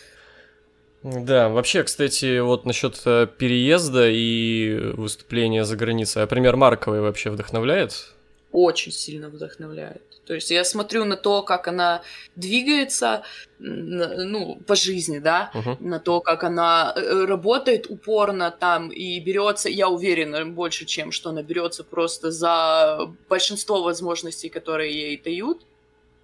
Да, 1.03 1.49
вообще, 1.49 1.83
кстати, 1.83 2.39
вот 2.39 2.65
насчет 2.65 3.01
э, 3.07 3.27
переезда 3.27 4.09
и 4.09 4.93
выступления 4.95 5.65
за 5.65 5.77
границей, 5.77 6.23
а 6.23 6.27
пример 6.27 6.57
Марковой 6.57 7.01
вообще 7.01 7.31
вдохновляет? 7.31 8.15
Очень 8.53 8.93
сильно 8.93 9.29
вдохновляет. 9.29 10.03
То 10.27 10.35
есть 10.35 10.51
я 10.53 10.65
смотрю 10.65 11.05
на 11.05 11.17
то, 11.17 11.43
как 11.43 11.67
она 11.67 12.03
двигается, 12.37 13.25
ну, 13.59 14.61
по 14.67 14.77
жизни, 14.77 15.19
да, 15.19 15.51
uh-huh. 15.53 15.77
на 15.81 15.99
то, 15.99 16.21
как 16.21 16.45
она 16.45 16.93
э, 16.95 17.25
работает 17.25 17.91
упорно 17.91 18.53
там 18.53 18.91
и 18.91 19.19
берется, 19.19 19.69
я 19.69 19.89
уверена, 19.89 20.47
больше, 20.47 20.85
чем 20.85 21.11
что 21.11 21.31
она 21.31 21.43
берется 21.43 21.83
просто 21.83 22.31
за 22.31 23.13
большинство 23.29 23.83
возможностей, 23.83 24.49
которые 24.49 24.93
ей 24.93 25.21
дают. 25.21 25.63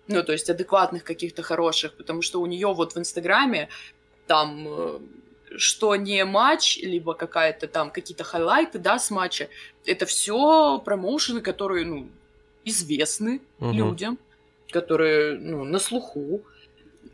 Ну, 0.06 0.22
то 0.22 0.32
есть 0.32 0.48
адекватных 0.48 1.04
каких-то 1.04 1.42
хороших, 1.42 1.94
потому 1.94 2.22
что 2.22 2.40
у 2.40 2.46
нее 2.46 2.72
вот 2.72 2.94
в 2.94 2.98
Инстаграме 2.98 3.68
там 4.28 4.66
э, 4.68 4.98
что 5.56 5.96
не 5.96 6.24
матч, 6.24 6.78
либо 6.78 7.14
какая-то 7.14 7.66
там 7.66 7.90
какие-то 7.90 8.24
хайлайты, 8.24 8.78
да, 8.78 8.98
с 8.98 9.10
матча, 9.10 9.48
это 9.86 10.06
все 10.06 10.78
промоушены, 10.84 11.40
которые, 11.40 11.86
ну, 11.86 12.08
известны 12.64 13.40
угу. 13.58 13.72
людям, 13.72 14.18
которые, 14.70 15.38
ну, 15.38 15.64
на 15.64 15.78
слуху, 15.78 16.42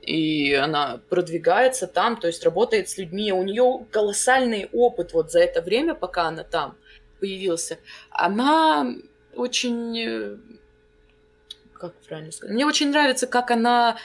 и 0.02 0.52
она 0.52 1.00
продвигается 1.08 1.86
там, 1.86 2.16
то 2.16 2.26
есть 2.26 2.44
работает 2.44 2.88
с 2.88 2.98
людьми, 2.98 3.32
у 3.32 3.42
нее 3.42 3.86
колоссальный 3.90 4.68
опыт 4.72 5.14
вот 5.14 5.30
за 5.30 5.40
это 5.40 5.62
время, 5.62 5.94
пока 5.94 6.24
она 6.24 6.44
там 6.44 6.76
появился, 7.20 7.78
она 8.10 8.94
очень, 9.34 9.98
э, 9.98 10.36
как 11.72 11.94
правильно 12.06 12.32
сказать, 12.32 12.54
мне 12.54 12.66
очень 12.66 12.90
нравится, 12.90 13.26
как 13.26 13.50
она 13.50 13.96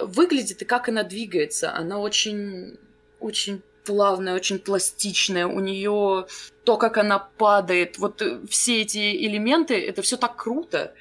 выглядит 0.00 0.62
и 0.62 0.64
как 0.64 0.88
она 0.88 1.02
двигается. 1.02 1.74
Она 1.74 1.98
очень, 1.98 2.78
очень 3.20 3.62
плавная, 3.84 4.34
очень 4.34 4.58
пластичная. 4.58 5.46
У 5.46 5.60
нее 5.60 6.26
то, 6.64 6.76
как 6.76 6.98
она 6.98 7.18
падает, 7.18 7.98
вот 7.98 8.22
э, 8.22 8.40
все 8.48 8.82
эти 8.82 9.26
элементы, 9.26 9.74
это 9.74 10.02
все 10.02 10.16
так 10.16 10.36
круто. 10.36 10.94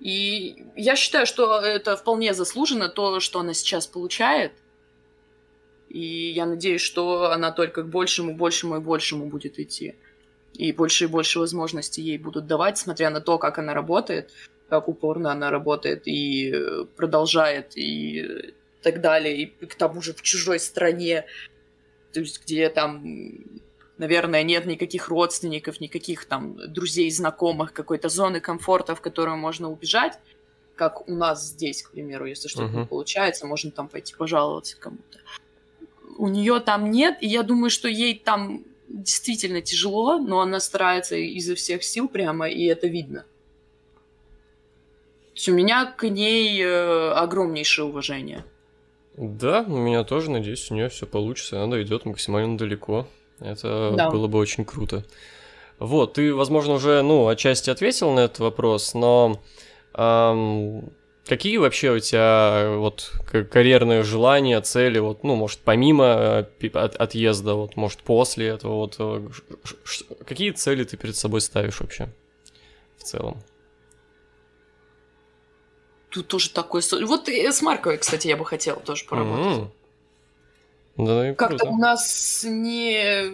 И 0.00 0.64
я 0.76 0.96
считаю, 0.96 1.26
что 1.26 1.60
это 1.60 1.96
вполне 1.96 2.32
заслуженно, 2.34 2.88
то, 2.88 3.20
что 3.20 3.40
она 3.40 3.54
сейчас 3.54 3.86
получает. 3.86 4.52
И 5.88 6.30
я 6.30 6.46
надеюсь, 6.46 6.80
что 6.80 7.30
она 7.32 7.52
только 7.52 7.82
к 7.82 7.88
большему, 7.88 8.34
большему 8.34 8.76
и 8.76 8.80
большему 8.80 9.26
будет 9.26 9.58
идти. 9.58 9.96
И 10.54 10.72
больше 10.72 11.04
и 11.04 11.08
больше 11.08 11.38
возможностей 11.38 12.02
ей 12.02 12.18
будут 12.18 12.46
давать, 12.46 12.78
смотря 12.78 13.10
на 13.10 13.20
то, 13.20 13.38
как 13.38 13.58
она 13.58 13.74
работает 13.74 14.30
как 14.70 14.88
упорно 14.88 15.32
она 15.32 15.50
работает 15.50 16.02
и 16.06 16.52
э, 16.54 16.84
продолжает, 16.96 17.76
и 17.76 18.54
так 18.82 19.00
далее, 19.00 19.36
и 19.36 19.66
к 19.66 19.74
тому 19.74 20.00
же 20.00 20.14
в 20.14 20.22
чужой 20.22 20.58
стране, 20.58 21.26
то 22.12 22.20
есть 22.20 22.42
где 22.42 22.70
там, 22.70 23.04
наверное, 23.98 24.42
нет 24.44 24.64
никаких 24.66 25.08
родственников, 25.08 25.80
никаких 25.80 26.24
там 26.24 26.56
друзей, 26.72 27.10
знакомых, 27.10 27.72
какой-то 27.72 28.08
зоны 28.08 28.40
комфорта, 28.40 28.94
в 28.94 29.00
которую 29.00 29.36
можно 29.36 29.70
убежать, 29.70 30.18
как 30.76 31.08
у 31.08 31.14
нас 31.14 31.48
здесь, 31.48 31.82
к 31.82 31.90
примеру, 31.90 32.26
если 32.26 32.48
что-то 32.48 32.72
uh-huh. 32.72 32.80
не 32.80 32.86
получается, 32.86 33.46
можно 33.46 33.70
там 33.70 33.88
пойти 33.88 34.14
пожаловаться 34.14 34.78
кому-то. 34.78 35.18
У 36.16 36.28
нее 36.28 36.60
там 36.60 36.90
нет, 36.90 37.18
и 37.20 37.26
я 37.26 37.42
думаю, 37.42 37.70
что 37.70 37.88
ей 37.88 38.18
там 38.18 38.64
действительно 38.88 39.60
тяжело, 39.60 40.18
но 40.18 40.40
она 40.40 40.60
старается 40.60 41.16
изо 41.16 41.54
всех 41.54 41.82
сил 41.84 42.08
прямо, 42.08 42.48
и 42.48 42.64
это 42.64 42.86
видно 42.86 43.24
есть 45.40 45.48
у 45.48 45.54
меня 45.54 45.86
к 45.86 46.06
ней 46.06 46.62
э, 46.62 47.12
огромнейшее 47.12 47.86
уважение. 47.86 48.44
Да, 49.16 49.64
у 49.66 49.76
меня 49.76 50.04
тоже, 50.04 50.30
надеюсь, 50.30 50.70
у 50.70 50.74
нее 50.74 50.90
все 50.90 51.06
получится, 51.06 51.62
она 51.62 51.80
идет 51.82 52.04
максимально 52.04 52.58
далеко. 52.58 53.06
Это 53.40 53.94
да. 53.96 54.10
было 54.10 54.26
бы 54.26 54.38
очень 54.38 54.66
круто. 54.66 55.04
Вот, 55.78 56.14
ты, 56.14 56.34
возможно, 56.34 56.74
уже, 56.74 57.00
ну, 57.00 57.26
отчасти 57.26 57.70
ответил 57.70 58.10
на 58.12 58.20
этот 58.20 58.40
вопрос, 58.40 58.92
но 58.92 59.40
эм, 59.94 60.92
какие 61.26 61.56
вообще 61.56 61.92
у 61.92 61.98
тебя 61.98 62.74
вот 62.76 63.10
карьерные 63.50 64.02
желания, 64.02 64.60
цели, 64.60 64.98
вот, 64.98 65.24
ну, 65.24 65.36
может, 65.36 65.60
помимо 65.60 66.44
э, 66.60 66.66
от, 66.74 66.96
отъезда, 66.96 67.54
вот, 67.54 67.76
может, 67.76 68.00
после 68.00 68.48
этого, 68.48 68.74
вот, 68.74 68.96
э, 68.98 69.26
какие 70.26 70.50
цели 70.50 70.84
ты 70.84 70.98
перед 70.98 71.16
собой 71.16 71.40
ставишь 71.40 71.80
вообще 71.80 72.10
в 72.98 73.04
целом? 73.04 73.42
Тут 76.10 76.28
тоже 76.28 76.50
такой... 76.50 76.82
Вот 77.04 77.28
с 77.28 77.62
Марковой, 77.62 77.98
кстати, 77.98 78.28
я 78.28 78.36
бы 78.36 78.44
хотела 78.44 78.80
тоже 78.80 79.04
поработать. 79.04 79.62
Mm-hmm. 79.62 79.70
Да, 80.96 81.34
Как-то 81.34 81.66
у 81.66 81.76
нас 81.78 82.44
не, 82.46 83.30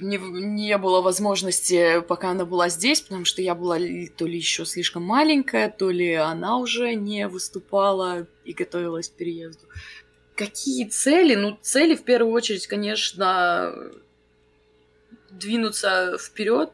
не, 0.00 0.18
не 0.56 0.78
было 0.78 1.02
возможности, 1.02 2.00
пока 2.00 2.30
она 2.30 2.44
была 2.46 2.68
здесь, 2.68 3.02
потому 3.02 3.24
что 3.24 3.42
я 3.42 3.54
была 3.54 3.76
то 4.16 4.24
ли 4.24 4.36
еще 4.36 4.64
слишком 4.64 5.02
маленькая, 5.02 5.68
то 5.68 5.90
ли 5.90 6.14
она 6.14 6.56
уже 6.56 6.94
не 6.94 7.28
выступала 7.28 8.26
и 8.44 8.52
готовилась 8.52 9.08
к 9.08 9.12
переезду. 9.12 9.66
какие 10.36 10.86
цели? 10.86 11.34
Ну, 11.34 11.58
цели 11.60 11.96
в 11.96 12.02
первую 12.02 12.32
очередь, 12.32 12.66
конечно, 12.66 13.74
двинуться 15.30 16.16
вперед. 16.18 16.70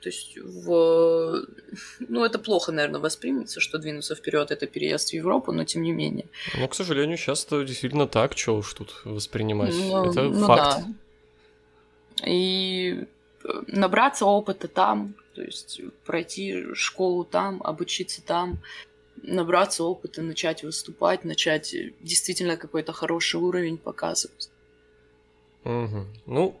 То 0.00 0.08
есть 0.08 0.38
в... 0.38 1.46
Ну, 2.08 2.24
это 2.24 2.38
плохо, 2.38 2.72
наверное, 2.72 3.00
воспримется, 3.00 3.60
что 3.60 3.78
двинуться 3.78 4.14
вперед 4.14 4.50
это 4.50 4.66
переезд 4.66 5.10
в 5.10 5.14
Европу, 5.14 5.52
но 5.52 5.64
тем 5.64 5.82
не 5.82 5.92
менее. 5.92 6.26
Ну, 6.56 6.68
к 6.68 6.74
сожалению, 6.74 7.16
сейчас 7.16 7.44
это 7.44 7.64
действительно 7.64 8.06
так, 8.06 8.36
что 8.36 8.56
уж 8.56 8.74
тут 8.74 9.00
воспринимать. 9.04 9.74
Ну, 9.74 10.10
это 10.10 10.22
ну, 10.22 10.46
факт. 10.46 10.84
Да. 10.86 12.28
И 12.28 13.04
э, 13.44 13.48
набраться 13.66 14.24
опыта 14.24 14.68
там, 14.68 15.14
то 15.34 15.42
есть 15.42 15.80
пройти 16.04 16.74
школу 16.74 17.24
там, 17.24 17.60
обучиться 17.62 18.22
там, 18.22 18.58
набраться 19.22 19.84
опыта, 19.84 20.22
начать 20.22 20.62
выступать, 20.62 21.24
начать 21.24 21.74
действительно 22.00 22.56
какой-то 22.56 22.92
хороший 22.92 23.40
уровень 23.40 23.78
показывать. 23.78 24.50
Угу. 25.64 26.06
Ну, 26.26 26.60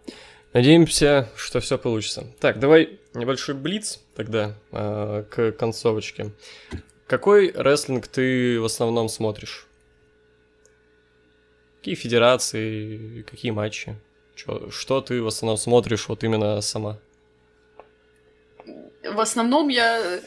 надеемся, 0.52 1.28
что 1.36 1.60
все 1.60 1.78
получится. 1.78 2.26
Так, 2.40 2.58
давай 2.58 2.98
небольшой 3.14 3.54
блиц 3.54 4.00
тогда 4.14 4.54
э, 4.72 5.24
к 5.30 5.52
концовочке. 5.52 6.32
Какой 7.06 7.52
рестлинг 7.52 8.06
ты 8.06 8.60
в 8.60 8.64
основном 8.64 9.08
смотришь? 9.08 9.66
Какие 11.78 11.94
федерации, 11.94 13.22
какие 13.22 13.50
матчи? 13.50 13.96
Чё, 14.34 14.70
что 14.70 15.00
ты 15.00 15.22
в 15.22 15.26
основном 15.26 15.56
смотришь 15.56 16.08
вот 16.08 16.22
именно 16.22 16.60
сама? 16.60 16.98
В 19.02 19.20
основном 19.20 19.68
я 19.68 20.20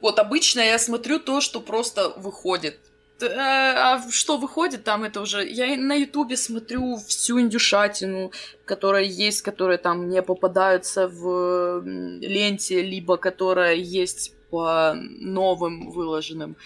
вот 0.00 0.18
обычно 0.18 0.60
я 0.60 0.78
смотрю 0.78 1.18
то, 1.18 1.40
что 1.40 1.60
просто 1.60 2.10
выходит. 2.10 2.78
Э, 3.22 3.74
а 3.76 4.10
что 4.10 4.38
выходит 4.38 4.84
там, 4.84 5.04
это 5.04 5.20
уже... 5.20 5.48
Я 5.48 5.76
на 5.76 5.94
Ютубе 5.94 6.36
смотрю 6.36 6.96
всю 6.96 7.40
индюшатину, 7.40 8.32
которая 8.64 9.04
есть, 9.04 9.42
которые 9.42 9.78
там 9.78 10.08
не 10.08 10.22
попадаются 10.22 11.08
в 11.08 11.82
ленте, 11.84 12.82
либо 12.82 13.16
которая 13.16 13.74
есть 13.74 14.34
по 14.50 14.94
новым 14.94 15.90
выложенным. 15.90 16.56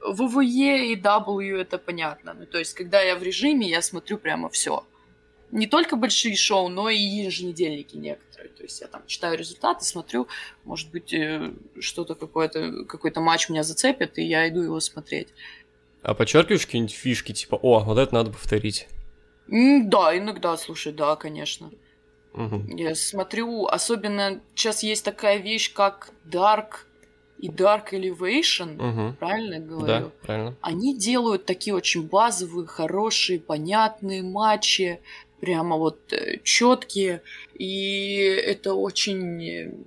ВВЕ 0.00 0.92
и 0.92 0.96
W 0.96 1.60
это 1.60 1.78
понятно. 1.78 2.34
Ну, 2.34 2.46
то 2.46 2.58
есть, 2.58 2.74
когда 2.74 3.00
я 3.00 3.16
в 3.16 3.22
режиме, 3.22 3.68
я 3.68 3.82
смотрю 3.82 4.18
прямо 4.18 4.48
все. 4.48 4.84
Не 5.50 5.66
только 5.66 5.96
большие 5.96 6.36
шоу, 6.36 6.68
но 6.68 6.90
и 6.90 6.98
еженедельники 6.98 7.96
некоторые 7.96 8.26
то 8.56 8.62
есть 8.62 8.80
я 8.80 8.86
там 8.86 9.02
читаю 9.06 9.38
результаты, 9.38 9.84
смотрю, 9.84 10.28
может 10.64 10.90
быть, 10.90 11.12
э, 11.12 11.52
что-то 11.80 12.14
какое-то, 12.14 12.84
какой-то 12.84 13.20
матч 13.20 13.48
меня 13.48 13.62
зацепит, 13.62 14.18
и 14.18 14.22
я 14.22 14.48
иду 14.48 14.62
его 14.62 14.80
смотреть. 14.80 15.28
А 16.06 16.14
подчеркиваешь 16.14 16.66
какие-нибудь 16.66 16.94
фишки, 16.94 17.32
типа, 17.32 17.56
о, 17.56 17.80
вот 17.80 17.98
это 17.98 18.14
надо 18.14 18.30
повторить? 18.30 18.86
Да, 19.48 20.16
иногда, 20.16 20.56
слушай, 20.56 20.92
да, 20.92 21.16
конечно. 21.16 21.72
Угу. 22.32 22.76
Я 22.76 22.94
смотрю, 22.94 23.66
особенно 23.66 24.40
сейчас 24.54 24.84
есть 24.84 25.04
такая 25.04 25.38
вещь, 25.38 25.72
как 25.72 26.12
Dark 26.24 26.84
и 27.40 27.48
Dark 27.48 27.90
Elevation, 27.90 28.76
угу. 28.76 29.16
правильно 29.16 29.58
говорю? 29.58 29.86
Да, 29.86 30.10
правильно. 30.22 30.56
Они 30.60 30.96
делают 30.96 31.44
такие 31.44 31.74
очень 31.74 32.06
базовые, 32.06 32.68
хорошие, 32.68 33.40
понятные 33.40 34.22
матчи, 34.22 35.00
прямо 35.40 35.76
вот 35.76 36.12
э, 36.12 36.38
четкие, 36.44 37.20
и 37.54 38.18
это 38.46 38.74
очень 38.74 39.84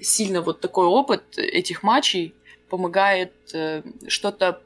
сильно 0.00 0.40
вот 0.40 0.60
такой 0.60 0.86
опыт 0.86 1.36
этих 1.36 1.82
матчей 1.82 2.32
помогает 2.70 3.34
э, 3.52 3.82
что-то 4.08 4.62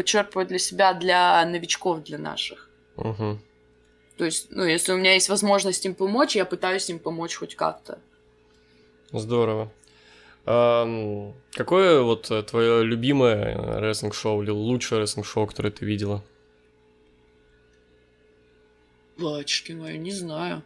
подчерпывать 0.00 0.48
для 0.48 0.58
себя, 0.58 0.94
для 0.94 1.44
новичков, 1.44 2.02
для 2.02 2.16
наших. 2.16 2.70
Угу. 2.96 3.38
То 4.16 4.24
есть, 4.24 4.46
ну, 4.50 4.64
если 4.64 4.92
у 4.92 4.96
меня 4.96 5.12
есть 5.12 5.28
возможность 5.28 5.84
им 5.84 5.94
помочь, 5.94 6.36
я 6.36 6.46
пытаюсь 6.46 6.88
им 6.88 6.98
помочь 6.98 7.34
хоть 7.34 7.54
как-то. 7.54 7.98
Здорово. 9.12 9.70
А, 10.46 11.32
какое 11.52 12.00
вот 12.00 12.30
э, 12.30 12.42
твое 12.42 12.82
любимое 12.82 13.78
рестлинг-шоу 13.80 14.42
или 14.42 14.50
лучшее 14.50 15.02
рестлинг-шоу, 15.02 15.46
которое 15.46 15.70
ты 15.70 15.84
видела? 15.84 16.22
Батюшки 19.18 19.72
мои, 19.72 19.98
не 19.98 20.12
знаю. 20.12 20.62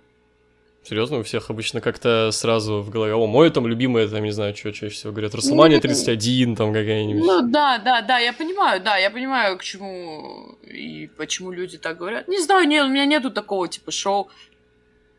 Серьезно, 0.85 1.19
у 1.19 1.23
всех 1.23 1.49
обычно 1.49 1.81
как-то 1.81 2.31
сразу 2.31 2.83
в 2.83 2.91
голове, 2.91 3.15
о, 3.15 3.27
мой 3.27 3.51
там 3.51 3.67
любимый, 3.67 4.07
там, 4.07 4.23
не 4.23 4.33
знаю, 4.33 4.55
что 4.55 4.71
чаще 4.71 4.95
всего 4.95 5.13
говорят, 5.13 5.35
Расселмания 5.35 5.81
31, 5.81 6.57
там 6.57 6.75
какая-нибудь. 6.75 7.25
Ну 7.25 7.41
да, 7.49 7.79
да, 7.79 8.03
да, 8.03 8.19
я 8.19 8.35
понимаю, 8.35 8.83
да, 8.83 8.99
я 8.99 9.11
понимаю, 9.11 9.57
к 9.57 9.63
чему 9.63 10.59
и 10.63 11.09
почему 11.17 11.53
люди 11.53 11.79
так 11.79 11.97
говорят. 11.97 12.29
Не 12.29 12.39
знаю, 12.39 12.69
нет, 12.69 12.85
у 12.85 12.89
меня 12.89 13.07
нету 13.07 13.31
такого 13.31 13.67
типа 13.67 13.93
шоу 13.93 14.29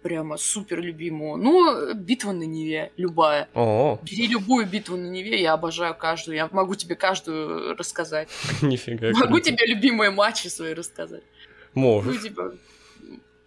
прямо 0.03 0.37
супер 0.37 0.81
любимого. 0.81 1.35
Ну, 1.35 1.95
битва 1.95 2.31
на 2.31 2.43
Неве, 2.43 2.91
любая. 2.95 3.49
О-о. 3.55 3.99
Бери 4.03 4.27
любую 4.27 4.67
битву 4.67 4.97
на 4.97 5.07
Неве, 5.07 5.41
я 5.41 5.53
обожаю 5.53 5.95
каждую, 5.95 6.35
я 6.35 6.47
могу 6.51 6.75
тебе 6.75 6.93
каждую 6.93 7.75
рассказать. 7.75 8.29
Нифига. 8.61 9.09
Могу 9.13 9.39
тебе 9.39 9.65
любимые 9.65 10.11
матчи 10.11 10.47
свои 10.47 10.75
рассказать. 10.75 11.23
Можешь. 11.73 12.17
Ну, 12.17 12.21
типа, 12.21 12.53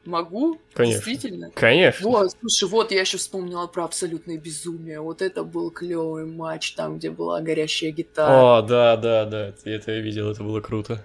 Могу? 0.09 0.59
Конечно. 0.73 1.05
Действительно? 1.05 1.51
Конечно. 1.51 2.09
Вот, 2.09 2.33
слушай, 2.41 2.67
вот 2.67 2.93
я 2.93 3.01
еще 3.03 3.19
вспомнила 3.19 3.67
про 3.67 3.85
абсолютное 3.85 4.39
безумие. 4.39 5.01
Вот 5.01 5.21
это 5.21 5.45
был 5.45 5.71
клевый 5.71 6.25
матч, 6.25 6.73
там, 6.73 6.97
где 6.97 7.11
была 7.11 7.43
горящая 7.43 7.91
гитара. 7.91 8.59
О, 8.59 8.63
да, 8.63 8.97
да, 8.97 9.27
да, 9.27 9.53
это 9.65 9.93
я 9.93 10.01
видел, 10.01 10.31
это 10.31 10.43
было 10.43 10.63
круто. 10.63 11.05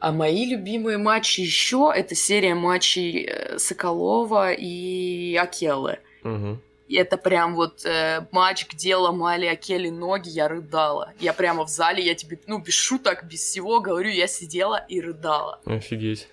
А 0.00 0.10
мои 0.10 0.46
любимые 0.46 0.98
матчи 0.98 1.42
еще 1.42 1.92
это 1.94 2.16
серия 2.16 2.56
матчей 2.56 3.26
э, 3.26 3.58
Соколова 3.58 4.50
и 4.50 5.36
Акелы. 5.36 5.98
Угу. 6.24 6.58
И 6.88 6.96
это 6.96 7.18
прям 7.18 7.54
вот 7.54 7.84
э, 7.84 8.26
матч, 8.32 8.66
где 8.68 8.96
ломали 8.96 9.46
Акели 9.46 9.90
ноги, 9.90 10.28
я 10.28 10.48
рыдала. 10.48 11.12
Я 11.20 11.34
прямо 11.34 11.66
в 11.66 11.68
зале, 11.68 12.04
я 12.04 12.16
тебе, 12.16 12.36
ну, 12.48 12.58
без 12.58 12.74
шуток, 12.74 13.28
без 13.28 13.42
всего 13.42 13.78
говорю, 13.80 14.10
я 14.10 14.26
сидела 14.26 14.84
и 14.88 15.00
рыдала. 15.00 15.60
Офигеть 15.66 16.26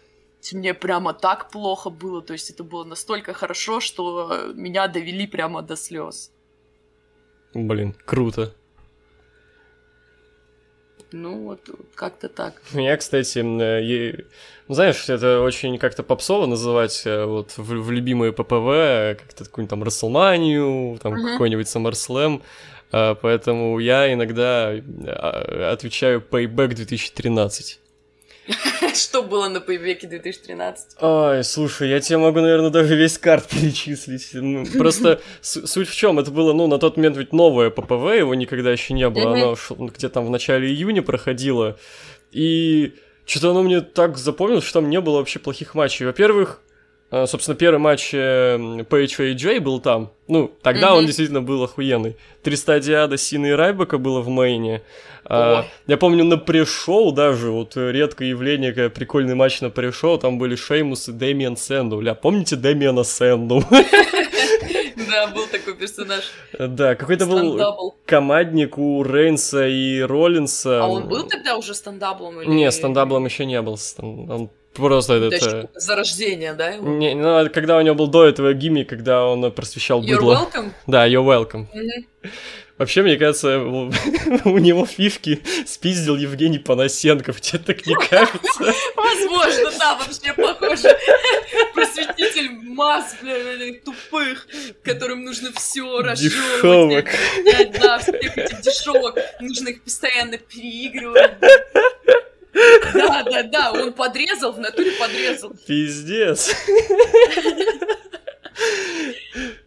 мне 0.53 0.73
прямо 0.73 1.13
так 1.13 1.49
плохо 1.49 1.89
было, 1.89 2.21
то 2.21 2.33
есть 2.33 2.49
это 2.49 2.63
было 2.63 2.83
настолько 2.83 3.33
хорошо, 3.33 3.79
что 3.79 4.51
меня 4.55 4.87
довели 4.87 5.27
прямо 5.27 5.61
до 5.61 5.75
слез. 5.75 6.31
Блин, 7.53 7.95
круто. 8.05 8.53
Ну, 11.11 11.43
вот 11.43 11.61
как-то 11.95 12.27
так. 12.27 12.61
Я, 12.73 12.97
кстати, 12.97 13.39
е... 13.39 14.25
Ну, 14.67 14.75
знаешь, 14.75 15.09
это 15.09 15.41
очень 15.41 15.77
как-то 15.77 16.03
попсово 16.03 16.47
называть 16.47 17.03
э, 17.05 17.25
вот 17.25 17.57
в, 17.57 17.63
в 17.63 17.91
любимые 17.91 18.33
ППВ, 18.33 19.17
как-то 19.17 19.45
какую-нибудь 19.45 19.69
там 19.69 19.83
Расселманию, 19.83 20.99
там 21.01 21.13
uh-huh. 21.13 21.31
какой-нибудь 21.33 21.67
SummerSlam, 21.67 22.41
а, 22.91 23.15
поэтому 23.15 23.79
я 23.79 24.11
иногда 24.13 24.73
а, 25.05 25.71
отвечаю 25.71 26.21
Payback 26.21 26.73
2013. 26.73 27.79
Что 28.93 29.23
было 29.23 29.47
на 29.49 29.59
Пейбеке 29.59 30.07
2013? 30.07 30.97
Ой, 31.01 31.43
слушай, 31.43 31.89
я 31.89 31.99
тебе 31.99 32.17
могу, 32.17 32.39
наверное, 32.39 32.69
даже 32.69 32.95
весь 32.95 33.17
карт 33.17 33.47
перечислить. 33.49 34.29
Ну, 34.33 34.65
просто 34.65 35.21
суть 35.41 35.89
в 35.89 35.95
чем? 35.95 36.19
Это 36.19 36.31
было, 36.31 36.53
ну, 36.53 36.67
на 36.67 36.77
тот 36.77 36.97
момент 36.97 37.17
ведь 37.17 37.33
новое 37.33 37.69
ППВ, 37.69 38.15
его 38.15 38.35
никогда 38.35 38.71
еще 38.71 38.93
не 38.93 39.09
было. 39.09 39.33
Оно 39.33 39.55
где-то 39.87 40.09
там 40.09 40.25
в 40.25 40.29
начале 40.29 40.67
июня 40.67 41.01
проходило. 41.01 41.77
И 42.31 42.93
что-то 43.25 43.51
оно 43.51 43.63
мне 43.63 43.81
так 43.81 44.17
запомнилось, 44.17 44.63
что 44.63 44.79
там 44.79 44.89
не 44.89 45.01
было 45.01 45.17
вообще 45.17 45.39
плохих 45.39 45.75
матчей. 45.75 46.05
Во-первых, 46.05 46.61
собственно, 47.09 47.55
первый 47.55 47.79
матч 47.79 48.13
Page 48.13 49.35
AJ 49.35 49.59
был 49.61 49.79
там. 49.79 50.11
Ну, 50.27 50.51
тогда 50.61 50.89
mm-hmm. 50.89 50.97
он 50.97 51.05
действительно 51.05 51.41
был 51.41 51.63
охуенный. 51.63 52.17
Три 52.43 52.55
стадии 52.55 52.93
ада 52.93 53.17
Сина 53.17 53.47
и 53.47 53.51
Райбека 53.51 53.97
было 53.97 54.19
в 54.19 54.27
мейне. 54.27 54.81
А, 55.29 55.65
я 55.87 55.97
помню, 55.97 56.23
на 56.23 56.37
pre-show 56.37 57.11
даже, 57.11 57.51
вот 57.51 57.75
редкое 57.75 58.29
явление, 58.29 58.73
когда 58.73 58.89
прикольный 58.89 59.35
матч 59.35 59.61
на 59.61 59.69
pre-show, 59.69 60.17
там 60.17 60.37
были 60.37 60.55
Шеймус 60.55 61.09
и 61.09 61.11
Дэмиан 61.11 61.57
Сэндоу. 61.57 61.97
Бля, 61.97 62.13
помните 62.13 62.55
Дэмиана 62.55 63.03
Сэндоу? 63.03 63.63
Да, 65.09 65.27
был 65.27 65.47
такой 65.47 65.73
персонаж. 65.73 66.25
Да, 66.59 66.95
какой-то 66.95 67.25
был 67.25 67.95
командник 68.05 68.77
у 68.77 69.03
Рейнса 69.03 69.65
и 69.65 70.01
Роллинса. 70.01 70.83
А 70.83 70.87
он 70.87 71.07
был 71.07 71.27
тогда 71.27 71.55
уже 71.55 71.73
stunt 71.73 71.97
double 71.97 72.27
ом? 72.27 72.41
Не, 72.43 72.69
stunt 72.71 72.92
double 72.92 73.17
ом 73.17 73.25
еще 73.25 73.45
не 73.45 73.61
был. 73.61 73.77
Он 73.99 74.49
Просто 74.77 75.15
этот... 75.15 75.43
Э... 75.43 75.67
Зарождение, 75.75 76.53
да? 76.53 76.69
Его? 76.69 76.87
Не, 76.87 77.15
ну, 77.15 77.49
когда 77.49 77.77
у 77.77 77.81
него 77.81 77.95
был 77.95 78.07
до 78.07 78.25
этого 78.25 78.53
gimmick, 78.53 78.83
когда 78.83 79.25
он 79.25 79.51
просвещал 79.51 80.01
быдло. 80.01 80.15
You're 80.15 80.47
welcome? 80.53 80.71
Да, 80.85 81.07
you're 81.07 81.25
welcome. 81.25 81.67
Mm-hmm. 81.73 82.29
Вообще, 82.77 83.01
мне 83.01 83.17
кажется, 83.17 83.59
у 84.45 84.57
него 84.59 84.85
фишки 84.85 85.41
спиздил 85.65 86.15
Евгений 86.15 86.59
Панасенков. 86.59 87.41
Тебе 87.41 87.59
так 87.59 87.85
не 87.87 87.95
кажется? 87.95 88.73
Возможно, 88.95 89.71
да, 89.79 89.95
вообще 89.95 90.33
похоже. 90.33 90.95
Просветитель 91.73 92.51
масс, 92.51 93.15
бля, 93.19 93.33
тупых, 93.83 94.47
которым 94.83 95.23
нужно 95.23 95.51
все 95.53 96.01
расжевывать. 96.01 97.07
Да, 97.79 97.97
всех 97.97 98.37
этих 98.37 98.61
дешевок. 98.61 99.17
Нужно 99.39 99.69
их 99.69 99.83
постоянно 99.83 100.37
переигрывать. 100.37 101.31
Да, 102.93 103.23
да, 103.23 103.43
да, 103.43 103.71
он 103.71 103.93
подрезал, 103.93 104.51
в 104.51 104.59
натуре 104.59 104.91
подрезал. 104.99 105.51
Пиздец. 105.65 106.55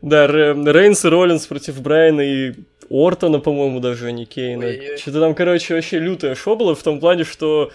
Да, 0.02 0.26
Рейнс 0.26 1.04
и 1.04 1.08
Роллинс 1.08 1.46
против 1.46 1.80
Брайана 1.80 2.22
и 2.22 2.54
Ортона, 2.90 3.38
по-моему, 3.38 3.80
даже, 3.80 4.06
а 4.06 4.10
не 4.10 4.26
Кейна. 4.26 4.96
Что-то 4.98 5.20
там, 5.20 5.34
короче, 5.34 5.74
вообще 5.74 5.98
лютое 5.98 6.34
шоу 6.34 6.56
было 6.56 6.74
в 6.74 6.82
том 6.82 7.00
плане, 7.00 7.24
что... 7.24 7.70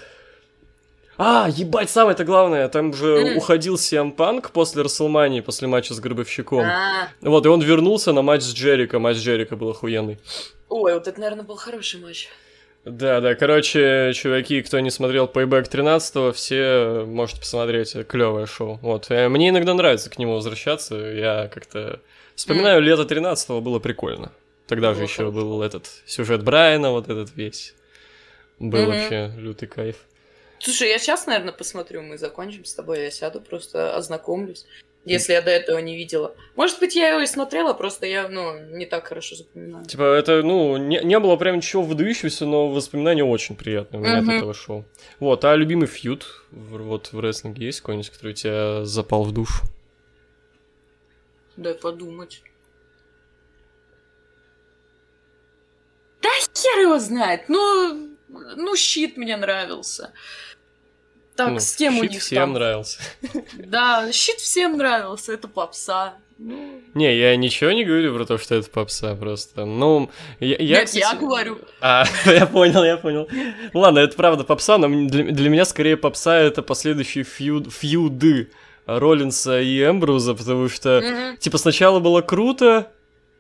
А, 1.17 1.47
ебать, 1.49 1.89
самое-то 1.89 2.25
главное, 2.25 2.67
там 2.67 2.93
же 2.93 3.05
mm. 3.05 3.35
уходил 3.37 3.77
Сиам 3.77 4.11
Панк 4.11 4.51
после 4.51 4.81
Расселмании, 4.81 5.39
после 5.39 5.69
матча 5.69 5.93
с 5.93 5.99
Гробовщиком. 6.01 6.65
А. 6.65 7.07
Вот, 7.21 7.45
и 7.45 7.49
он 7.49 7.61
вернулся 7.61 8.11
на 8.11 8.21
матч 8.21 8.41
с 8.41 8.53
Джерика, 8.53 8.99
матч 8.99 9.17
Джерика 9.19 9.55
был 9.55 9.69
охуенный. 9.69 10.19
Ой, 10.67 10.93
вот 10.93 11.07
это, 11.07 11.17
наверное, 11.17 11.45
был 11.45 11.55
хороший 11.55 12.01
матч. 12.01 12.27
Да, 12.85 13.19
да, 13.19 13.33
короче, 13.33 14.13
чуваки, 14.13 14.61
кто 14.61 14.79
не 14.79 14.91
смотрел 14.91 15.25
Payback 15.25 15.67
13 15.67 16.35
все 16.35 17.03
можете 17.07 17.39
посмотреть, 17.39 17.95
клевое 18.07 18.45
шоу. 18.45 18.77
Вот, 18.83 19.09
э, 19.09 19.27
мне 19.27 19.49
иногда 19.49 19.73
нравится 19.73 20.11
к 20.11 20.19
нему 20.19 20.35
возвращаться, 20.35 20.95
я 20.95 21.49
как-то 21.51 21.99
вспоминаю, 22.35 22.81
mm. 22.81 22.83
лето 22.83 23.05
13 23.05 23.49
было 23.63 23.79
прикольно. 23.79 24.31
Тогда 24.67 24.93
же 24.93 25.01
еще 25.01 25.31
был 25.31 25.63
этот 25.63 25.87
сюжет 26.05 26.43
Брайана, 26.43 26.91
вот 26.91 27.09
этот 27.09 27.35
весь. 27.35 27.73
Был 28.59 28.79
mm-hmm. 28.79 28.85
вообще 28.85 29.31
лютый 29.37 29.67
кайф. 29.67 29.97
Слушай, 30.59 30.89
я 30.89 30.99
сейчас, 30.99 31.25
наверное, 31.25 31.53
посмотрю, 31.53 32.03
мы 32.03 32.19
закончим 32.19 32.65
с 32.65 32.73
тобой, 32.73 33.01
я 33.01 33.11
сяду, 33.11 33.41
просто 33.41 33.95
ознакомлюсь, 33.95 34.65
если 35.05 35.33
я 35.33 35.41
до 35.41 35.51
этого 35.51 35.77
не 35.79 35.95
видела. 35.95 36.35
Может 36.55 36.79
быть, 36.79 36.95
я 36.95 37.09
его 37.09 37.21
и 37.21 37.27
смотрела, 37.27 37.73
просто 37.73 38.05
я, 38.05 38.27
ну, 38.27 38.59
не 38.75 38.85
так 38.85 39.07
хорошо 39.07 39.35
запоминаю. 39.35 39.85
Типа, 39.85 40.03
это, 40.03 40.41
ну, 40.41 40.77
не, 40.77 40.99
не 41.03 41.19
было 41.19 41.35
прям 41.35 41.57
ничего 41.57 41.83
выдающегося, 41.83 42.45
но 42.45 42.69
воспоминания 42.69 43.23
очень 43.23 43.55
приятные 43.55 44.01
у 44.01 44.03
меня 44.03 44.19
mm-hmm. 44.19 44.29
от 44.29 44.37
этого 44.37 44.53
шоу. 44.53 44.85
Вот, 45.19 45.45
а 45.45 45.55
любимый 45.55 45.87
фьюд 45.87 46.25
вот 46.51 47.13
в 47.13 47.19
рестлинге 47.19 47.67
есть 47.67 47.81
какой-нибудь, 47.81 48.09
который 48.09 48.33
тебя 48.33 48.83
запал 48.85 49.23
в 49.23 49.31
душу? 49.31 49.63
Дай 51.55 51.75
подумать. 51.75 52.41
Да 56.21 56.29
хер 56.55 56.79
его 56.81 56.99
знает. 56.99 57.47
Ну, 57.47 58.15
ну, 58.27 58.75
щит 58.75 59.17
мне 59.17 59.37
нравился. 59.37 60.11
Так, 61.35 61.51
ну, 61.51 61.59
с 61.59 61.75
кем 61.75 61.99
у 61.99 62.03
них 62.03 62.21
всем 62.21 62.37
там? 62.37 62.53
нравился. 62.53 62.99
Да, 63.53 64.11
щит 64.11 64.37
всем 64.37 64.77
нравился, 64.77 65.33
это 65.33 65.47
попса. 65.47 66.15
Ну... 66.37 66.81
Не, 66.93 67.17
я 67.17 67.35
ничего 67.35 67.71
не 67.71 67.85
говорю 67.85 68.13
про 68.15 68.25
то, 68.25 68.37
что 68.37 68.55
это 68.55 68.69
попса 68.69 69.15
просто. 69.15 69.65
Ну, 69.65 70.09
я... 70.39 70.57
я 70.59 70.79
Нет, 70.79 70.85
кстати... 70.85 71.01
я 71.01 71.13
говорю. 71.13 71.59
А, 71.81 72.05
я 72.25 72.45
понял, 72.45 72.83
я 72.83 72.97
понял. 72.97 73.27
Ладно, 73.73 73.99
это 73.99 74.15
правда 74.15 74.43
попса, 74.43 74.77
но 74.77 74.87
для, 74.87 75.23
для 75.23 75.49
меня 75.49 75.65
скорее 75.65 75.97
попса 75.97 76.37
это 76.37 76.61
последующие 76.61 77.23
фьюд, 77.23 77.71
фьюды 77.71 78.49
Роллинса 78.85 79.61
и 79.61 79.83
Эмбруза, 79.83 80.35
потому 80.35 80.69
что, 80.69 80.99
mm-hmm. 80.99 81.37
типа, 81.37 81.57
сначала 81.57 81.99
было 81.99 82.21
круто, 82.21 82.91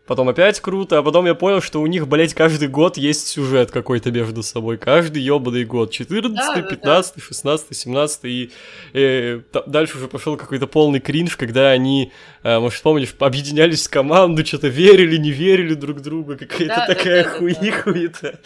потом 0.05 0.29
опять 0.29 0.59
круто, 0.59 0.97
а 0.97 1.03
потом 1.03 1.25
я 1.25 1.35
понял, 1.35 1.61
что 1.61 1.81
у 1.81 1.87
них, 1.87 2.07
блять, 2.07 2.33
каждый 2.33 2.67
год 2.67 2.97
есть 2.97 3.27
сюжет 3.27 3.71
какой-то 3.71 4.11
между 4.11 4.43
собой. 4.43 4.77
Каждый 4.77 5.21
ёбаный 5.21 5.65
год. 5.65 5.91
14, 5.91 6.35
да, 6.35 6.61
15, 6.61 7.15
да. 7.15 7.21
16, 7.21 7.77
17 7.77 8.19
и, 8.25 8.51
и 8.93 9.41
дальше 9.65 9.97
уже 9.97 10.07
пошел 10.07 10.37
какой-то 10.37 10.67
полный 10.67 10.99
кринж, 10.99 11.35
когда 11.37 11.69
они, 11.71 12.11
э, 12.43 12.59
может, 12.59 12.81
помнишь, 12.81 13.15
объединялись 13.19 13.87
в 13.87 13.89
команду, 13.89 14.45
что-то 14.45 14.67
верили, 14.67 15.17
не 15.17 15.31
верили 15.31 15.73
друг 15.73 16.01
другу, 16.01 16.37
какая-то 16.37 16.75
да, 16.75 16.85
такая 16.87 17.23
да, 17.23 17.29
да, 17.29 17.37
хуи-хуита. 17.37 18.39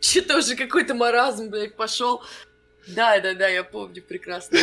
Что-то 0.00 0.38
уже 0.38 0.56
какой-то 0.56 0.94
маразм, 0.94 1.50
блядь, 1.50 1.76
пошел. 1.76 2.22
Да, 2.88 3.18
да, 3.20 3.34
да, 3.34 3.48
я 3.48 3.64
помню 3.64 4.02
прекрасно. 4.02 4.58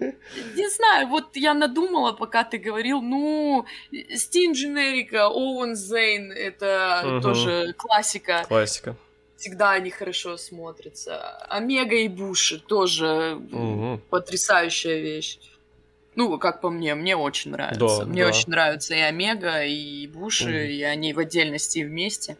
Не 0.00 0.68
знаю, 0.70 1.08
вот 1.08 1.36
я 1.36 1.54
надумала, 1.54 2.12
пока 2.12 2.44
ты 2.44 2.58
говорил, 2.58 3.00
ну, 3.00 3.66
Стин 4.14 4.52
Дженерика, 4.52 5.28
Оуэн 5.28 5.74
Зейн, 5.74 6.32
это 6.32 7.02
угу. 7.04 7.20
тоже 7.20 7.74
классика. 7.76 8.44
Классика. 8.46 8.96
Всегда 9.36 9.72
они 9.72 9.90
хорошо 9.90 10.36
смотрятся. 10.36 11.30
Омега 11.48 11.96
и 11.96 12.08
Буши 12.08 12.60
тоже 12.60 13.38
угу. 13.50 14.00
потрясающая 14.10 15.00
вещь. 15.00 15.38
Ну, 16.14 16.36
как 16.38 16.60
по 16.60 16.70
мне, 16.70 16.96
мне 16.96 17.16
очень 17.16 17.52
нравится. 17.52 18.00
Да, 18.00 18.04
мне 18.04 18.22
да. 18.22 18.28
очень 18.28 18.50
нравятся 18.50 18.94
и 18.94 19.00
Омега, 19.00 19.62
и 19.62 20.06
Буши, 20.08 20.44
угу. 20.44 20.50
и 20.50 20.82
они 20.82 21.12
в 21.12 21.18
отдельности 21.20 21.78
и 21.78 21.84
вместе. 21.84 22.36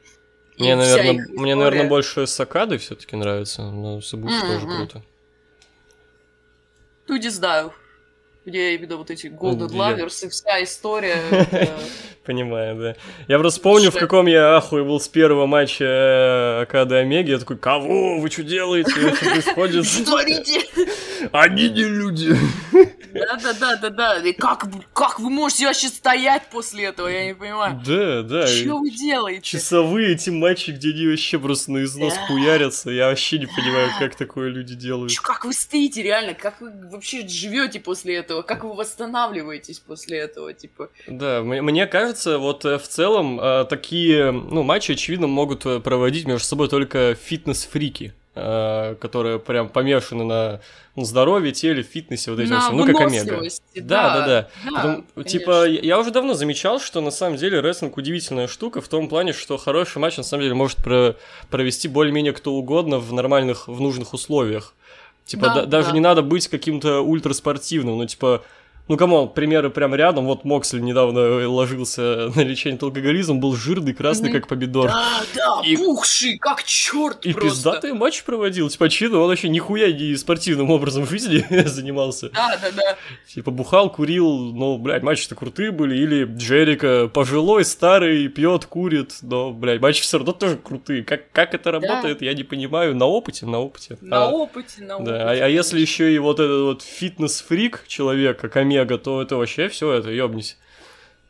Мне, 0.59 0.75
наверное, 0.75 1.27
мне, 1.29 1.55
наверное, 1.55 1.89
больше 1.89 2.27
Сакады 2.27 2.79
все-таки 2.79 3.15
нравится, 3.15 3.63
но 3.63 4.01
Сабуш 4.01 4.33
mm-hmm. 4.33 4.47
тоже 4.47 4.67
круто. 4.67 5.03
Ну, 7.09 7.17
не 7.17 7.29
знаю. 7.31 7.73
Где 8.45 8.75
именно 8.75 8.97
вот 8.97 9.11
эти 9.11 9.27
Golden 9.27 9.69
Lovers 9.69 10.27
и 10.27 10.29
вся 10.29 10.63
история. 10.63 11.17
Понимаю, 12.25 12.77
да. 12.77 12.97
Я 13.27 13.39
просто 13.39 13.61
помню, 13.61 13.91
в 13.91 13.95
каком 13.95 14.27
я 14.27 14.57
ахуе 14.57 14.85
был 14.85 15.01
с 15.01 15.09
первого 15.09 15.47
матча 15.47 15.85
э, 15.85 16.63
Акады 16.63 16.97
Омеги. 16.97 17.31
Я 17.31 17.39
такой, 17.39 17.57
кого? 17.57 18.19
Вы 18.21 18.31
что 18.31 18.43
делаете? 18.43 18.91
Что 18.91 19.25
происходит? 19.31 19.87
Что 19.87 20.05
творите? 20.05 20.61
Они 21.33 21.71
не 21.71 21.85
люди. 21.85 22.37
Да-да-да-да-да. 23.29 24.27
И 24.27 24.33
как, 24.33 24.67
как 24.95 25.21
вы 25.21 25.29
можете 25.29 25.67
вообще 25.67 25.89
стоять 25.89 26.49
после 26.51 26.87
этого? 26.87 27.09
Я 27.09 27.27
не 27.27 27.35
понимаю. 27.35 27.81
Да, 27.85 28.23
да. 28.23 28.47
Что 28.47 28.79
вы 28.79 28.91
делаете? 28.91 29.43
Часовые 29.43 30.15
эти 30.15 30.31
матчи, 30.31 30.71
где 30.71 30.91
они 30.91 31.09
вообще 31.09 31.39
просто 31.39 31.73
на 31.73 31.85
износ 31.85 32.15
хуярятся. 32.27 32.91
Я 32.91 33.09
вообще 33.09 33.39
не 33.39 33.47
понимаю, 33.47 33.91
как 33.99 34.15
такое 34.17 34.49
люди 34.49 34.75
делают. 34.75 35.13
Как 35.23 35.45
вы 35.45 35.53
стоите, 35.53 36.03
реально? 36.03 36.35
Как 36.35 36.61
вы 36.61 36.73
вообще 36.91 37.27
живете 37.29 37.81
после 37.81 38.17
этого? 38.17 38.43
Как 38.43 38.65
вы 38.65 38.75
восстанавливаетесь 38.75 39.79
после 39.81 40.19
этого? 40.19 40.55
Типа. 40.55 40.89
Да, 41.07 41.43
мне 41.43 41.87
кажется, 41.87 42.39
вот 42.39 42.65
э, 42.65 42.79
в 42.79 42.89
целом 42.89 43.41
э, 43.41 43.67
такие 43.69 44.33
ну, 44.33 44.63
матчи, 44.63 44.93
очевидно, 44.93 45.27
могут 45.27 45.67
э, 45.67 45.81
проводить 45.81 46.27
между 46.27 46.45
собой 46.47 46.69
только 46.69 47.15
фитнес-фрики 47.15 48.15
которые 49.01 49.39
прям 49.39 49.69
помешаны 49.69 50.25
на 50.25 50.61
ну, 50.97 51.05
здоровье, 51.05 51.53
теле, 51.53 51.83
фитнесе, 51.83 52.31
вот 52.33 52.41
этим 52.41 52.61
всем, 52.61 52.77
ну, 52.77 52.87
как 52.87 53.01
Омега. 53.01 53.41
Да, 53.77 54.15
да, 54.15 54.27
да. 54.27 54.27
да. 54.27 54.71
Потом, 54.75 55.25
типа, 55.25 55.67
я 55.67 55.99
уже 55.99 56.11
давно 56.11 56.35
замечал, 56.35 56.81
что 56.81 57.01
на 57.01 57.11
самом 57.11 57.37
деле 57.37 57.61
рестлинг 57.61 57.97
удивительная 57.97 58.49
штука 58.49 58.81
в 58.81 58.89
том 58.89 59.09
плане, 59.09 59.33
что 59.33 59.57
хороший 59.59 59.99
матч 59.99 60.17
на 60.17 60.25
самом 60.25 60.43
деле 60.43 60.55
может 60.55 60.79
про 60.79 61.15
провести 61.51 61.89
более-менее 61.89 62.33
кто 62.33 62.53
угодно 62.55 62.99
в 62.99 63.13
нормальных, 63.13 63.69
в 63.69 63.81
нужных 63.81 64.13
условиях. 64.13 64.75
Типа, 65.25 65.47
да, 65.49 65.55
да, 65.55 65.67
даже 65.67 65.93
не 65.93 66.01
надо 66.01 66.23
быть 66.23 66.49
каким-то 66.49 67.01
ультраспортивным, 67.01 67.99
ну, 67.99 68.07
типа, 68.07 68.43
ну, 68.89 68.97
кому 68.97 69.29
примеры 69.29 69.69
прям 69.69 69.95
рядом. 69.95 70.25
Вот 70.25 70.45
Моксли 70.45 70.81
недавно 70.81 71.47
ложился 71.49 72.31
на 72.35 72.41
лечение 72.41 72.77
от 72.77 72.83
алкоголизма, 72.83 73.37
был 73.37 73.55
жирный, 73.55 73.93
красный, 73.93 74.31
mm-hmm. 74.31 74.33
как 74.33 74.49
помидор. 74.49 74.89
Да, 74.89 75.21
да, 75.35 75.61
и... 75.63 75.77
пухший, 75.77 76.39
как 76.39 76.63
черт 76.65 77.27
И 77.27 77.35
просто. 77.35 77.51
пиздатый 77.51 77.93
матч 77.93 78.23
проводил. 78.25 78.71
Типа, 78.71 78.89
чину, 78.89 79.21
он 79.21 79.29
вообще 79.29 79.51
нихуя 79.51 79.93
не 79.93 80.17
спортивным 80.17 80.71
образом 80.71 81.05
в 81.05 81.11
жизни 81.11 81.45
занимался. 81.67 82.31
Да, 82.31 82.59
да, 82.63 82.71
да. 82.75 82.97
Типа, 83.27 83.51
бухал, 83.51 83.93
курил, 83.93 84.55
ну, 84.55 84.79
блядь, 84.79 85.03
матчи-то 85.03 85.35
крутые 85.35 85.71
были. 85.71 85.95
Или 85.97 86.25
Джерика 86.25 87.09
пожилой, 87.13 87.67
старый, 87.67 88.29
пьет, 88.29 88.65
курит, 88.65 89.17
но, 89.21 89.53
блядь, 89.53 89.83
матчи 89.83 90.01
все 90.01 90.17
равно 90.17 90.33
тоже 90.33 90.57
крутые. 90.57 91.05
Как, 91.05 91.31
как 91.33 91.53
это 91.53 91.73
работает, 91.73 92.21
да. 92.21 92.25
я 92.25 92.33
не 92.33 92.43
понимаю. 92.43 92.97
На 92.97 93.05
опыте, 93.05 93.45
на 93.45 93.61
опыте. 93.61 93.99
На 94.01 94.25
а, 94.25 94.29
опыте, 94.31 94.83
на 94.83 94.97
опыте. 94.97 95.11
Да, 95.11 95.31
а, 95.31 95.33
а 95.33 95.49
если 95.49 95.79
еще 95.79 96.15
и 96.15 96.19
вот 96.19 96.41
этот 96.41 96.63
вот 96.63 96.83
фитнес-фрик 96.83 97.85
человека, 97.87 98.49
комедия, 98.49 98.78
Омега, 98.79 98.99
то 98.99 99.23
это 99.23 99.37
вообще 99.37 99.69
все, 99.69 99.93
это 99.93 100.11
ёбнись. 100.11 100.57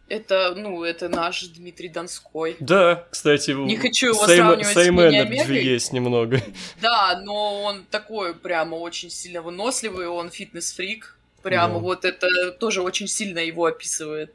Это, 0.08 0.54
ну, 0.56 0.84
это 0.84 1.08
наш 1.08 1.42
Дмитрий 1.48 1.90
Донской. 1.90 2.56
Да, 2.60 3.06
кстати, 3.10 3.50
не 3.50 3.76
хочу 3.76 4.08
его 4.08 4.24
same, 4.24 4.36
сравнивать 4.36 4.76
same 4.76 5.44
с 5.44 5.48
есть 5.50 5.92
немного. 5.92 6.40
Да, 6.80 7.20
но 7.22 7.62
он 7.62 7.84
такой 7.90 8.34
прямо 8.34 8.76
очень 8.76 9.10
сильно 9.10 9.42
выносливый, 9.42 10.08
он 10.08 10.30
фитнес-фрик. 10.30 11.14
Прямо 11.42 11.74
да. 11.74 11.80
вот 11.80 12.04
это 12.04 12.52
тоже 12.52 12.82
очень 12.82 13.06
сильно 13.06 13.38
его 13.38 13.66
описывает 13.66 14.32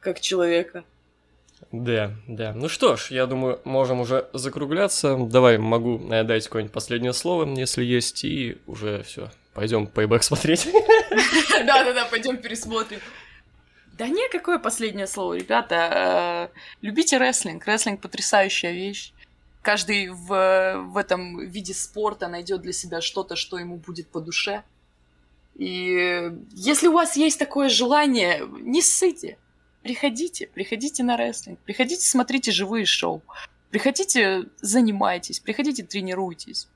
как 0.00 0.20
человека. 0.20 0.84
Да, 1.72 2.12
да. 2.28 2.52
Ну 2.54 2.68
что 2.68 2.96
ж, 2.96 3.10
я 3.10 3.26
думаю, 3.26 3.60
можем 3.64 4.00
уже 4.00 4.28
закругляться. 4.32 5.16
Давай, 5.18 5.58
могу 5.58 5.98
дать 5.98 6.44
какое-нибудь 6.44 6.72
последнее 6.72 7.12
слово, 7.12 7.52
если 7.58 7.82
есть, 7.82 8.24
и 8.24 8.58
уже 8.66 9.02
все. 9.02 9.30
Пойдем 9.58 9.88
пейбэк 9.88 10.22
смотреть. 10.22 10.68
Да-да-да, 11.66 12.04
пойдем 12.04 12.36
пересмотрим. 12.36 13.00
Да 13.94 14.06
не, 14.06 14.28
какое 14.28 14.60
последнее 14.60 15.08
слово, 15.08 15.34
ребята. 15.34 16.50
Э, 16.54 16.58
любите 16.80 17.18
рестлинг. 17.18 17.66
Рестлинг 17.66 18.00
потрясающая 18.00 18.70
вещь. 18.70 19.12
Каждый 19.62 20.10
в, 20.10 20.84
в 20.92 20.96
этом 20.96 21.40
виде 21.40 21.74
спорта 21.74 22.28
найдет 22.28 22.62
для 22.62 22.72
себя 22.72 23.00
что-то, 23.00 23.34
что 23.34 23.58
ему 23.58 23.78
будет 23.78 24.06
по 24.06 24.20
душе. 24.20 24.62
И 25.56 26.30
если 26.52 26.86
у 26.86 26.92
вас 26.92 27.16
есть 27.16 27.40
такое 27.40 27.68
желание, 27.68 28.46
не 28.60 28.80
ссыте. 28.80 29.38
Приходите, 29.82 30.46
приходите 30.46 31.02
на 31.02 31.16
рестлинг, 31.16 31.58
приходите, 31.58 32.06
смотрите 32.06 32.52
живые 32.52 32.86
шоу, 32.86 33.22
приходите, 33.70 34.44
занимайтесь, 34.60 35.40
приходите, 35.40 35.82
тренируйтесь. 35.82 36.68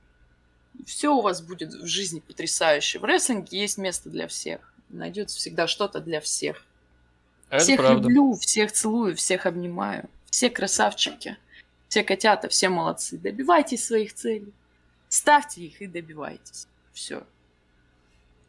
Все 0.87 1.15
у 1.15 1.21
вас 1.21 1.41
будет 1.43 1.73
в 1.73 1.87
жизни 1.87 2.21
потрясающе. 2.21 2.99
В 2.99 3.05
рестлинге 3.05 3.61
есть 3.61 3.79
место 3.79 4.11
для 4.11 4.27
всех. 4.29 4.73
Найдется 4.89 5.37
всегда 5.37 5.67
что-то 5.67 6.01
для 6.01 6.21
всех. 6.21 6.65
Это 7.49 7.65
всех 7.65 7.79
правда. 7.79 8.09
люблю, 8.09 8.35
всех 8.35 8.73
целую, 8.73 9.17
всех 9.17 9.47
обнимаю. 9.47 10.09
Все 10.31 10.51
красавчики. 10.51 11.37
Все 11.89 12.03
котята, 12.03 12.49
все 12.49 12.69
молодцы. 12.69 13.19
Добивайтесь 13.19 13.85
своих 13.85 14.15
целей. 14.15 14.53
Ставьте 15.09 15.63
их 15.63 15.83
и 15.83 15.87
добивайтесь. 15.87 16.67
Все. 16.93 17.23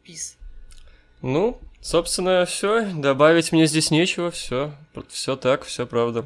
Пис. 0.02 0.36
Ну, 1.20 1.58
собственно, 1.84 2.46
все. 2.46 2.86
Добавить 2.94 3.52
мне 3.52 3.66
здесь 3.66 3.90
нечего. 3.90 4.30
Все. 4.30 4.72
Все 5.08 5.36
так, 5.36 5.64
все 5.64 5.86
правда. 5.86 6.24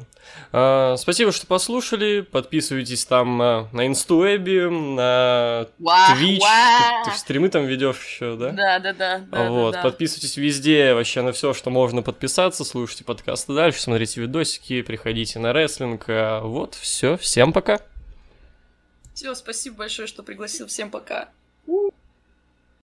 А, 0.51 0.95
спасибо, 0.97 1.31
что 1.31 1.45
послушали. 1.45 2.21
Подписывайтесь 2.21 3.05
там 3.05 3.41
а, 3.41 3.67
на 3.73 3.85
Инстуэбе, 3.85 4.69
на 4.69 5.67
Twitch. 5.79 6.39
вау. 6.39 7.03
Ты, 7.03 7.11
ты 7.11 7.17
стримы 7.17 7.49
там 7.49 7.65
ведешь 7.65 8.03
еще, 8.03 8.35
да? 8.35 8.51
Да, 8.51 8.79
да, 8.79 8.93
да. 8.93 9.21
да, 9.31 9.49
вот, 9.49 9.71
да, 9.73 9.77
да. 9.77 9.89
подписывайтесь 9.89 10.37
везде, 10.37 10.93
вообще 10.93 11.21
на 11.21 11.33
все, 11.33 11.53
что 11.53 11.69
можно 11.69 12.01
подписаться, 12.01 12.63
слушайте 12.63 13.03
подкасты 13.03 13.53
дальше, 13.53 13.81
смотрите 13.81 14.21
видосики, 14.21 14.81
приходите 14.81 15.39
на 15.39 15.51
рестлинг. 15.51 16.05
А 16.07 16.41
вот, 16.41 16.75
все, 16.75 17.17
всем 17.17 17.53
пока. 17.53 17.79
Все, 19.13 19.35
спасибо 19.35 19.77
большое, 19.77 20.07
что 20.07 20.23
пригласил. 20.23 20.67
Всем 20.67 20.89
пока. 20.89 21.29